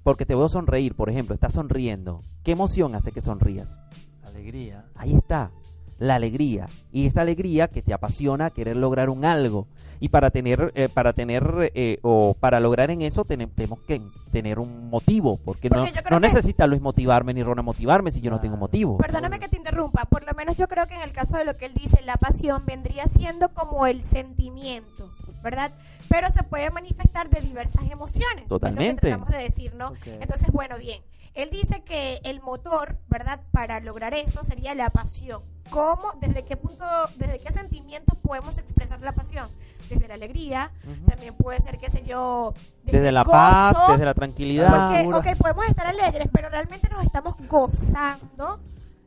Porque 0.03 0.27
te 0.27 0.35
veo 0.35 0.49
sonreír, 0.49 0.95
por 0.95 1.09
ejemplo, 1.11 1.35
estás 1.35 1.55
sonriendo. 1.55 2.21
¿Qué 2.43 2.53
emoción 2.53 2.95
hace 2.95 3.11
que 3.11 3.21
sonrías? 3.21 3.81
alegría. 4.23 4.85
Ahí 4.97 5.15
está, 5.15 5.51
la 5.99 6.17
alegría. 6.17 6.69
Y 6.93 7.07
esa 7.07 7.21
alegría 7.23 7.69
que 7.69 7.83
te 7.83 7.93
apasiona 7.95 8.51
querer 8.51 8.77
lograr 8.77 9.11
un 9.11 9.25
algo. 9.25 9.67
Y 10.01 10.09
para 10.09 10.31
tener, 10.31 10.73
eh, 10.75 10.89
para 10.93 11.13
tener 11.13 11.71
eh, 11.75 11.99
o 12.03 12.35
para 12.39 12.61
lograr 12.61 12.91
en 12.91 13.01
eso 13.03 13.25
tene- 13.25 13.47
tenemos 13.47 13.79
que 13.81 14.03
tener 14.33 14.59
un 14.59 14.91
motivo. 14.91 15.39
Porque, 15.45 15.71
no, 15.71 15.85
Porque 15.85 15.93
no 16.11 16.21
que- 16.21 16.27
necesita 16.27 16.67
Luis 16.67 16.83
motivarme 16.83 17.33
ni 17.33 17.43
Rona 17.43 17.63
motivarme 17.63 18.11
si 18.11 18.21
yo 18.21 18.31
no 18.31 18.41
tengo 18.41 18.57
motivo. 18.57 18.99
Perdóname 18.99 19.39
que 19.39 19.49
te 19.49 19.57
interrumpa, 19.57 20.05
por 20.07 20.27
lo 20.27 20.33
menos 20.35 20.57
yo 20.57 20.69
creo 20.69 20.87
que 20.89 20.95
en 20.97 21.03
el 21.03 21.13
caso 21.13 21.37
de 21.39 21.45
lo 21.45 21.57
que 21.57 21.67
él 21.67 21.75
dice, 21.75 22.03
la 22.05 22.17
pasión 22.17 22.67
vendría 22.67 23.07
siendo 23.07 23.49
como 23.51 23.87
el 23.87 24.03
sentimiento, 24.05 25.11
¿verdad? 25.43 25.73
Pero 26.09 26.29
se 26.31 26.43
puede 26.43 26.71
manifestar 26.71 27.31
de 27.31 27.41
diversas 27.41 27.89
emociones. 27.91 28.47
Totalmente. 28.47 28.85
Es 28.85 28.95
lo 28.95 28.97
que 29.01 29.07
tratamos 29.09 29.29
de 29.31 29.39
decir, 29.43 29.75
¿no? 29.75 29.93
Entonces, 30.21 30.51
bueno, 30.53 30.77
bien. 30.77 31.01
Él 31.35 31.51
dice 31.51 31.83
que 31.83 32.21
el 32.25 32.41
motor, 32.41 32.97
¿verdad? 33.09 33.41
Para 33.51 33.81
lograr 33.81 34.15
eso 34.15 34.45
sería 34.45 34.75
la 34.75 34.91
pasión. 34.91 35.43
¿Cómo, 35.71 36.13
desde 36.21 36.45
qué 36.45 36.57
punto, 36.57 36.85
desde 37.17 37.41
qué 37.41 37.53
sentimientos 37.53 38.17
podemos 38.19 38.57
expresar 38.59 39.01
la 39.01 39.13
pasión? 39.13 39.49
Desde 39.89 40.07
la 40.07 40.15
alegría, 40.15 40.71
Ujú. 40.85 41.07
también 41.11 41.35
puede 41.35 41.61
ser, 41.61 41.79
qué 41.79 41.91
sé 41.91 42.03
yo, 42.05 42.55
Desde 42.85 43.11
la 43.11 43.21
el 43.23 43.27
paz, 43.27 43.75
gozo, 43.77 43.93
desde 43.93 44.05
la 44.05 44.15
tranquilidad. 44.15 45.05
porque, 45.11 45.31
ok, 45.33 45.39
podemos 45.39 45.67
estar 45.67 45.87
alegres, 45.87 46.29
pero 46.33 46.49
realmente 46.51 46.89
nos 46.89 47.03
estamos 47.03 47.35
gozando, 47.49 48.61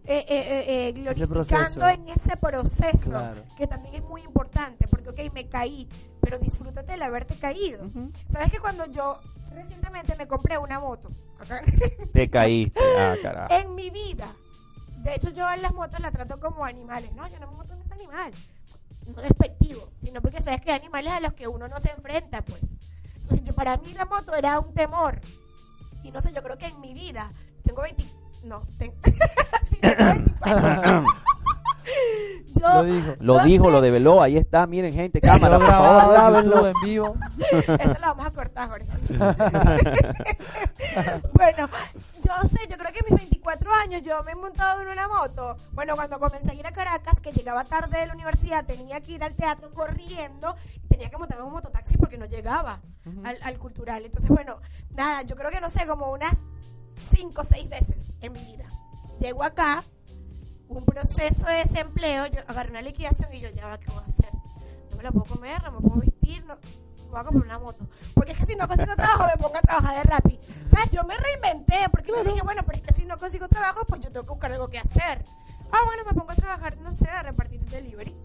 eh, 0.05 0.25
eh, 0.27 0.39
eh, 0.39 0.87
eh, 0.87 0.91
glorificando 0.93 1.33
proceso. 1.33 1.87
en 1.89 2.09
ese 2.09 2.37
proceso, 2.37 3.09
Claro. 3.11 3.41
que 3.55 3.67
también 3.67 3.95
es 3.95 4.03
muy 4.03 4.21
importante, 4.21 4.87
porque, 4.87 5.09
ok, 5.09 5.33
me 5.33 5.47
caí, 5.47 5.87
pero 6.21 6.39
disfrútate 6.39 6.93
el 6.95 7.01
haberte 7.03 7.37
caído. 7.39 7.85
Ujú. 7.85 8.11
¿Sabes 8.29 8.51
que 8.51 8.59
cuando 8.59 8.85
yo 8.87 9.19
recientemente 9.57 10.15
me 10.15 10.27
compré 10.27 10.57
una 10.57 10.79
moto? 10.79 11.09
Te 12.13 12.29
caíste. 12.29 12.79
Ah, 12.97 13.15
carajo. 13.21 13.53
en 13.53 13.75
mi 13.75 13.89
vida, 13.89 14.33
de 15.03 15.15
hecho 15.15 15.29
yo 15.29 15.49
en 15.51 15.61
las 15.61 15.73
motos 15.73 15.99
la 15.99 16.11
trato 16.11 16.39
como 16.39 16.65
animales, 16.65 17.11
no, 17.13 17.27
yo 17.27 17.39
no 17.39 17.47
me 17.47 17.55
monto 17.57 17.73
en 17.73 17.81
ese 17.81 17.93
animal, 17.93 18.31
no 19.05 19.21
despectivo, 19.21 19.89
sino 19.97 20.21
porque 20.21 20.41
sabes 20.41 20.61
que 20.61 20.71
hay 20.71 20.79
animales 20.79 21.13
a 21.13 21.19
los 21.19 21.33
que 21.33 21.47
uno 21.47 21.67
no 21.67 21.79
se 21.79 21.91
enfrenta, 21.91 22.41
pues. 22.43 22.61
Entonces, 23.15 23.45
yo, 23.45 23.53
para 23.55 23.77
mí 23.77 23.93
la 23.93 24.05
moto 24.05 24.33
era 24.35 24.59
un 24.59 24.73
temor, 24.73 25.19
y 26.03 26.11
no 26.11 26.21
sé, 26.21 26.31
yo 26.33 26.41
creo 26.43 26.57
que 26.57 26.67
en 26.67 26.79
mi 26.81 26.93
vida, 26.93 27.31
tengo 27.63 27.81
20, 27.81 28.03
no, 28.43 28.61
ten- 28.77 28.93
sí, 29.69 29.77
tengo 29.81 30.05
24. 30.05 31.03
yo, 32.53 32.67
Lo 32.67 32.83
dijo. 32.83 33.15
Lo 33.19 33.37
no 33.37 33.45
dijo, 33.45 33.65
sé, 33.65 33.71
lo 33.71 33.81
develó. 33.81 34.21
Ahí 34.21 34.37
está, 34.37 34.67
miren, 34.67 34.93
gente, 34.93 35.21
cámara, 35.21 35.57
Lo 35.57 35.65
por 35.65 35.69
favor, 35.69 36.67
en 36.67 36.73
vivo. 36.83 37.15
Eso 37.51 37.73
lo 37.77 38.07
vamos 38.07 38.25
a 38.25 38.31
cortar, 38.31 38.69
Jorge. 38.69 38.87
bueno, 41.33 41.69
yo 42.23 42.49
sé, 42.49 42.59
yo 42.69 42.77
creo 42.77 42.91
que 42.91 42.99
a 42.99 43.09
mis 43.09 43.19
24 43.19 43.71
años 43.73 44.01
yo 44.03 44.23
me 44.23 44.31
he 44.31 44.35
montado 44.35 44.81
en 44.81 44.87
una 44.87 45.07
moto. 45.07 45.57
Bueno, 45.73 45.95
cuando 45.95 46.19
comencé 46.19 46.51
a 46.51 46.55
ir 46.55 46.67
a 46.67 46.71
Caracas, 46.71 47.21
que 47.21 47.31
llegaba 47.31 47.63
tarde 47.65 47.99
de 47.99 48.07
la 48.07 48.13
universidad, 48.13 48.65
tenía 48.65 49.01
que 49.01 49.13
ir 49.13 49.23
al 49.23 49.35
teatro 49.35 49.71
corriendo 49.73 50.55
y 50.83 50.87
tenía 50.87 51.09
que 51.09 51.17
montarme 51.17 51.43
en 51.43 51.47
un 51.47 51.53
mototaxi 51.53 51.97
porque 51.97 52.17
no 52.17 52.25
llegaba 52.25 52.81
al, 53.23 53.37
al 53.41 53.57
cultural. 53.57 54.05
Entonces, 54.05 54.29
bueno, 54.29 54.59
nada, 54.95 55.21
yo 55.23 55.35
creo 55.35 55.51
que 55.51 55.61
no 55.61 55.69
sé, 55.69 55.85
como 55.85 56.11
unas 56.11 56.33
5 56.97 57.41
o 57.41 57.43
6 57.43 57.69
veces 57.69 58.07
en 58.21 58.33
mi 58.33 58.43
vida. 58.43 58.65
Llego 59.19 59.43
acá, 59.43 59.83
un 60.69 60.85
proceso 60.85 61.45
de 61.45 61.53
desempleo, 61.55 62.27
yo 62.27 62.41
agarré 62.47 62.71
una 62.71 62.81
liquidación 62.81 63.33
y 63.33 63.39
yo, 63.39 63.49
ya 63.49 63.67
va, 63.67 63.79
¿qué 63.79 63.89
voy 63.89 64.03
a 64.03 64.07
hacer? 64.07 64.31
No 64.91 64.97
me 64.97 65.03
la 65.03 65.11
puedo 65.11 65.25
comer, 65.25 65.61
no 65.63 65.71
me 65.71 65.79
puedo 65.79 66.01
vestir, 66.01 66.45
no. 66.45 66.55
me 66.55 67.09
voy 67.09 67.19
a 67.19 67.23
comprar 67.23 67.45
una 67.45 67.59
moto. 67.59 67.87
Porque 68.13 68.31
es 68.33 68.39
que 68.39 68.45
si 68.45 68.55
no 68.55 68.67
consigo 68.67 68.95
trabajo, 68.95 69.25
me 69.25 69.41
pongo 69.41 69.57
a 69.57 69.61
trabajar 69.61 69.95
de 69.95 70.03
Rappi. 70.03 70.39
¿Sabes? 70.67 70.91
Yo 70.91 71.03
me 71.03 71.15
reinventé 71.17 71.87
porque 71.91 72.11
yo 72.11 72.23
dije, 72.23 72.41
bueno, 72.41 72.63
pero 72.65 72.79
es 72.79 72.83
que 72.83 72.93
si 72.93 73.05
no 73.05 73.17
consigo 73.17 73.47
trabajo, 73.47 73.85
pues 73.87 74.01
yo 74.01 74.11
tengo 74.11 74.25
que 74.25 74.31
buscar 74.31 74.51
algo 74.51 74.67
que 74.69 74.79
hacer. 74.79 75.23
Ah, 75.71 75.81
bueno, 75.85 76.03
me 76.05 76.13
pongo 76.13 76.31
a 76.31 76.35
trabajar, 76.35 76.77
no 76.77 76.93
sé, 76.93 77.09
a 77.09 77.23
repartir 77.23 77.63
delivery. 77.65 78.15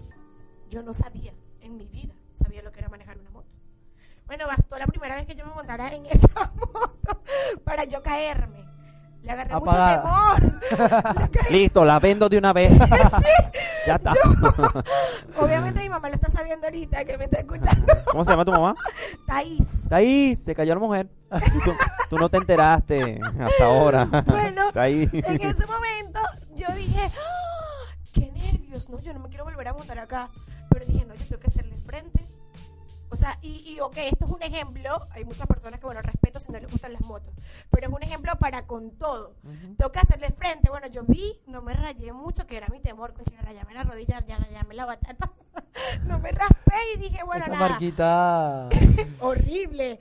Yo 0.71 0.83
no 0.83 0.95
sabía 0.95 1.33
en 1.61 1.77
mi 1.77 1.87
vida, 1.87 2.15
sabía 2.43 2.63
lo 2.63 2.73
que 2.73 2.81
era 2.81 2.89
manejar 2.89 3.19
una 3.19 3.31
moto. 3.31 3.49
Bueno, 4.27 4.47
bastó 4.47 4.79
la 4.79 4.87
primera 4.87 5.17
vez 5.17 5.27
que 5.27 5.35
yo 5.35 5.45
me 5.47 5.53
montara 5.53 5.93
en 5.93 6.07
esa 6.11 6.53
moto 6.55 7.23
para 7.65 7.85
yo 7.85 8.03
caerme. 8.03 8.72
Le 9.23 9.31
agarré 9.33 9.55
Apagada. 9.55 10.03
mucho 10.39 10.57
temor. 10.59 11.31
Listo, 11.51 11.85
la 11.85 11.99
vendo 12.01 12.29
de 12.29 12.39
una 12.39 12.53
vez. 12.53 12.73
ya 13.87 13.95
está. 13.95 14.13
Obviamente 15.39 15.81
mi 15.81 15.89
mamá 15.89 16.09
lo 16.09 16.15
está 16.17 16.31
sabiendo 16.31 16.67
ahorita 16.67 17.05
que 17.05 17.19
me 17.19 17.25
está 17.25 17.39
escuchando. 17.41 17.87
¿Cómo 18.11 18.25
se 18.25 18.31
llama 18.31 18.45
tu 18.45 18.51
mamá? 18.51 18.75
Thais. 19.27 19.75
Está 19.85 19.97
ahí, 19.97 20.35
se 20.37 20.55
cayó 20.55 20.75
la 20.75 20.81
mujer. 20.81 21.09
Tú, 21.65 21.73
tú 22.11 22.17
no 22.19 22.29
te 22.29 22.37
enteraste 22.37 23.21
hasta 23.41 23.65
ahora. 23.65 24.05
Bueno. 24.27 24.71
En 24.75 25.41
ese 25.41 25.67
momento 25.67 26.21
yo 26.55 26.67
dije, 26.75 27.11
¡Ah! 27.17 27.95
qué 28.13 28.31
nervios, 28.33 28.89
no, 28.89 29.01
yo 29.01 29.13
no 29.13 29.21
me 29.21 29.29
quiero 29.29 29.45
volver 29.45 29.69
a 29.69 29.73
montar 29.73 29.99
acá. 29.99 30.31
Pero 30.69 30.85
dije, 30.87 31.05
no, 31.07 31.15
yo 31.15 31.25
tengo 31.27 31.41
que 31.41 31.47
hacerle 31.47 31.77
frente. 31.87 32.27
O 33.13 33.17
sea, 33.17 33.39
y, 33.43 33.75
y 33.75 33.79
ok, 33.81 33.95
esto 33.99 34.25
es 34.25 34.31
un 34.31 34.43
ejemplo. 34.43 35.07
Hay 35.11 35.27
muchas 35.27 35.47
personas 35.47 35.79
que, 35.79 35.85
bueno, 35.85 36.01
respeto 36.01 36.39
si 36.39 36.51
no 36.51 36.59
les 36.59 36.71
gustan 36.71 36.95
las 36.95 37.03
motos. 37.03 37.35
Pero 37.71 37.89
es 37.89 37.93
un 37.93 38.03
ejemplo 38.03 38.33
para 38.37 38.67
con 38.67 38.93
todo. 38.93 39.35
Tengo 39.77 39.93
que 39.93 39.99
hacerle 39.99 40.31
frente. 40.31 40.71
Bueno, 40.71 40.87
yo 40.87 41.03
vi, 41.03 41.39
no 41.47 41.61
me 41.61 41.75
rayé 41.75 42.15
mucho, 42.15 42.47
que 42.47 42.57
era 42.57 42.69
mi 42.69 42.81
temor. 42.81 43.13
Con 43.13 43.27
chica, 43.27 43.43
rayame 43.43 43.75
la 43.75 43.83
rodilla, 43.83 44.25
ya 44.27 44.39
rayame 44.39 44.75
la 44.75 44.87
batata. 44.87 45.31
no 46.07 46.21
me 46.21 46.33
raspé 46.33 46.75
y 46.95 47.01
dije, 47.01 47.23
bueno, 47.23 47.45
Esa 47.45 47.53
nada 47.53 47.69
marquita. 47.69 48.69
horrible. 49.21 50.01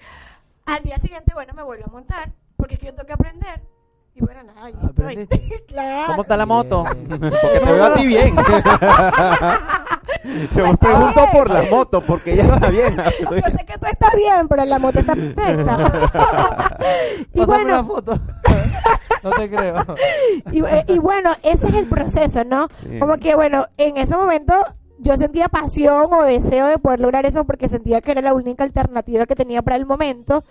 Al 0.66 0.82
día 0.82 0.98
siguiente, 0.98 1.34
bueno, 1.34 1.54
me 1.54 1.64
vuelvo 1.64 1.88
a 1.88 1.92
montar, 1.92 2.32
porque 2.56 2.76
es 2.76 2.80
que 2.80 2.86
yo 2.86 2.94
tengo 2.94 3.08
que 3.08 3.14
aprender. 3.14 3.62
Y 4.14 4.22
bueno, 4.22 4.42
nada, 4.44 4.70
claro. 5.68 6.08
¿Cómo 6.08 6.22
está 6.24 6.38
la 6.38 6.46
moto? 6.46 6.84
Bien. 6.84 7.20
Porque 7.20 7.60
te 7.64 7.72
veo 7.72 7.86
a 7.86 7.94
ti 7.96 8.06
bien. 8.08 8.36
Yo 10.56 10.68
me 10.68 10.78
pregunto 10.78 11.26
por 11.32 11.50
la 11.50 11.64
moto, 11.64 12.02
porque 12.02 12.34
ella 12.34 12.54
está 12.56 12.70
bien. 12.70 12.96
Yo 12.98 13.58
sé 13.58 13.66
que 13.66 13.78
tú 13.80 13.86
estás 13.88 14.14
bien, 14.16 14.48
pero 14.48 14.66
la 14.66 14.78
moto 14.78 15.00
está 15.00 15.16
perfecta. 15.16 15.78
y 17.34 17.40
Pásame 17.40 17.64
una 17.66 17.82
bueno, 17.82 17.86
foto. 17.86 18.20
no 19.24 19.30
te 19.32 19.50
creo. 19.50 19.76
y, 20.52 20.62
y 20.94 21.00
bueno, 21.00 21.32
ese 21.42 21.68
es 21.70 21.74
el 21.74 21.88
proceso, 21.88 22.44
¿no? 22.44 22.68
Sí. 22.84 23.00
Como 23.00 23.18
que, 23.18 23.34
bueno, 23.36 23.66
en 23.78 23.98
ese 23.98 24.16
momento 24.16 24.54
yo 25.00 25.18
sentía 25.18 25.48
pasión 25.50 26.14
o 26.14 26.22
deseo 26.24 26.68
de 26.68 26.78
poder 26.78 27.00
lograr 27.00 27.26
eso 27.26 27.44
porque 27.46 27.68
sentía 27.70 28.02
que 28.02 28.12
era 28.12 28.22
la 28.22 28.34
única 28.36 28.64
alternativa 28.64 29.26
que 29.26 29.36
tenía 29.36 29.64
para 29.64 29.78
el 29.78 29.88
momento. 29.88 30.44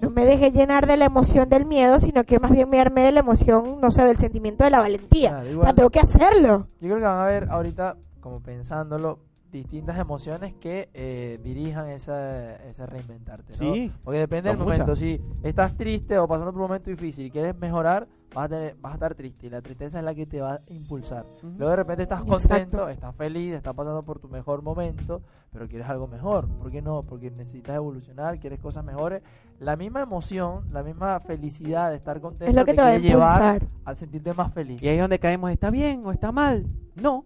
No 0.00 0.10
me 0.10 0.24
dejé 0.24 0.50
llenar 0.52 0.86
de 0.86 0.96
la 0.96 1.06
emoción 1.06 1.48
del 1.48 1.64
miedo, 1.66 1.98
sino 2.00 2.24
que 2.24 2.38
más 2.38 2.50
bien 2.50 2.68
me 2.68 2.80
armé 2.80 3.02
de 3.02 3.12
la 3.12 3.20
emoción, 3.20 3.80
no 3.80 3.90
sé, 3.90 4.04
del 4.04 4.18
sentimiento 4.18 4.64
de 4.64 4.70
la 4.70 4.80
valentía. 4.80 5.30
Claro, 5.30 5.40
o 5.40 5.44
sea, 5.44 5.52
igual. 5.52 5.74
tengo 5.74 5.90
que 5.90 6.00
hacerlo. 6.00 6.68
Yo 6.80 6.88
creo 6.88 6.96
que 6.98 7.04
van 7.04 7.18
a 7.20 7.26
ver 7.26 7.48
ahorita, 7.50 7.96
como 8.20 8.40
pensándolo, 8.40 9.20
distintas 9.50 9.98
emociones 9.98 10.52
que 10.60 10.90
eh, 10.92 11.40
dirijan 11.42 11.88
esa, 11.88 12.56
esa 12.66 12.84
reinventarte. 12.84 13.52
¿no? 13.64 13.74
Sí, 13.74 13.90
Porque 14.04 14.18
depende 14.18 14.50
del 14.50 14.58
momento. 14.58 14.84
muchas. 14.84 14.98
Si 14.98 15.20
estás 15.42 15.76
triste 15.76 16.18
o 16.18 16.28
pasando 16.28 16.52
por 16.52 16.60
un 16.62 16.68
momento 16.68 16.90
difícil 16.90 17.26
y 17.26 17.30
quieres 17.30 17.56
mejorar, 17.58 18.06
vas 18.36 18.44
a, 18.44 18.48
tener, 18.50 18.76
vas 18.82 18.92
a 18.92 18.94
estar 18.96 19.14
triste 19.14 19.46
y 19.46 19.50
la 19.50 19.62
tristeza 19.62 19.98
es 19.98 20.04
la 20.04 20.14
que 20.14 20.26
te 20.26 20.42
va 20.42 20.54
a 20.56 20.60
impulsar. 20.66 21.24
Luego 21.42 21.70
de 21.70 21.76
repente 21.76 22.02
estás 22.02 22.20
Exacto. 22.20 22.48
contento, 22.48 22.88
estás 22.90 23.16
feliz, 23.16 23.54
estás 23.54 23.72
pasando 23.74 24.02
por 24.02 24.18
tu 24.18 24.28
mejor 24.28 24.60
momento, 24.60 25.22
pero 25.50 25.66
quieres 25.66 25.88
algo 25.88 26.06
mejor. 26.06 26.46
¿Por 26.46 26.70
qué 26.70 26.82
no? 26.82 27.02
Porque 27.02 27.30
necesitas 27.30 27.76
evolucionar, 27.76 28.38
quieres 28.38 28.60
cosas 28.60 28.84
mejores. 28.84 29.22
La 29.58 29.74
misma 29.76 30.02
emoción, 30.02 30.66
la 30.70 30.82
misma 30.82 31.18
felicidad 31.20 31.88
de 31.88 31.96
estar 31.96 32.20
contento 32.20 32.50
Es 32.50 32.54
lo 32.54 32.66
que 32.66 32.74
te 32.74 32.82
va 32.82 32.88
a 32.88 32.90
quiere 32.90 33.08
llevar 33.08 33.66
a 33.86 33.94
sentirte 33.94 34.34
más 34.34 34.52
feliz. 34.52 34.82
Y 34.82 34.88
ahí 34.88 34.96
es 34.96 35.00
donde 35.00 35.18
caemos, 35.18 35.50
¿está 35.50 35.70
bien 35.70 36.04
o 36.04 36.12
está 36.12 36.30
mal? 36.30 36.66
No. 36.94 37.24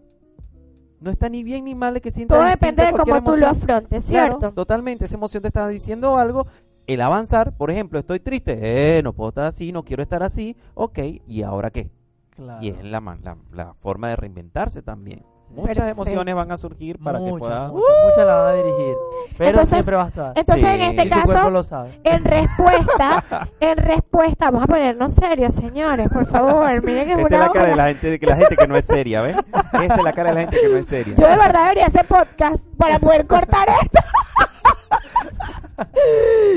No 1.00 1.10
está 1.10 1.28
ni 1.28 1.42
bien 1.42 1.64
ni 1.64 1.74
mal 1.74 1.94
de 1.94 2.00
que 2.02 2.12
sientas 2.12 2.38
Todo 2.38 2.46
depende 2.46 2.84
de 2.84 2.92
cómo 2.92 3.32
tú 3.32 3.36
lo 3.36 3.48
afrontes, 3.48 4.06
Claro, 4.06 4.38
¿cierto? 4.38 4.54
totalmente. 4.54 5.06
Esa 5.06 5.16
emoción 5.16 5.40
te 5.42 5.48
está 5.48 5.66
diciendo 5.66 6.16
algo. 6.16 6.46
El 6.92 7.00
avanzar, 7.02 7.52
por 7.56 7.70
ejemplo, 7.70 8.00
estoy 8.00 8.18
triste, 8.18 8.58
eh, 8.98 9.02
no 9.04 9.12
puedo 9.12 9.28
estar 9.28 9.44
así, 9.44 9.70
no 9.70 9.84
quiero 9.84 10.02
estar 10.02 10.24
así, 10.24 10.56
ok, 10.74 10.98
¿y 11.26 11.42
ahora 11.42 11.70
qué? 11.70 11.88
Claro. 12.30 12.62
Y 12.64 12.70
es 12.70 12.82
la, 12.84 13.00
ma- 13.00 13.16
la, 13.22 13.36
la 13.52 13.74
forma 13.74 14.08
de 14.08 14.16
reinventarse 14.16 14.82
también. 14.82 15.24
Muchas 15.50 15.76
Perfecto. 15.78 16.02
emociones 16.02 16.34
van 16.34 16.50
a 16.52 16.56
surgir 16.56 16.98
para 16.98 17.18
que 17.18 17.30
puedas... 17.30 17.70
muchas, 17.72 18.26
van 18.26 18.28
a 18.46 18.52
dirigir. 18.54 18.94
Pero 19.38 19.50
Entonces- 19.50 19.68
siempre 19.74 19.96
va 19.96 20.04
a 20.04 20.08
estar. 20.08 20.32
Entonces, 20.36 20.66
Sí. 20.68 20.74
en 20.74 20.80
este 20.82 21.02
y 21.06 21.10
caso, 21.10 21.50
lo 21.50 21.62
sabe. 21.62 22.00
en 22.04 22.24
respuesta, 22.24 23.48
en 23.60 23.76
respuesta, 23.76 24.50
vamos 24.50 24.64
a 24.64 24.66
ponernos 24.66 25.12
serios, 25.14 25.54
señores, 25.54 26.08
por 26.08 26.26
favor. 26.26 26.82
Miren 26.84 27.06
que 27.06 27.12
es 27.12 27.18
Esta 27.18 27.20
es 27.20 27.26
una 27.26 27.38
la 27.46 27.52
cara 27.52 27.68
de 27.68 27.76
la 27.76 27.86
gente, 27.86 28.18
que 28.18 28.26
la 28.26 28.36
gente 28.36 28.56
que 28.56 28.66
no 28.66 28.76
es 28.76 28.84
seria, 28.84 29.20
¿ves? 29.22 29.36
Esta 29.36 29.94
es 29.96 30.02
la 30.04 30.12
cara 30.12 30.30
de 30.30 30.34
la 30.34 30.40
gente 30.42 30.56
que 30.60 30.68
no 30.68 30.76
es 30.76 30.86
seria. 30.86 31.14
Yo 31.14 31.28
de 31.28 31.36
verdad 31.36 31.62
debería 31.62 31.86
hacer 31.86 32.04
podcast 32.06 32.56
para 32.76 32.98
poder 32.98 33.26
cortar 33.28 33.68
esto. 33.80 33.98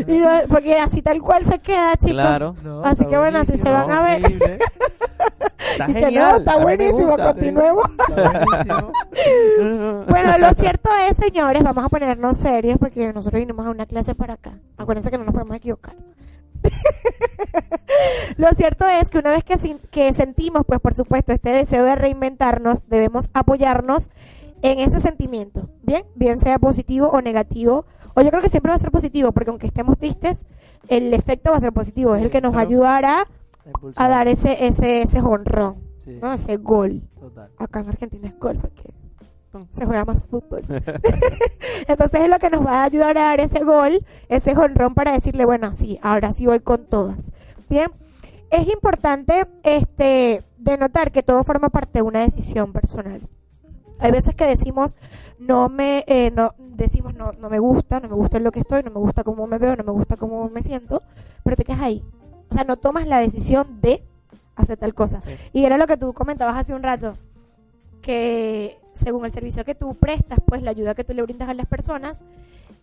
Y 0.08 0.18
no- 0.20 0.42
porque 0.50 0.78
así 0.80 1.02
tal 1.02 1.22
cual 1.22 1.46
se 1.46 1.60
queda, 1.60 1.94
chicos. 1.96 2.12
Claro. 2.14 2.56
No, 2.64 2.84
Así 2.84 3.06
que 3.06 3.18
bueno, 3.18 3.40
así 3.40 3.58
se 3.58 3.70
van 3.70 3.90
a 3.92 4.02
ver. 4.02 4.22
Está 5.72 5.90
Y 5.90 5.94
que 5.94 6.00
no, 6.02 6.06
genial. 6.08 6.38
está 6.40 6.58
buenísimo, 6.58 7.08
gusta. 7.08 7.24
continuemos. 7.34 7.86
Está 8.10 8.32
buenísimo. 8.46 10.04
Bueno, 10.08 10.38
lo 10.38 10.54
cierto 10.56 10.90
es, 11.10 11.18
señores, 11.18 11.64
vamos 11.64 11.86
a 11.86 11.90
ponernos 11.90 12.38
serios 12.38 12.78
porque 12.78 13.14
nosotros 13.14 13.40
vinimos 13.40 13.66
a 13.66 13.70
una 13.70 13.86
clase 13.86 14.14
para 14.14 14.34
acá. 14.34 14.52
Acuérdense 14.78 15.10
que 15.10 15.18
no 15.18 15.24
nos 15.24 15.34
podemos 15.34 15.56
equivocar. 15.56 15.96
lo 18.38 18.50
cierto 18.52 18.86
es 18.88 19.10
que 19.10 19.18
una 19.20 19.32
vez 19.32 19.44
que, 19.44 19.56
que 19.92 20.14
sentimos, 20.14 20.64
pues 20.66 20.80
por 20.80 20.94
supuesto, 20.94 21.32
este 21.32 21.50
deseo 21.52 21.84
de 21.86 21.96
reinventarnos, 21.96 22.88
debemos 22.90 23.30
apoyarnos 23.34 24.10
en 24.62 24.80
ese 24.80 25.00
sentimiento. 25.02 25.70
Bien, 25.82 26.04
bien 26.16 26.40
sea 26.40 26.60
positivo 26.60 27.08
o 27.08 27.22
negativo. 27.22 27.86
O 28.16 28.22
yo 28.22 28.30
creo 28.30 28.42
que 28.42 28.50
siempre 28.50 28.70
va 28.70 28.76
a 28.76 28.80
ser 28.80 28.92
positivo, 28.92 29.32
porque 29.32 29.50
aunque 29.50 29.68
estemos 29.68 29.98
tristes, 29.98 30.44
el 30.88 31.14
efecto 31.14 31.52
va 31.52 31.58
a 31.58 31.62
ser 31.62 31.74
positivo. 31.74 32.16
es 32.16 32.24
el 32.24 32.30
que 32.30 32.42
nos 32.42 32.52
claro. 32.54 32.68
ayudará 32.68 33.28
Impulsar. 33.66 34.06
a 34.06 34.10
dar 34.10 34.28
ese, 34.28 34.68
ese, 34.68 35.02
ese 35.04 35.22
jonrón, 35.22 35.78
Sí, 36.04 36.20
¿no? 36.22 36.34
ese 36.34 36.58
gol 36.58 37.02
total. 37.20 37.50
acá 37.58 37.80
en 37.80 37.88
Argentina 37.90 38.28
es 38.28 38.38
gol 38.38 38.58
porque 38.60 38.92
se 39.72 39.86
juega 39.86 40.04
más 40.04 40.26
fútbol. 40.28 40.64
Entonces 41.88 42.22
es 42.22 42.30
lo 42.30 42.40
que 42.40 42.50
nos 42.50 42.66
va 42.66 42.82
a 42.82 42.84
ayudar 42.86 43.18
a 43.18 43.22
dar 43.22 43.40
ese 43.40 43.64
gol, 43.64 44.04
ese 44.28 44.56
jonrón 44.56 44.94
para 44.96 45.14
decirle, 45.14 45.46
bueno, 45.46 45.74
sí, 45.76 46.00
ahora 46.02 46.34
sí 46.34 46.46
voy 46.46 46.60
con 46.60 46.86
todas. 46.86 47.32
Bien, 47.70 47.90
es 48.52 48.68
importante 48.68 49.46
este 49.64 50.44
denotar 50.58 51.12
que 51.12 51.24
todo 51.24 51.44
forma 51.44 51.70
parte 51.70 52.00
de 52.00 52.02
una 52.04 52.22
decisión 52.22 52.74
personal. 52.74 53.22
Hay 54.00 54.12
veces 54.12 54.36
que 54.36 54.46
decimos 54.46 54.96
no 55.48 55.70
me 55.70 56.04
eh, 56.08 56.32
no 56.32 56.54
decimos 56.58 57.14
no 57.14 57.32
no 57.34 57.50
me 57.50 57.60
gusta, 57.60 58.00
no 58.00 58.10
me 58.10 58.16
gusta 58.16 58.38
en 58.38 58.44
lo 58.44 58.52
que 58.52 58.60
estoy, 58.60 58.84
no 58.84 58.92
me 58.92 59.00
gusta 59.00 59.24
cómo 59.24 59.48
me 59.48 59.58
veo, 59.58 59.76
no 59.76 59.84
me 59.84 59.92
gusta 59.92 60.18
cómo 60.18 60.50
me 60.50 60.62
siento, 60.62 61.02
pero 61.44 61.56
te 61.56 61.64
quedas 61.64 61.82
ahí. 61.82 62.04
O 62.50 62.54
sea, 62.54 62.64
no 62.64 62.78
tomas 62.78 63.08
la 63.08 63.20
decisión 63.20 63.82
de 63.82 64.04
hacer 64.56 64.78
tal 64.78 64.94
cosa. 64.94 65.22
Sí. 65.22 65.36
Y 65.54 65.66
era 65.66 65.78
lo 65.78 65.88
que 65.88 65.98
tú 65.98 66.14
comentabas 66.14 66.56
hace 66.56 66.74
un 66.74 66.84
rato, 66.84 67.18
que 68.02 68.78
según 68.94 69.26
el 69.26 69.34
servicio 69.34 69.66
que 69.66 69.76
tú 69.76 69.96
prestas, 69.96 70.40
pues 70.46 70.62
la 70.62 70.72
ayuda 70.72 70.96
que 70.96 71.04
tú 71.04 71.14
le 71.14 71.24
brindas 71.24 71.50
a 71.50 71.54
las 71.54 71.66
personas, 71.66 72.24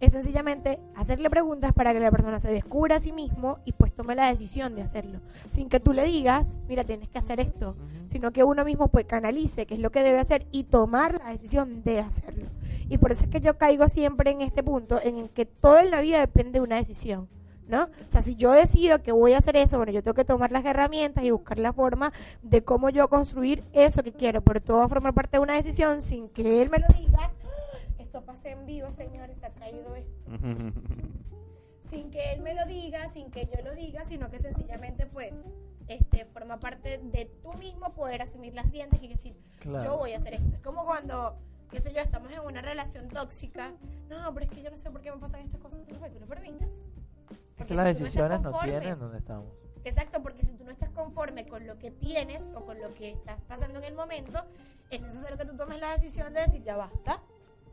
es 0.01 0.13
sencillamente 0.13 0.81
hacerle 0.97 1.29
preguntas 1.29 1.75
para 1.75 1.93
que 1.93 2.01
la 2.01 2.11
persona 2.11 2.39
se 2.39 2.51
descubra 2.51 2.97
a 2.97 3.01
sí 3.01 3.13
mismo 3.13 3.59
y 3.67 3.73
pues 3.73 3.93
tome 3.93 4.15
la 4.15 4.31
decisión 4.31 4.75
de 4.75 4.83
hacerlo. 4.83 5.21
Sin 5.51 5.69
que 5.69 5.79
tú 5.79 5.93
le 5.93 6.05
digas, 6.05 6.59
mira, 6.69 6.85
tienes 6.85 7.09
que 7.11 7.19
hacer 7.19 7.39
esto, 7.39 7.77
sino 8.09 8.33
que 8.33 8.43
uno 8.43 8.65
mismo 8.65 8.89
pues 8.89 9.05
canalice 9.05 9.67
qué 9.67 9.75
es 9.75 9.81
lo 9.81 9.91
que 9.91 10.03
debe 10.03 10.19
hacer 10.19 10.47
y 10.51 10.65
tomar 10.65 11.21
la 11.23 11.31
decisión 11.31 11.83
de 11.83 12.01
hacerlo. 12.01 12.47
Y 12.89 12.97
por 12.97 13.13
eso 13.13 13.25
es 13.25 13.31
que 13.31 13.41
yo 13.41 13.59
caigo 13.59 13.89
siempre 13.89 14.31
en 14.31 14.41
este 14.41 14.63
punto 14.63 14.99
en 15.03 15.19
el 15.19 15.31
que 15.31 15.45
todo 15.45 15.79
en 15.79 15.91
la 15.91 16.01
vida 16.01 16.21
depende 16.21 16.53
de 16.53 16.61
una 16.61 16.77
decisión. 16.77 17.29
¿No? 17.69 17.85
O 17.85 17.89
sea, 18.11 18.21
si 18.21 18.35
yo 18.35 18.51
decido 18.51 19.01
que 19.01 19.13
voy 19.13 19.33
a 19.33 19.39
hacer 19.39 19.55
eso, 19.55 19.77
bueno, 19.77 19.93
yo 19.93 20.03
tengo 20.03 20.17
que 20.17 20.25
tomar 20.25 20.51
las 20.51 20.65
herramientas 20.65 21.23
y 21.23 21.31
buscar 21.31 21.57
la 21.61 21.73
forma 21.73 22.13
de 22.43 22.65
cómo 22.65 22.91
yo 22.91 23.07
construir 23.07 23.63
eso 23.73 24.03
que 24.03 24.11
quiero, 24.11 24.41
pero 24.41 24.61
todo 24.61 24.79
va 24.79 24.87
a 24.87 24.89
formar 24.89 25.15
parte 25.15 25.37
de 25.37 25.43
una 25.45 25.55
decisión 25.55 26.03
sin 26.03 26.29
que 26.31 26.63
él 26.63 26.69
me 26.69 26.81
lo 26.81 26.89
diga. 26.89 27.31
Esto 28.27 28.49
en 28.49 28.67
vivo, 28.67 28.93
señores, 28.93 29.39
se 29.41 29.47
ha 29.47 29.51
caído 29.51 29.95
esto 29.95 30.21
sin 31.83 32.11
que 32.11 32.33
él 32.33 32.41
me 32.43 32.55
lo 32.55 32.67
diga, 32.67 33.09
sin 33.09 33.31
que 33.31 33.47
yo 33.47 33.63
lo 33.65 33.73
diga, 33.75 34.05
sino 34.05 34.31
que 34.31 34.39
sencillamente 34.41 35.07
pues 35.07 35.45
este 35.89 36.25
forma 36.27 36.61
parte 36.61 36.99
de 36.99 37.25
tú 37.43 37.53
mismo 37.55 37.93
poder 37.95 38.23
asumir 38.23 38.55
las 38.55 38.71
riendas 38.71 39.03
y 39.03 39.09
decir, 39.09 39.37
Claro. 39.59 39.85
yo 39.85 39.97
voy 39.99 40.13
a 40.13 40.19
hacer 40.19 40.35
esto. 40.35 40.55
Es 40.55 40.61
como 40.63 40.85
cuando, 40.85 41.37
qué 41.71 41.81
sé 41.81 41.93
yo, 41.93 42.01
estamos 42.01 42.31
en 42.31 42.41
una 42.41 42.63
relación 42.63 43.09
tóxica. 43.09 43.73
No, 44.09 44.33
pero 44.33 44.47
es 44.47 44.53
que 44.53 44.63
yo 44.63 44.71
no 44.71 44.77
sé 44.77 44.91
por 44.91 45.01
qué 45.01 45.11
me 45.11 45.19
pasan 45.19 45.41
estas 45.41 45.61
cosas. 45.61 45.81
No, 45.89 45.99
pero 45.99 46.13
tú 46.13 46.21
lo 46.21 46.27
permites. 46.27 46.73
Es 46.73 47.39
Porque 47.57 47.65
que 47.67 47.75
las 47.75 47.97
si 47.97 48.03
no 48.03 48.05
decisiones 48.07 48.41
no 48.41 48.53
conforme- 48.53 48.69
tienen 48.81 48.99
donde 49.01 49.19
estamos. 49.19 49.53
Exacto, 49.83 50.23
porque 50.23 50.45
si 50.45 50.53
tú 50.53 50.63
no 50.65 50.71
estás 50.71 50.91
conforme 50.91 51.49
con 51.49 51.67
lo 51.67 51.77
que 51.79 51.91
tienes 51.91 52.43
o 52.55 52.65
con 52.67 52.79
lo 52.81 52.95
que 52.95 53.11
estás 53.11 53.41
pasando 53.49 53.79
en 53.81 53.87
el 53.87 53.95
momento, 53.95 54.45
es 54.91 55.01
necesario 55.01 55.39
que 55.39 55.47
tú 55.47 55.57
tomes 55.57 55.81
la 55.81 55.93
decisión 55.93 56.33
de 56.35 56.43
decir, 56.43 56.63
ya 56.63 56.77
basta. 56.77 57.21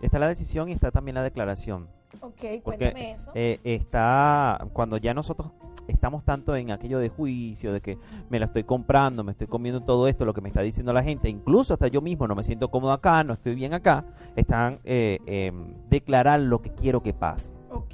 Está 0.01 0.19
la 0.19 0.27
decisión 0.27 0.69
y 0.69 0.73
está 0.73 0.91
también 0.91 1.15
la 1.15 1.23
declaración. 1.23 1.87
Ok, 2.21 2.31
Porque 2.31 2.61
cuéntame 2.63 3.11
eso. 3.11 3.31
eh, 3.35 3.59
está 3.63 4.65
cuando 4.73 4.97
ya 4.97 5.13
nosotros 5.13 5.51
estamos 5.87 6.23
tanto 6.23 6.55
en 6.55 6.71
aquello 6.71 6.99
de 6.99 7.09
juicio, 7.09 7.71
de 7.73 7.81
que 7.81 7.97
me 8.29 8.39
la 8.39 8.45
estoy 8.45 8.63
comprando, 8.63 9.23
me 9.23 9.31
estoy 9.31 9.47
comiendo 9.47 9.81
todo 9.81 10.07
esto, 10.07 10.25
lo 10.25 10.33
que 10.33 10.41
me 10.41 10.49
está 10.49 10.61
diciendo 10.61 10.93
la 10.93 11.03
gente, 11.03 11.29
incluso 11.29 11.73
hasta 11.73 11.87
yo 11.87 12.01
mismo 12.01 12.27
no 12.27 12.35
me 12.35 12.43
siento 12.43 12.69
cómodo 12.69 12.91
acá, 12.91 13.23
no 13.23 13.33
estoy 13.33 13.55
bien 13.55 13.73
acá, 13.73 14.05
están 14.35 14.79
eh, 14.83 15.19
em, 15.25 15.73
declarar 15.89 16.39
lo 16.41 16.61
que 16.61 16.71
quiero 16.71 17.01
que 17.01 17.13
pase. 17.13 17.49
ok. 17.71 17.93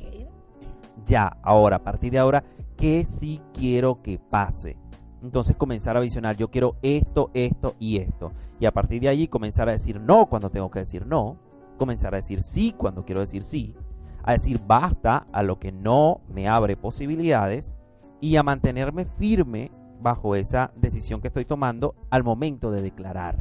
Ya, 1.05 1.37
ahora, 1.43 1.77
a 1.77 1.83
partir 1.83 2.11
de 2.13 2.19
ahora, 2.19 2.43
¿qué 2.77 3.05
sí 3.05 3.41
quiero 3.53 4.01
que 4.01 4.19
pase? 4.19 4.77
Entonces 5.21 5.55
comenzar 5.55 5.97
a 5.97 5.99
visionar, 5.99 6.37
yo 6.37 6.49
quiero 6.49 6.75
esto, 6.81 7.29
esto 7.33 7.75
y 7.79 7.97
esto. 7.97 8.31
Y 8.59 8.65
a 8.65 8.71
partir 8.71 9.01
de 9.01 9.09
allí 9.09 9.27
comenzar 9.27 9.69
a 9.69 9.73
decir 9.73 9.99
no 9.99 10.25
cuando 10.27 10.49
tengo 10.49 10.69
que 10.71 10.79
decir 10.79 11.05
no, 11.05 11.37
comenzar 11.77 12.13
a 12.13 12.17
decir 12.17 12.41
sí 12.43 12.73
cuando 12.77 13.05
quiero 13.05 13.21
decir 13.21 13.43
sí, 13.43 13.75
a 14.23 14.33
decir 14.33 14.59
basta 14.65 15.27
a 15.31 15.43
lo 15.43 15.59
que 15.59 15.71
no 15.71 16.21
me 16.29 16.47
abre 16.47 16.77
posibilidades 16.77 17.75
y 18.21 18.37
a 18.37 18.43
mantenerme 18.43 19.05
firme 19.05 19.71
bajo 20.01 20.35
esa 20.35 20.71
decisión 20.75 21.21
que 21.21 21.27
estoy 21.27 21.45
tomando 21.45 21.95
al 22.09 22.23
momento 22.23 22.71
de 22.71 22.81
declarar. 22.81 23.37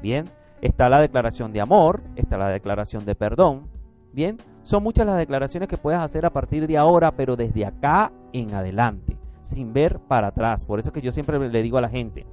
Bien, 0.00 0.28
está 0.60 0.88
la 0.88 1.00
declaración 1.00 1.52
de 1.52 1.60
amor, 1.60 2.02
está 2.16 2.36
la 2.38 2.48
declaración 2.48 3.04
de 3.04 3.14
perdón. 3.14 3.68
Bien, 4.12 4.38
son 4.62 4.82
muchas 4.82 5.06
las 5.06 5.18
declaraciones 5.18 5.68
que 5.68 5.78
puedes 5.78 6.00
hacer 6.00 6.26
a 6.26 6.30
partir 6.30 6.66
de 6.66 6.78
ahora, 6.78 7.12
pero 7.12 7.36
desde 7.36 7.66
acá 7.66 8.12
en 8.32 8.54
adelante, 8.54 9.16
sin 9.42 9.72
ver 9.72 10.00
para 10.00 10.28
atrás. 10.28 10.66
Por 10.66 10.80
eso 10.80 10.88
es 10.88 10.92
que 10.94 11.02
yo 11.02 11.12
siempre 11.12 11.38
le 11.38 11.62
digo 11.62 11.78
a 11.78 11.82
la 11.82 11.90
gente, 11.90 12.26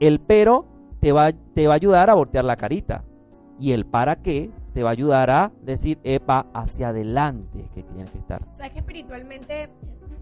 el 0.00 0.20
pero 0.20 0.66
te 1.00 1.12
va, 1.12 1.32
te 1.32 1.66
va 1.66 1.74
a 1.74 1.76
ayudar 1.76 2.10
a 2.10 2.14
voltear 2.14 2.44
la 2.44 2.56
carita 2.56 3.04
y 3.58 3.72
el 3.72 3.86
para 3.86 4.16
qué 4.16 4.50
te 4.78 4.84
va 4.84 4.90
a 4.90 4.92
ayudar 4.92 5.28
a 5.28 5.50
decir, 5.62 5.98
epa, 6.04 6.46
hacia 6.54 6.90
adelante 6.90 7.68
que 7.74 7.82
tienes 7.82 8.08
que 8.12 8.18
estar. 8.18 8.40
Sabes 8.52 8.70
que 8.70 8.78
espiritualmente 8.78 9.70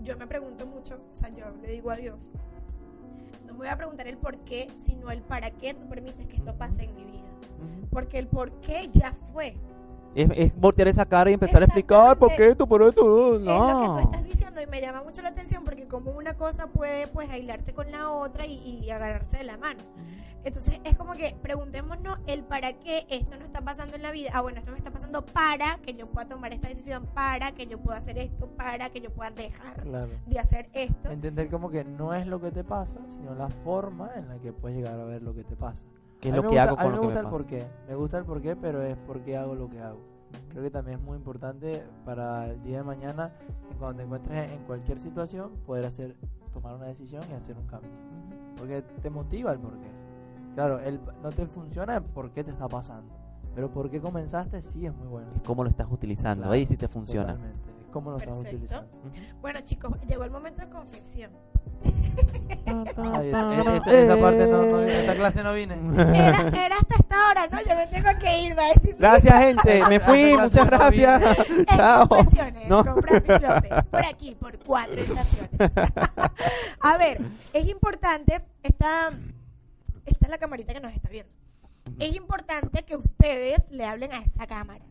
yo 0.03 0.17
me 0.17 0.27
pregunto 0.27 0.67
mucho, 0.67 0.95
o 0.95 1.15
sea, 1.15 1.29
yo 1.29 1.45
le 1.61 1.73
digo 1.73 1.91
a 1.91 1.97
Dios, 1.97 2.33
no 3.47 3.53
me 3.53 3.59
voy 3.59 3.69
a 3.69 3.77
preguntar 3.77 4.07
el 4.09 4.17
por 4.17 4.39
qué, 4.47 4.69
sino 4.79 5.11
el 5.11 5.21
para 5.21 5.51
qué 5.51 5.75
tú 5.75 5.87
permites 5.91 6.27
que 6.27 6.37
esto 6.37 6.55
pase 6.57 6.85
en 6.85 6.97
mi 6.97 7.05
vida. 7.05 7.29
Porque 7.91 8.19
el 8.19 8.29
por 8.29 8.51
qué 8.63 8.89
ya 8.91 9.13
fue. 9.35 9.59
Es, 10.15 10.31
es 10.35 10.57
voltear 10.59 10.89
esa 10.89 11.05
cara 11.05 11.29
y 11.29 11.35
empezar 11.35 11.61
a 11.61 11.67
explicar 11.67 12.17
por 12.17 12.35
qué 12.35 12.49
esto, 12.49 12.67
por 12.67 12.81
esto. 12.83 13.37
Es 13.37 13.43
lo 13.43 13.45
que 13.45 13.45
tú 13.45 13.51
No. 13.51 13.99
estás 14.01 14.25
diciendo 14.25 14.63
y 14.63 14.67
me 14.69 14.81
llama 14.81 15.03
mucho 15.03 15.21
la 15.21 15.29
atención 15.29 15.65
porque 15.65 15.87
como 15.87 16.13
una 16.13 16.33
cosa 16.33 16.67
puede 16.69 17.09
pues 17.09 17.29
aislarse 17.29 17.75
con 17.75 17.91
la 17.93 18.09
otra 18.09 18.47
y, 18.47 18.55
y 18.83 18.91
agarrarse 18.91 19.37
de 19.37 19.45
la 19.45 19.59
mano. 19.59 19.81
Entonces 20.47 20.81
es 20.85 20.97
como 20.97 21.15
que 21.15 21.37
preguntémonos 21.43 22.21
el 22.29 22.45
para 22.45 22.73
qué 22.75 23.05
esto 23.11 23.37
no 23.37 23.45
está 23.45 23.63
pasando 23.63 23.97
en 23.97 24.03
la 24.03 24.13
vida. 24.13 24.31
Ah, 24.33 24.43
bueno, 24.43 24.59
esto 24.61 24.71
me 24.71 24.79
está 24.79 24.93
pasando 24.93 25.27
para 25.27 25.79
que 25.79 25.93
yo 25.95 26.07
pueda 26.07 26.29
tomar 26.29 26.53
esta 26.53 26.69
decisión, 26.69 27.05
para 27.15 27.51
que 27.51 27.67
yo 27.67 27.79
pueda 27.81 27.99
hacer 27.99 28.17
esto, 28.17 28.47
para 28.57 28.89
que 28.91 29.01
yo 29.01 29.11
pueda 29.13 29.31
dejar 29.33 29.83
Claro. 29.83 30.13
de 30.25 30.39
hacer 30.39 30.69
esto. 30.73 31.11
Entender 31.11 31.51
como 31.51 31.69
que 31.69 31.83
no 31.83 32.15
es 32.15 32.29
lo 32.29 32.41
que 32.41 32.53
te 32.53 32.63
pasa, 32.63 33.01
sino 33.09 33.35
la 33.35 33.49
forma 33.49 34.13
en 34.15 34.29
la 34.29 34.39
que 34.39 34.53
puedes 34.53 34.77
llegar 34.79 35.01
a 35.01 35.05
ver 35.05 35.21
lo 35.25 35.35
que 35.35 35.43
te 35.43 35.57
pasa. 35.57 35.83
¿Qué 36.21 36.29
es 36.29 36.35
A 36.35 36.37
mí 36.37 36.43
lo 36.43 36.49
me 36.51 36.55
que 36.55 36.55
gusta- 36.55 36.63
hago 36.71 36.79
a 36.79 36.83
con 36.85 36.93
mí 36.93 36.97
lo 36.97 37.03
me 37.03 37.09
que 37.09 37.15
me 37.15 37.23
gusta 37.23 37.27
el 37.29 37.33
porqué. 37.33 37.67
Me 37.89 37.95
gusta 37.97 38.19
el 38.19 38.25
porqué, 38.25 38.55
pero 38.57 38.83
es 38.83 38.97
porque 39.05 39.37
hago 39.37 39.55
lo 39.57 39.69
que 39.69 39.81
hago. 39.81 39.99
Creo 40.51 40.63
que 40.63 40.71
también 40.71 41.01
es 41.01 41.05
muy 41.05 41.17
importante 41.17 41.83
para 42.05 42.47
el 42.53 42.63
día 42.63 42.79
de 42.79 42.85
mañana, 42.85 43.33
cuando 43.81 43.97
te 43.99 44.05
encuentres 44.05 44.53
en 44.53 44.63
cualquier 44.63 45.01
situación, 45.01 45.51
poder 45.67 45.87
hacer, 45.87 46.15
tomar 46.53 46.77
una 46.77 46.87
decisión 46.87 47.25
y 47.29 47.35
hacer 47.35 47.57
un 47.59 47.67
cambio. 47.67 47.91
Porque 48.57 48.83
te 49.03 49.11
motiva 49.11 49.51
el 49.51 49.59
porqué. 49.59 49.96
Claro, 50.57 50.81
el, 50.81 50.99
no 51.23 51.31
te 51.31 51.47
funciona 51.47 52.01
por 52.01 52.33
qué 52.33 52.43
te 52.43 52.51
está 52.51 52.67
pasando. 52.67 53.15
Pero 53.55 53.71
por 53.71 53.89
qué 53.91 54.01
comenzaste 54.01 54.61
sí 54.63 54.85
es 54.87 54.95
muy 54.95 55.07
bueno. 55.07 55.29
Es 55.37 55.43
cómo 55.43 55.63
lo 55.63 55.71
estás 55.71 55.87
utilizando. 55.91 56.43
Claro, 56.43 56.53
Ahí 56.55 56.67
sí 56.67 56.77
te 56.77 56.89
funciona. 56.89 57.35
Totalmente. 57.35 57.71
Es 57.87 57.91
como 57.93 58.11
lo 58.11 58.17
estás 58.17 58.39
utilizando. 58.39 58.89
Bueno, 59.41 59.61
chicos, 59.61 59.93
llegó 60.09 60.25
el 60.25 60.31
momento 60.31 60.61
de 60.63 60.69
confección. 60.71 61.31
Ay, 61.85 63.29
es- 63.31 63.37
es- 63.67 63.67
esta- 63.77 64.01
esa 64.01 64.17
parte 64.21 64.47
no, 64.47 64.63
no 64.67 64.79
vine, 64.79 65.01
esta 65.01 65.15
clase 65.15 65.43
no 65.43 65.53
vine. 65.53 65.75
Era, 65.75 66.41
era 66.49 66.77
hasta 66.77 66.95
esta 66.99 67.31
hora, 67.31 67.47
¿no? 67.51 67.59
Yo 67.61 67.77
me 67.77 67.87
tengo 67.87 68.19
que 68.19 68.41
ir, 68.43 68.59
va 68.59 68.65
a 68.65 68.69
decir. 68.75 68.97
Gracias, 68.99 69.39
gente. 69.45 69.81
Me 69.89 70.01
fui. 70.01 70.33
Gracias, 70.33 70.65
Muchas 70.65 70.67
gracias, 70.67 71.23
Chao. 71.77 72.09
No. 72.69 72.85
con 72.85 73.03
Francis 73.03 73.41
López, 73.43 73.85
por 73.91 74.05
aquí, 74.07 74.35
por 74.35 74.59
cuatro 74.61 75.01
estaciones. 75.01 75.51
A 76.83 76.99
ver, 76.99 77.21
es 77.53 77.67
importante, 77.69 78.43
esta, 78.63 79.11
esta 80.07 80.27
es 80.27 80.31
la 80.31 80.39
camarita 80.39 80.73
que 80.73 80.81
nos 80.81 80.93
está 80.95 81.09
viendo. 81.09 81.33
Es 81.99 82.15
importante 82.17 82.85
que 82.85 82.97
ustedes 82.97 83.71
le 83.71 83.85
hablen 83.85 84.13
a 84.13 84.21
esa 84.21 84.47
cámara 84.47 84.85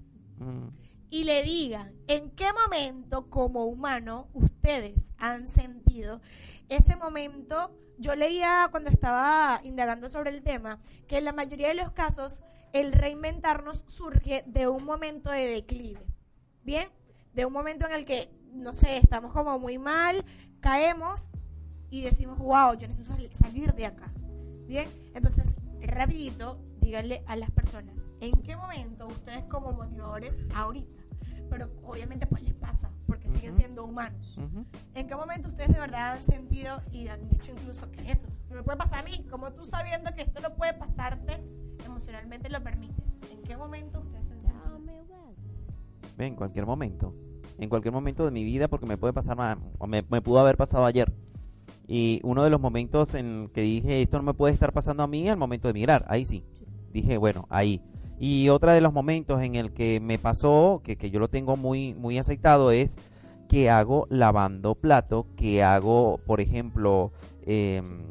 y 1.09 1.24
le 1.24 1.43
digan 1.43 1.93
en 2.07 2.32
qué 2.32 2.47
momento 2.53 3.30
como 3.30 3.66
humano 3.66 4.28
ustedes 4.34 5.11
han 5.18 5.47
sentido 5.47 6.22
ese 6.70 6.95
momento. 6.95 7.72
Yo 7.97 8.16
leía 8.16 8.68
cuando 8.72 8.89
estaba 8.89 9.61
indagando 9.63 10.09
sobre 10.09 10.30
el 10.32 10.41
tema 10.43 10.80
que 11.07 11.18
en 11.18 11.26
la 11.26 11.32
mayoría 11.34 11.70
de 11.70 11.76
los 11.76 11.91
casos 11.91 12.41
el 12.74 12.91
reinventarnos 12.91 13.84
surge 13.88 14.43
de 14.47 14.68
un 14.68 14.84
momento 14.84 15.32
de 15.32 15.45
declive. 15.47 16.01
¿Bien? 16.63 16.89
De 17.34 17.45
un 17.45 17.53
momento 17.53 17.86
en 17.86 17.93
el 17.93 18.05
que, 18.05 18.30
no 18.51 18.74
sé, 18.74 18.97
estamos 18.97 19.32
como 19.32 19.59
muy 19.59 19.78
mal, 19.78 20.26
caemos 20.59 21.30
y 21.89 22.01
decimos, 22.01 22.38
wow, 22.39 22.74
yo 22.78 22.88
necesito 22.88 23.16
sal- 23.16 23.30
salir 23.34 23.74
de 23.74 23.86
acá. 23.86 24.11
¿Bien? 24.68 24.89
Entonces, 25.13 25.55
rapidito, 25.82 26.59
díganle 26.82 27.24
a 27.28 27.36
las 27.36 27.51
personas, 27.51 27.95
¿en 28.20 28.34
qué 28.43 28.55
momento 28.55 29.07
ustedes 29.07 29.43
como 29.45 29.72
motivadores 29.72 30.39
ahorita? 30.53 31.03
Pero 31.49 31.70
obviamente 31.84 32.26
pues 32.26 32.43
les 32.43 32.53
pasa, 32.55 32.89
porque 33.05 33.30
siguen 33.30 33.55
siendo 33.55 33.84
humanos. 33.84 34.39
¿En 34.93 35.07
qué 35.07 35.16
momento 35.16 35.49
ustedes 35.49 35.74
de 35.74 35.80
verdad 35.80 36.13
han 36.13 36.24
sentido 36.24 36.82
y 36.91 37.07
han 37.07 37.28
dicho 37.30 37.51
incluso 37.51 37.91
que 37.91 38.11
esto 38.11 38.28
me 38.49 38.63
puede 38.63 38.78
pasar 38.78 38.99
a 38.99 39.03
mí? 39.03 39.26
Como 39.30 39.51
tú 39.53 39.66
sabiendo 39.66 40.13
que 40.16 40.24
esto 40.24 40.41
no 40.41 40.55
puede 40.55 40.74
pasarte, 40.74 41.43
emocionalmente 41.86 42.49
lo 42.49 42.63
permites. 42.63 43.20
¿En 43.32 43.43
qué 43.43 43.55
momento 43.57 43.99
ustedes 43.99 44.32
han 44.32 44.41
sentido 44.41 44.78
eso? 45.01 45.36
En 46.18 46.36
cualquier 46.36 46.66
momento. 46.66 47.13
En 47.57 47.70
cualquier 47.70 47.93
momento 47.93 48.26
de 48.26 48.32
mi 48.32 48.43
vida, 48.43 48.68
porque 48.68 48.86
me 48.86 48.97
puede 48.97 49.13
pasar, 49.13 49.38
me, 49.88 50.03
me 50.09 50.22
pudo 50.22 50.39
haber 50.39 50.57
pasado 50.57 50.86
ayer. 50.86 51.13
Y 51.88 52.20
uno 52.24 52.44
de 52.44 52.50
los 52.50 52.60
momentos 52.60 53.14
en 53.14 53.50
que 53.54 53.62
dije, 53.62 54.02
esto 54.02 54.18
no 54.18 54.24
me 54.24 54.34
puede 54.34 54.54
estar 54.54 54.74
pasando 54.74 55.04
a 55.04 55.08
mí, 55.08 55.30
al 55.30 55.38
momento 55.38 55.68
de 55.68 55.74
mirar. 55.74 56.06
Ahí 56.08 56.26
sí. 56.26 56.44
Dije, 56.92 57.18
bueno, 57.18 57.46
ahí. 57.50 57.82
Y 58.20 58.50
otra 58.50 58.74
de 58.74 58.82
los 58.82 58.94
momentos 58.94 59.42
en 59.42 59.56
el 59.56 59.74
que 59.74 60.00
me 60.00 60.18
pasó, 60.18 60.82
que, 60.84 60.96
que 60.96 61.12
yo 61.12 61.20
lo 61.20 61.28
tengo 61.28 61.58
muy, 61.58 61.94
muy 61.94 62.18
aceitado, 62.18 62.72
es 62.72 62.98
que 63.48 63.70
hago 63.70 64.08
lavando 64.10 64.76
plato, 64.76 65.28
que 65.36 65.64
hago, 65.64 66.20
por 66.26 66.42
ejemplo, 66.42 67.12
em, 67.46 68.04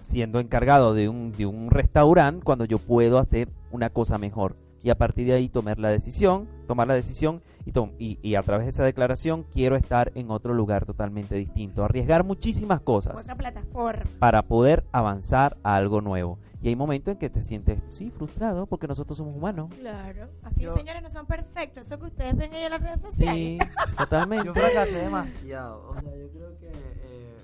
siendo 0.00 0.40
encargado 0.40 0.94
de 0.94 1.08
un, 1.08 1.32
de 1.32 1.46
un 1.46 1.70
restaurante 1.70 2.44
cuando 2.44 2.64
yo 2.64 2.78
puedo 2.78 3.18
hacer 3.18 3.48
una 3.70 3.90
cosa 3.90 4.18
mejor. 4.18 4.56
Y 4.86 4.90
a 4.90 4.94
partir 4.96 5.26
de 5.26 5.32
ahí 5.32 5.48
tomar 5.48 5.80
la 5.80 5.88
decisión, 5.88 6.46
tomar 6.68 6.86
la 6.86 6.94
decisión 6.94 7.42
y, 7.64 7.72
tom- 7.72 7.90
y, 7.98 8.20
y 8.22 8.36
a 8.36 8.42
través 8.44 8.66
de 8.66 8.70
esa 8.70 8.84
declaración 8.84 9.42
quiero 9.52 9.74
estar 9.74 10.12
en 10.14 10.30
otro 10.30 10.54
lugar 10.54 10.86
totalmente 10.86 11.34
distinto, 11.34 11.82
arriesgar 11.84 12.22
muchísimas 12.22 12.80
cosas 12.82 13.20
Otra 13.20 13.34
plataforma. 13.34 14.04
para 14.20 14.42
poder 14.42 14.84
avanzar 14.92 15.56
a 15.64 15.74
algo 15.74 16.00
nuevo. 16.02 16.38
Y 16.62 16.68
hay 16.68 16.76
momentos 16.76 17.10
en 17.10 17.18
que 17.18 17.28
te 17.28 17.42
sientes, 17.42 17.80
sí, 17.90 18.12
frustrado 18.12 18.66
porque 18.66 18.86
nosotros 18.86 19.18
somos 19.18 19.34
humanos. 19.36 19.70
Claro. 19.76 20.28
Así, 20.44 20.62
Yo- 20.62 20.70
señores, 20.70 21.02
no 21.02 21.10
son 21.10 21.26
perfectos. 21.26 21.84
Eso 21.86 21.98
que 21.98 22.06
ustedes 22.06 22.36
ven 22.36 22.54
ahí 22.54 22.62
en 22.62 22.70
las 22.70 22.80
redes 22.80 23.00
sociales. 23.00 23.34
Sí, 23.34 23.58
totalmente. 23.98 24.46
Yo 24.46 24.54
fracasé 24.54 24.98
demasiado. 24.98 25.88
O 25.88 25.96
sea, 26.00 26.14
yo 26.16 26.30
creo 26.30 26.56
que 26.58 26.68
eh, 26.70 27.36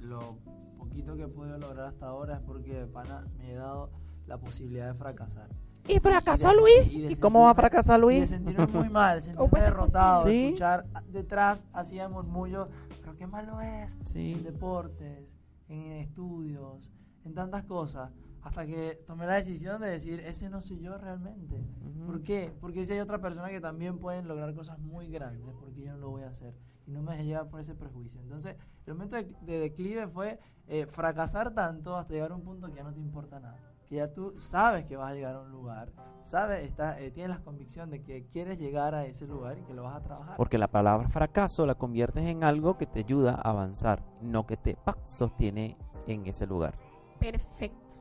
lo 0.00 0.38
poquito 0.76 1.14
que 1.14 1.22
he 1.22 1.28
podido 1.28 1.56
lograr 1.56 1.86
hasta 1.86 2.06
ahora 2.08 2.34
es 2.38 2.40
porque 2.40 2.84
pana 2.92 3.28
me 3.38 3.52
he 3.52 3.54
dado 3.54 3.90
la 4.26 4.38
posibilidad 4.38 4.88
de 4.88 4.94
fracasar. 4.94 5.48
¿Y 5.88 5.98
fracasó 5.98 6.52
Luis? 6.54 6.86
y 6.92 7.00
de 7.02 7.12
¿Y 7.12 7.16
cómo 7.16 7.44
va 7.44 7.50
a 7.50 7.54
fracasar 7.54 7.98
Luis? 7.98 8.28
sentirme 8.28 8.66
muy 8.66 8.88
mal, 8.88 9.16
de 9.16 9.22
sentirme 9.22 9.48
puede 9.48 9.64
ser 9.64 9.72
derrotado, 9.74 10.22
posible? 10.24 10.38
de 10.38 10.40
Sí. 10.42 10.46
escuchar 10.48 10.84
detrás 11.08 11.62
hacía 11.72 12.08
murmullos, 12.08 12.68
pero 13.00 13.16
qué 13.16 13.26
malo 13.26 13.60
es 13.60 13.96
en 13.96 14.06
Sí. 14.06 14.34
deportes, 14.44 15.28
en 15.68 15.92
estudios, 15.92 16.90
en 17.24 17.34
tantas 17.34 17.64
cosas, 17.64 18.10
hasta 18.42 18.64
que 18.66 19.02
tomé 19.06 19.26
la 19.26 19.34
decisión 19.34 19.80
de 19.80 19.88
decir, 19.88 20.20
ese 20.20 20.48
no 20.48 20.60
soy 20.62 20.80
yo 20.80 20.96
realmente. 20.96 21.62
¿Por 22.06 22.22
qué? 22.22 22.52
Porque 22.60 22.86
si 22.86 22.92
hay 22.94 23.00
otra 23.00 23.18
persona 23.18 23.48
que 23.48 23.60
también 23.60 23.98
pueden 23.98 24.26
lograr 24.28 24.54
cosas 24.54 24.78
muy 24.78 25.08
grandes, 25.08 25.54
porque 25.60 25.82
yo 25.82 25.92
no 25.92 25.98
lo 25.98 26.10
voy 26.10 26.22
a 26.22 26.28
hacer. 26.28 26.54
Y 26.86 26.92
no 26.92 27.02
me 27.02 27.12
dejé 27.12 27.24
llevar 27.26 27.48
por 27.48 27.60
ese 27.60 27.74
prejuicio. 27.74 28.20
Entonces, 28.20 28.56
el 28.86 28.94
momento 28.94 29.16
de, 29.16 29.24
de 29.42 29.58
declive 29.60 30.08
fue 30.08 30.40
eh, 30.66 30.86
fracasar 30.86 31.52
tanto 31.52 31.96
hasta 31.96 32.14
llegar 32.14 32.32
a 32.32 32.34
un 32.36 32.42
punto 32.42 32.68
que 32.68 32.76
ya 32.76 32.82
no 32.82 32.92
te 32.94 33.00
importa 33.00 33.38
nada. 33.38 33.58
Que 33.90 33.96
ya 33.96 34.14
tú 34.14 34.34
sabes 34.38 34.86
que 34.86 34.96
vas 34.96 35.10
a 35.10 35.14
llegar 35.14 35.34
a 35.34 35.40
un 35.40 35.50
lugar, 35.50 35.90
sabes, 36.22 36.64
está, 36.64 37.00
eh, 37.00 37.10
tienes 37.10 37.36
la 37.36 37.42
convicción 37.42 37.90
de 37.90 38.02
que 38.04 38.24
quieres 38.28 38.56
llegar 38.56 38.94
a 38.94 39.04
ese 39.04 39.26
lugar 39.26 39.58
y 39.58 39.62
que 39.62 39.74
lo 39.74 39.82
vas 39.82 39.96
a 39.96 40.00
trabajar. 40.00 40.36
Porque 40.36 40.58
la 40.58 40.68
palabra 40.68 41.08
fracaso 41.08 41.66
la 41.66 41.74
conviertes 41.74 42.24
en 42.24 42.44
algo 42.44 42.78
que 42.78 42.86
te 42.86 43.00
ayuda 43.00 43.34
a 43.34 43.50
avanzar, 43.50 44.04
no 44.22 44.46
que 44.46 44.56
te 44.56 44.78
sostiene 45.06 45.76
en 46.06 46.24
ese 46.24 46.46
lugar. 46.46 46.78
Perfecto. 47.18 47.99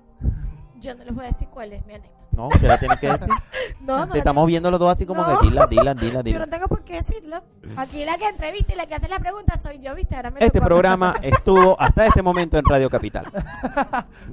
Yo 0.79 0.95
no 0.95 1.03
les 1.03 1.13
voy 1.13 1.25
a 1.25 1.27
decir 1.27 1.47
cuál 1.49 1.73
es 1.73 1.85
mi 1.85 1.93
anécdota. 1.95 2.17
No, 2.31 2.47
usted 2.47 2.67
la 2.67 2.77
tiene 2.77 2.95
que 2.97 3.07
decir. 3.07 3.27
No, 3.81 4.05
no. 4.05 4.13
Estamos 4.15 4.45
viendo 4.47 4.69
los 4.71 4.79
dos 4.79 4.91
así 4.91 5.05
como 5.05 5.23
No. 5.23 5.39
que 5.39 5.47
dila, 5.47 5.65
dila, 5.67 5.93
dila, 5.93 6.13
Yo 6.17 6.23
dila. 6.23 6.39
no 6.39 6.47
tengo 6.47 6.67
por 6.67 6.83
qué 6.83 6.93
decirlo. 6.97 7.41
Aquí 7.75 8.05
la 8.05 8.17
que 8.17 8.27
entrevista 8.27 8.73
y 8.73 8.75
la 8.75 8.85
que 8.85 8.95
hace 8.95 9.07
la 9.09 9.19
pregunta 9.19 9.57
soy 9.57 9.79
yo, 9.79 9.95
¿viste? 9.95 10.15
Ahora 10.15 10.31
me 10.31 10.45
Este 10.45 10.61
programa 10.61 11.15
estuvo 11.21 11.79
hasta 11.79 12.05
este 12.05 12.21
momento 12.21 12.57
en 12.57 12.65
Radio 12.65 12.89
Capital. 12.89 13.25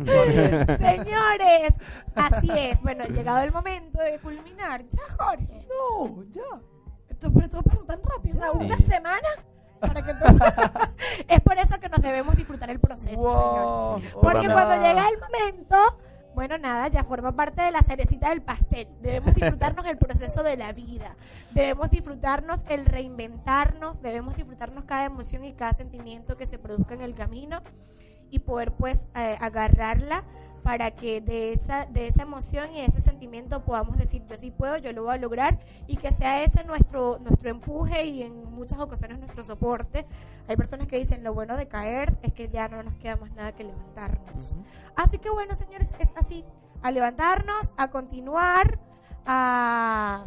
Señores, 0.78 1.74
así 2.14 2.50
es. 2.54 2.80
Bueno, 2.82 3.04
ha 3.04 3.08
llegado 3.08 3.38
el 3.40 3.52
momento 3.52 3.98
de 4.00 4.18
culminar. 4.18 4.84
Ya, 4.88 5.02
Jorge. 5.24 5.66
No, 5.68 6.22
ya. 6.34 6.60
Esto, 7.08 7.32
pero 7.32 7.48
todo 7.48 7.62
pasó 7.62 7.82
tan 7.84 8.00
rápido. 8.02 8.34
O 8.36 8.38
sea, 8.38 8.50
Sí. 8.52 8.58
una 8.66 8.76
semana 8.78 9.28
para 9.80 10.02
que 10.02 10.14
todo... 10.14 10.28
es 11.28 11.40
por 11.40 11.58
eso 11.58 11.78
que 11.80 11.88
nos 11.88 12.00
debemos 12.00 12.36
disfrutar 12.36 12.70
el 12.70 12.80
proceso, 12.80 13.16
Wow. 13.16 14.00
señores. 14.00 14.14
Porque 14.14 14.48
cuando 14.48 14.74
llega 14.76 15.08
el 15.08 15.18
momento, 15.20 15.76
bueno, 16.34 16.58
nada, 16.58 16.88
ya 16.88 17.02
forma 17.04 17.32
parte 17.32 17.62
de 17.62 17.70
la 17.70 17.82
cerecita 17.82 18.28
del 18.28 18.42
pastel. 18.42 18.88
Debemos 19.00 19.34
disfrutarnos 19.34 19.86
el 19.86 19.96
proceso 19.96 20.42
de 20.42 20.56
la 20.56 20.72
vida. 20.72 21.16
Debemos 21.52 21.90
disfrutarnos 21.90 22.62
el 22.68 22.84
reinventarnos. 22.84 24.02
Debemos 24.02 24.36
disfrutarnos 24.36 24.84
cada 24.84 25.04
emoción 25.06 25.44
y 25.44 25.54
cada 25.54 25.72
sentimiento 25.72 26.36
que 26.36 26.46
se 26.46 26.58
produzca 26.58 26.94
en 26.94 27.00
el 27.02 27.14
camino 27.14 27.62
y 28.30 28.40
poder 28.40 28.72
pues 28.72 29.06
eh, 29.14 29.36
agarrarla 29.40 30.24
para 30.66 30.90
que 30.90 31.20
de 31.20 31.52
esa 31.52 31.86
de 31.86 32.08
esa 32.08 32.22
emoción 32.22 32.74
y 32.74 32.80
ese 32.80 33.00
sentimiento 33.00 33.62
podamos 33.64 33.96
decir 33.98 34.24
yo 34.28 34.36
sí 34.36 34.50
puedo, 34.50 34.76
yo 34.78 34.92
lo 34.92 35.04
voy 35.04 35.14
a 35.14 35.16
lograr 35.16 35.60
y 35.86 35.96
que 35.96 36.10
sea 36.10 36.42
ese 36.42 36.64
nuestro 36.64 37.20
nuestro 37.20 37.50
empuje 37.50 38.04
y 38.04 38.24
en 38.24 38.34
muchas 38.52 38.80
ocasiones 38.80 39.20
nuestro 39.20 39.44
soporte. 39.44 40.04
Hay 40.48 40.56
personas 40.56 40.88
que 40.88 40.96
dicen 40.98 41.22
lo 41.22 41.32
bueno 41.34 41.56
de 41.56 41.68
caer 41.68 42.16
es 42.22 42.32
que 42.32 42.48
ya 42.48 42.66
no 42.66 42.82
nos 42.82 42.94
queda 42.96 43.14
más 43.14 43.30
nada 43.36 43.52
que 43.52 43.62
levantarnos. 43.62 44.56
Así 44.96 45.18
que 45.18 45.30
bueno, 45.30 45.54
señores, 45.54 45.92
es 46.00 46.10
así, 46.16 46.44
a 46.82 46.90
levantarnos, 46.90 47.70
a 47.76 47.88
continuar, 47.92 48.80
a 49.24 50.24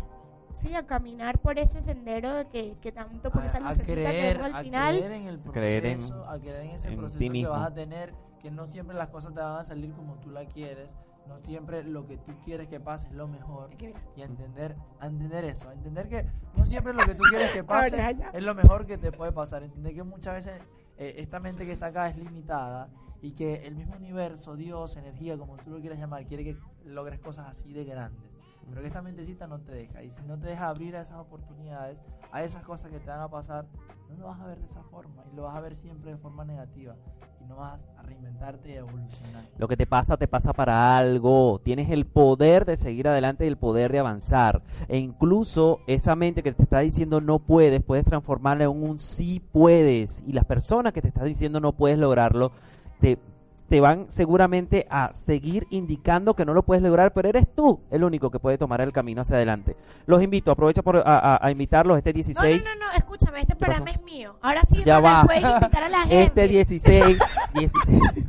sí, 0.53 0.73
a 0.73 0.85
caminar 0.87 1.39
por 1.39 1.59
ese 1.59 1.81
sendero 1.81 2.33
de 2.33 2.45
que, 2.47 2.77
que 2.81 2.93
tanto 2.93 3.29
por 3.29 3.43
esa 3.43 3.57
a, 3.57 3.59
a 3.59 3.63
lucecita 3.63 3.85
que 3.87 3.93
creer, 3.93 4.37
vemos 4.37 4.53
al 4.53 4.55
a 4.55 4.63
final. 4.63 4.95
creer 4.97 5.11
en 5.11 5.27
el 5.27 5.39
proceso, 5.39 5.53
Creer 5.59 5.85
en- 5.85 5.99
a 6.27 6.39
creer 6.39 6.61
en 6.61 6.69
ese 6.71 6.87
en 6.87 6.97
proceso 6.97 7.19
que 7.33 7.45
vas 7.47 7.67
a 7.71 7.73
tener, 7.73 8.13
que 8.41 8.51
no 8.51 8.67
siempre 8.67 8.95
las 8.95 9.09
cosas 9.09 9.33
te 9.33 9.41
van 9.41 9.59
a 9.59 9.65
salir 9.65 9.93
como 9.93 10.15
tú 10.15 10.29
la 10.29 10.45
quieres, 10.45 10.95
no 11.27 11.39
siempre 11.41 11.83
lo 11.83 12.07
que 12.07 12.17
tú 12.17 12.33
quieres 12.43 12.67
que 12.67 12.79
pase 12.79 13.07
es 13.07 13.13
lo 13.13 13.27
mejor. 13.27 13.69
Y 14.15 14.21
a 14.21 14.25
entender, 14.25 14.75
a 14.99 15.07
entender 15.07 15.45
eso, 15.45 15.69
a 15.69 15.73
entender 15.73 16.09
que 16.09 16.25
no 16.55 16.65
siempre 16.65 16.93
lo 16.93 17.05
que 17.05 17.15
tú 17.15 17.23
quieres 17.29 17.53
que 17.53 17.63
pase 17.65 18.17
es 18.33 18.43
lo 18.43 18.55
mejor 18.55 18.85
que 18.85 18.97
te 18.97 19.11
puede 19.11 19.31
pasar. 19.31 19.63
Entender 19.63 19.93
que 19.93 20.03
muchas 20.03 20.33
veces 20.33 20.61
eh, 20.97 21.15
esta 21.17 21.39
mente 21.39 21.65
que 21.65 21.71
está 21.71 21.87
acá 21.87 22.09
es 22.09 22.17
limitada 22.17 22.89
y 23.21 23.33
que 23.33 23.67
el 23.67 23.75
mismo 23.75 23.95
universo, 23.95 24.55
Dios, 24.55 24.95
energía, 24.97 25.37
como 25.37 25.57
tú 25.57 25.69
lo 25.69 25.79
quieras 25.79 25.99
llamar, 25.99 26.25
quiere 26.25 26.43
que 26.43 26.57
logres 26.85 27.19
cosas 27.19 27.47
así 27.47 27.73
de 27.73 27.85
grandes. 27.85 28.28
Pero 28.69 28.81
que 28.81 28.87
esta 28.87 29.01
mentecita 29.01 29.47
no 29.47 29.59
te 29.59 29.73
deja. 29.73 30.03
Y 30.03 30.11
si 30.11 30.21
no 30.23 30.37
te 30.37 30.47
deja 30.47 30.69
abrir 30.69 30.95
a 30.95 31.01
esas 31.01 31.17
oportunidades, 31.17 31.97
a 32.31 32.43
esas 32.43 32.63
cosas 32.63 32.91
que 32.91 32.99
te 32.99 33.09
van 33.09 33.21
a 33.21 33.27
pasar, 33.27 33.65
no 34.09 34.17
lo 34.17 34.27
vas 34.27 34.39
a 34.39 34.47
ver 34.47 34.59
de 34.59 34.67
esa 34.67 34.83
forma. 34.83 35.23
Y 35.31 35.35
lo 35.35 35.43
vas 35.43 35.55
a 35.55 35.59
ver 35.61 35.75
siempre 35.75 36.11
de 36.11 36.17
forma 36.17 36.45
negativa. 36.45 36.95
Y 37.41 37.45
no 37.45 37.57
vas 37.57 37.79
a 37.97 38.03
reinventarte 38.03 38.69
y 38.69 38.73
evolucionar. 38.73 39.43
Lo 39.57 39.67
que 39.67 39.77
te 39.77 39.85
pasa, 39.85 40.17
te 40.17 40.27
pasa 40.27 40.53
para 40.53 40.97
algo. 40.97 41.59
Tienes 41.63 41.89
el 41.89 42.05
poder 42.05 42.65
de 42.65 42.77
seguir 42.77 43.07
adelante 43.07 43.45
y 43.45 43.47
el 43.47 43.57
poder 43.57 43.91
de 43.91 43.99
avanzar. 43.99 44.61
E 44.87 44.97
incluso 44.97 45.79
esa 45.87 46.15
mente 46.15 46.43
que 46.43 46.53
te 46.53 46.63
está 46.63 46.79
diciendo 46.79 47.21
no 47.21 47.39
puedes, 47.39 47.81
puedes 47.81 48.05
transformarla 48.05 48.65
en 48.65 48.71
un 48.71 48.99
sí 48.99 49.41
puedes. 49.51 50.23
Y 50.27 50.33
las 50.33 50.45
personas 50.45 50.93
que 50.93 51.01
te 51.01 51.07
están 51.09 51.25
diciendo 51.25 51.59
no 51.59 51.73
puedes 51.73 51.97
lograrlo, 51.97 52.51
te, 52.99 53.17
te 53.69 53.79
van 53.79 54.05
seguramente 54.09 54.87
a 54.89 55.11
seguir 55.13 55.67
indicando 55.69 56.35
que 56.35 56.43
no 56.43 56.53
lo 56.53 56.63
puedes 56.63 56.83
lograr, 56.83 57.13
pero 57.13 57.29
eres 57.29 57.45
tú 57.55 57.79
el 57.91 58.03
único 58.03 58.31
que 58.31 58.39
puede 58.39 58.57
tomar 58.57 58.81
el 58.81 58.91
camino 58.91 59.21
hacia 59.21 59.35
adelante. 59.35 59.75
Los 60.07 60.21
invito, 60.23 60.51
aprovecho 60.51 60.81
por, 60.83 60.97
a, 60.97 61.01
a- 61.35 61.39
a 61.45 61.51
invitarlos 61.51 61.97
este 61.97 62.11
No, 62.11 62.15
16. 62.15 62.65
no, 62.65 62.73
no, 62.75 62.85
no, 62.85 62.91
escúchame, 62.97 63.41
este 63.41 63.55
programa 63.55 63.85
pasó? 63.85 63.97
es 63.99 64.03
mío. 64.03 64.35
Ahora 64.41 64.61
sí, 64.69 64.83
Ya 64.83 64.99
va. 64.99 65.23
puedes 65.23 65.43
invitar 65.43 65.83
a 65.83 65.89
la 65.89 65.99
gente. 66.07 66.23
Este 66.23 66.47
16, 66.47 67.19
16, 67.53 68.25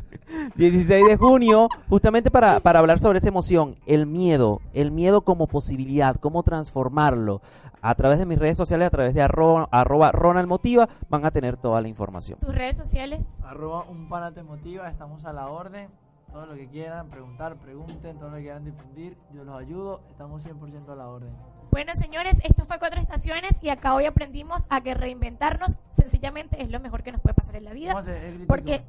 16 0.54 1.06
de 1.06 1.16
junio, 1.16 1.68
justamente 1.88 2.30
para, 2.30 2.60
para 2.60 2.78
hablar 2.78 2.98
sobre 2.98 3.18
esa 3.18 3.28
emoción, 3.28 3.76
el 3.86 4.06
miedo, 4.06 4.60
el 4.72 4.90
miedo 4.90 5.22
como 5.22 5.46
posibilidad, 5.46 6.16
cómo 6.16 6.42
transformarlo. 6.42 7.40
A 7.82 7.94
través 7.94 8.18
de 8.18 8.26
mis 8.26 8.38
redes 8.38 8.58
sociales, 8.58 8.86
a 8.86 8.90
través 8.90 9.14
de 9.14 9.22
arroba, 9.22 9.66
arroba 9.70 10.12
Ronald 10.12 10.48
Motiva, 10.48 10.88
van 11.08 11.24
a 11.24 11.30
tener 11.30 11.56
toda 11.56 11.80
la 11.80 11.88
información. 11.88 12.38
Tus 12.38 12.54
redes 12.54 12.76
sociales. 12.76 13.40
Arroba 13.42 13.84
un 13.88 14.08
pana 14.08 14.32
te 14.32 14.42
motiva, 14.42 14.88
estamos 14.88 15.24
a 15.24 15.32
la 15.32 15.48
orden. 15.48 15.88
Todo 16.30 16.46
lo 16.46 16.54
que 16.54 16.68
quieran 16.68 17.08
preguntar, 17.08 17.56
pregunten, 17.56 18.18
todo 18.18 18.30
lo 18.30 18.36
que 18.36 18.42
quieran 18.42 18.64
difundir, 18.64 19.16
yo 19.34 19.44
los 19.44 19.58
ayudo, 19.58 20.00
estamos 20.10 20.46
100% 20.46 20.88
a 20.92 20.94
la 20.94 21.08
orden. 21.08 21.30
Bueno, 21.72 21.92
señores, 21.94 22.40
esto 22.44 22.64
fue 22.64 22.78
Cuatro 22.78 23.00
Estaciones 23.00 23.62
y 23.62 23.68
acá 23.68 23.94
hoy 23.94 24.04
aprendimos 24.04 24.66
a 24.70 24.80
que 24.80 24.94
reinventarnos 24.94 25.78
sencillamente 25.92 26.62
es 26.62 26.70
lo 26.70 26.80
mejor 26.80 27.02
que 27.02 27.12
nos 27.12 27.20
puede 27.20 27.34
pasar 27.34 27.56
en 27.56 27.64
la 27.64 27.72
vida. 27.72 27.94
Vamos 27.94 28.08
a 28.08 28.10
hacer 28.10 28.24
el 28.24 28.30
gritico. 28.30 28.48
Porque, 28.48 28.82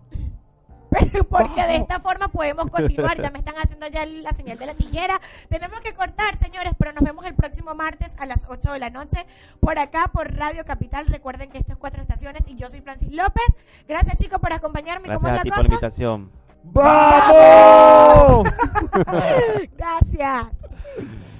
pero 0.92 1.24
porque 1.24 1.64
de 1.64 1.78
esta 1.78 2.02
forma 2.02 2.28
podemos 2.28 2.70
continuar. 2.70 3.20
Ya 3.22 3.32
me 3.32 3.39
están 3.39 3.56
haciendo 3.56 3.88
ya 3.88 4.06
la 4.06 4.34
señal 4.34 4.58
de 4.58 4.66
la 4.66 4.74
tijera. 4.74 5.22
Tenemos 5.48 5.80
que 5.80 5.94
cortar, 5.94 6.38
señores, 6.38 6.74
pero 6.78 6.92
nos 6.92 7.02
vemos 7.02 7.26
el 7.26 7.34
próximo 7.34 7.74
martes 7.74 8.14
a 8.20 8.26
las 8.26 8.46
8 8.50 8.74
de 8.74 8.80
la 8.80 8.89
noche 8.89 9.26
por 9.62 9.80
acá, 9.80 10.10
por 10.12 10.36
Radio 10.36 10.66
Capital. 10.66 11.08
Recuerden 11.08 11.50
que 11.50 11.60
esto 11.60 11.72
es 11.72 11.78
Cuatro 11.78 12.02
Estaciones 12.02 12.46
y 12.50 12.58
yo 12.58 12.70
soy 12.70 12.82
Francis 12.82 13.14
López. 13.14 13.46
Gracias, 13.88 14.18
chicos, 14.18 14.39
por 14.39 14.52
acompañarme. 14.52 15.08
¿Cómo 15.08 15.22
Gracias 15.22 15.34
a 15.34 15.38
es 15.38 15.44
ti 15.44 15.50
por 15.50 15.60
la 15.60 15.66
invitación. 15.66 16.30
¡Vamos! 16.64 18.50
Gracias. 19.78 20.48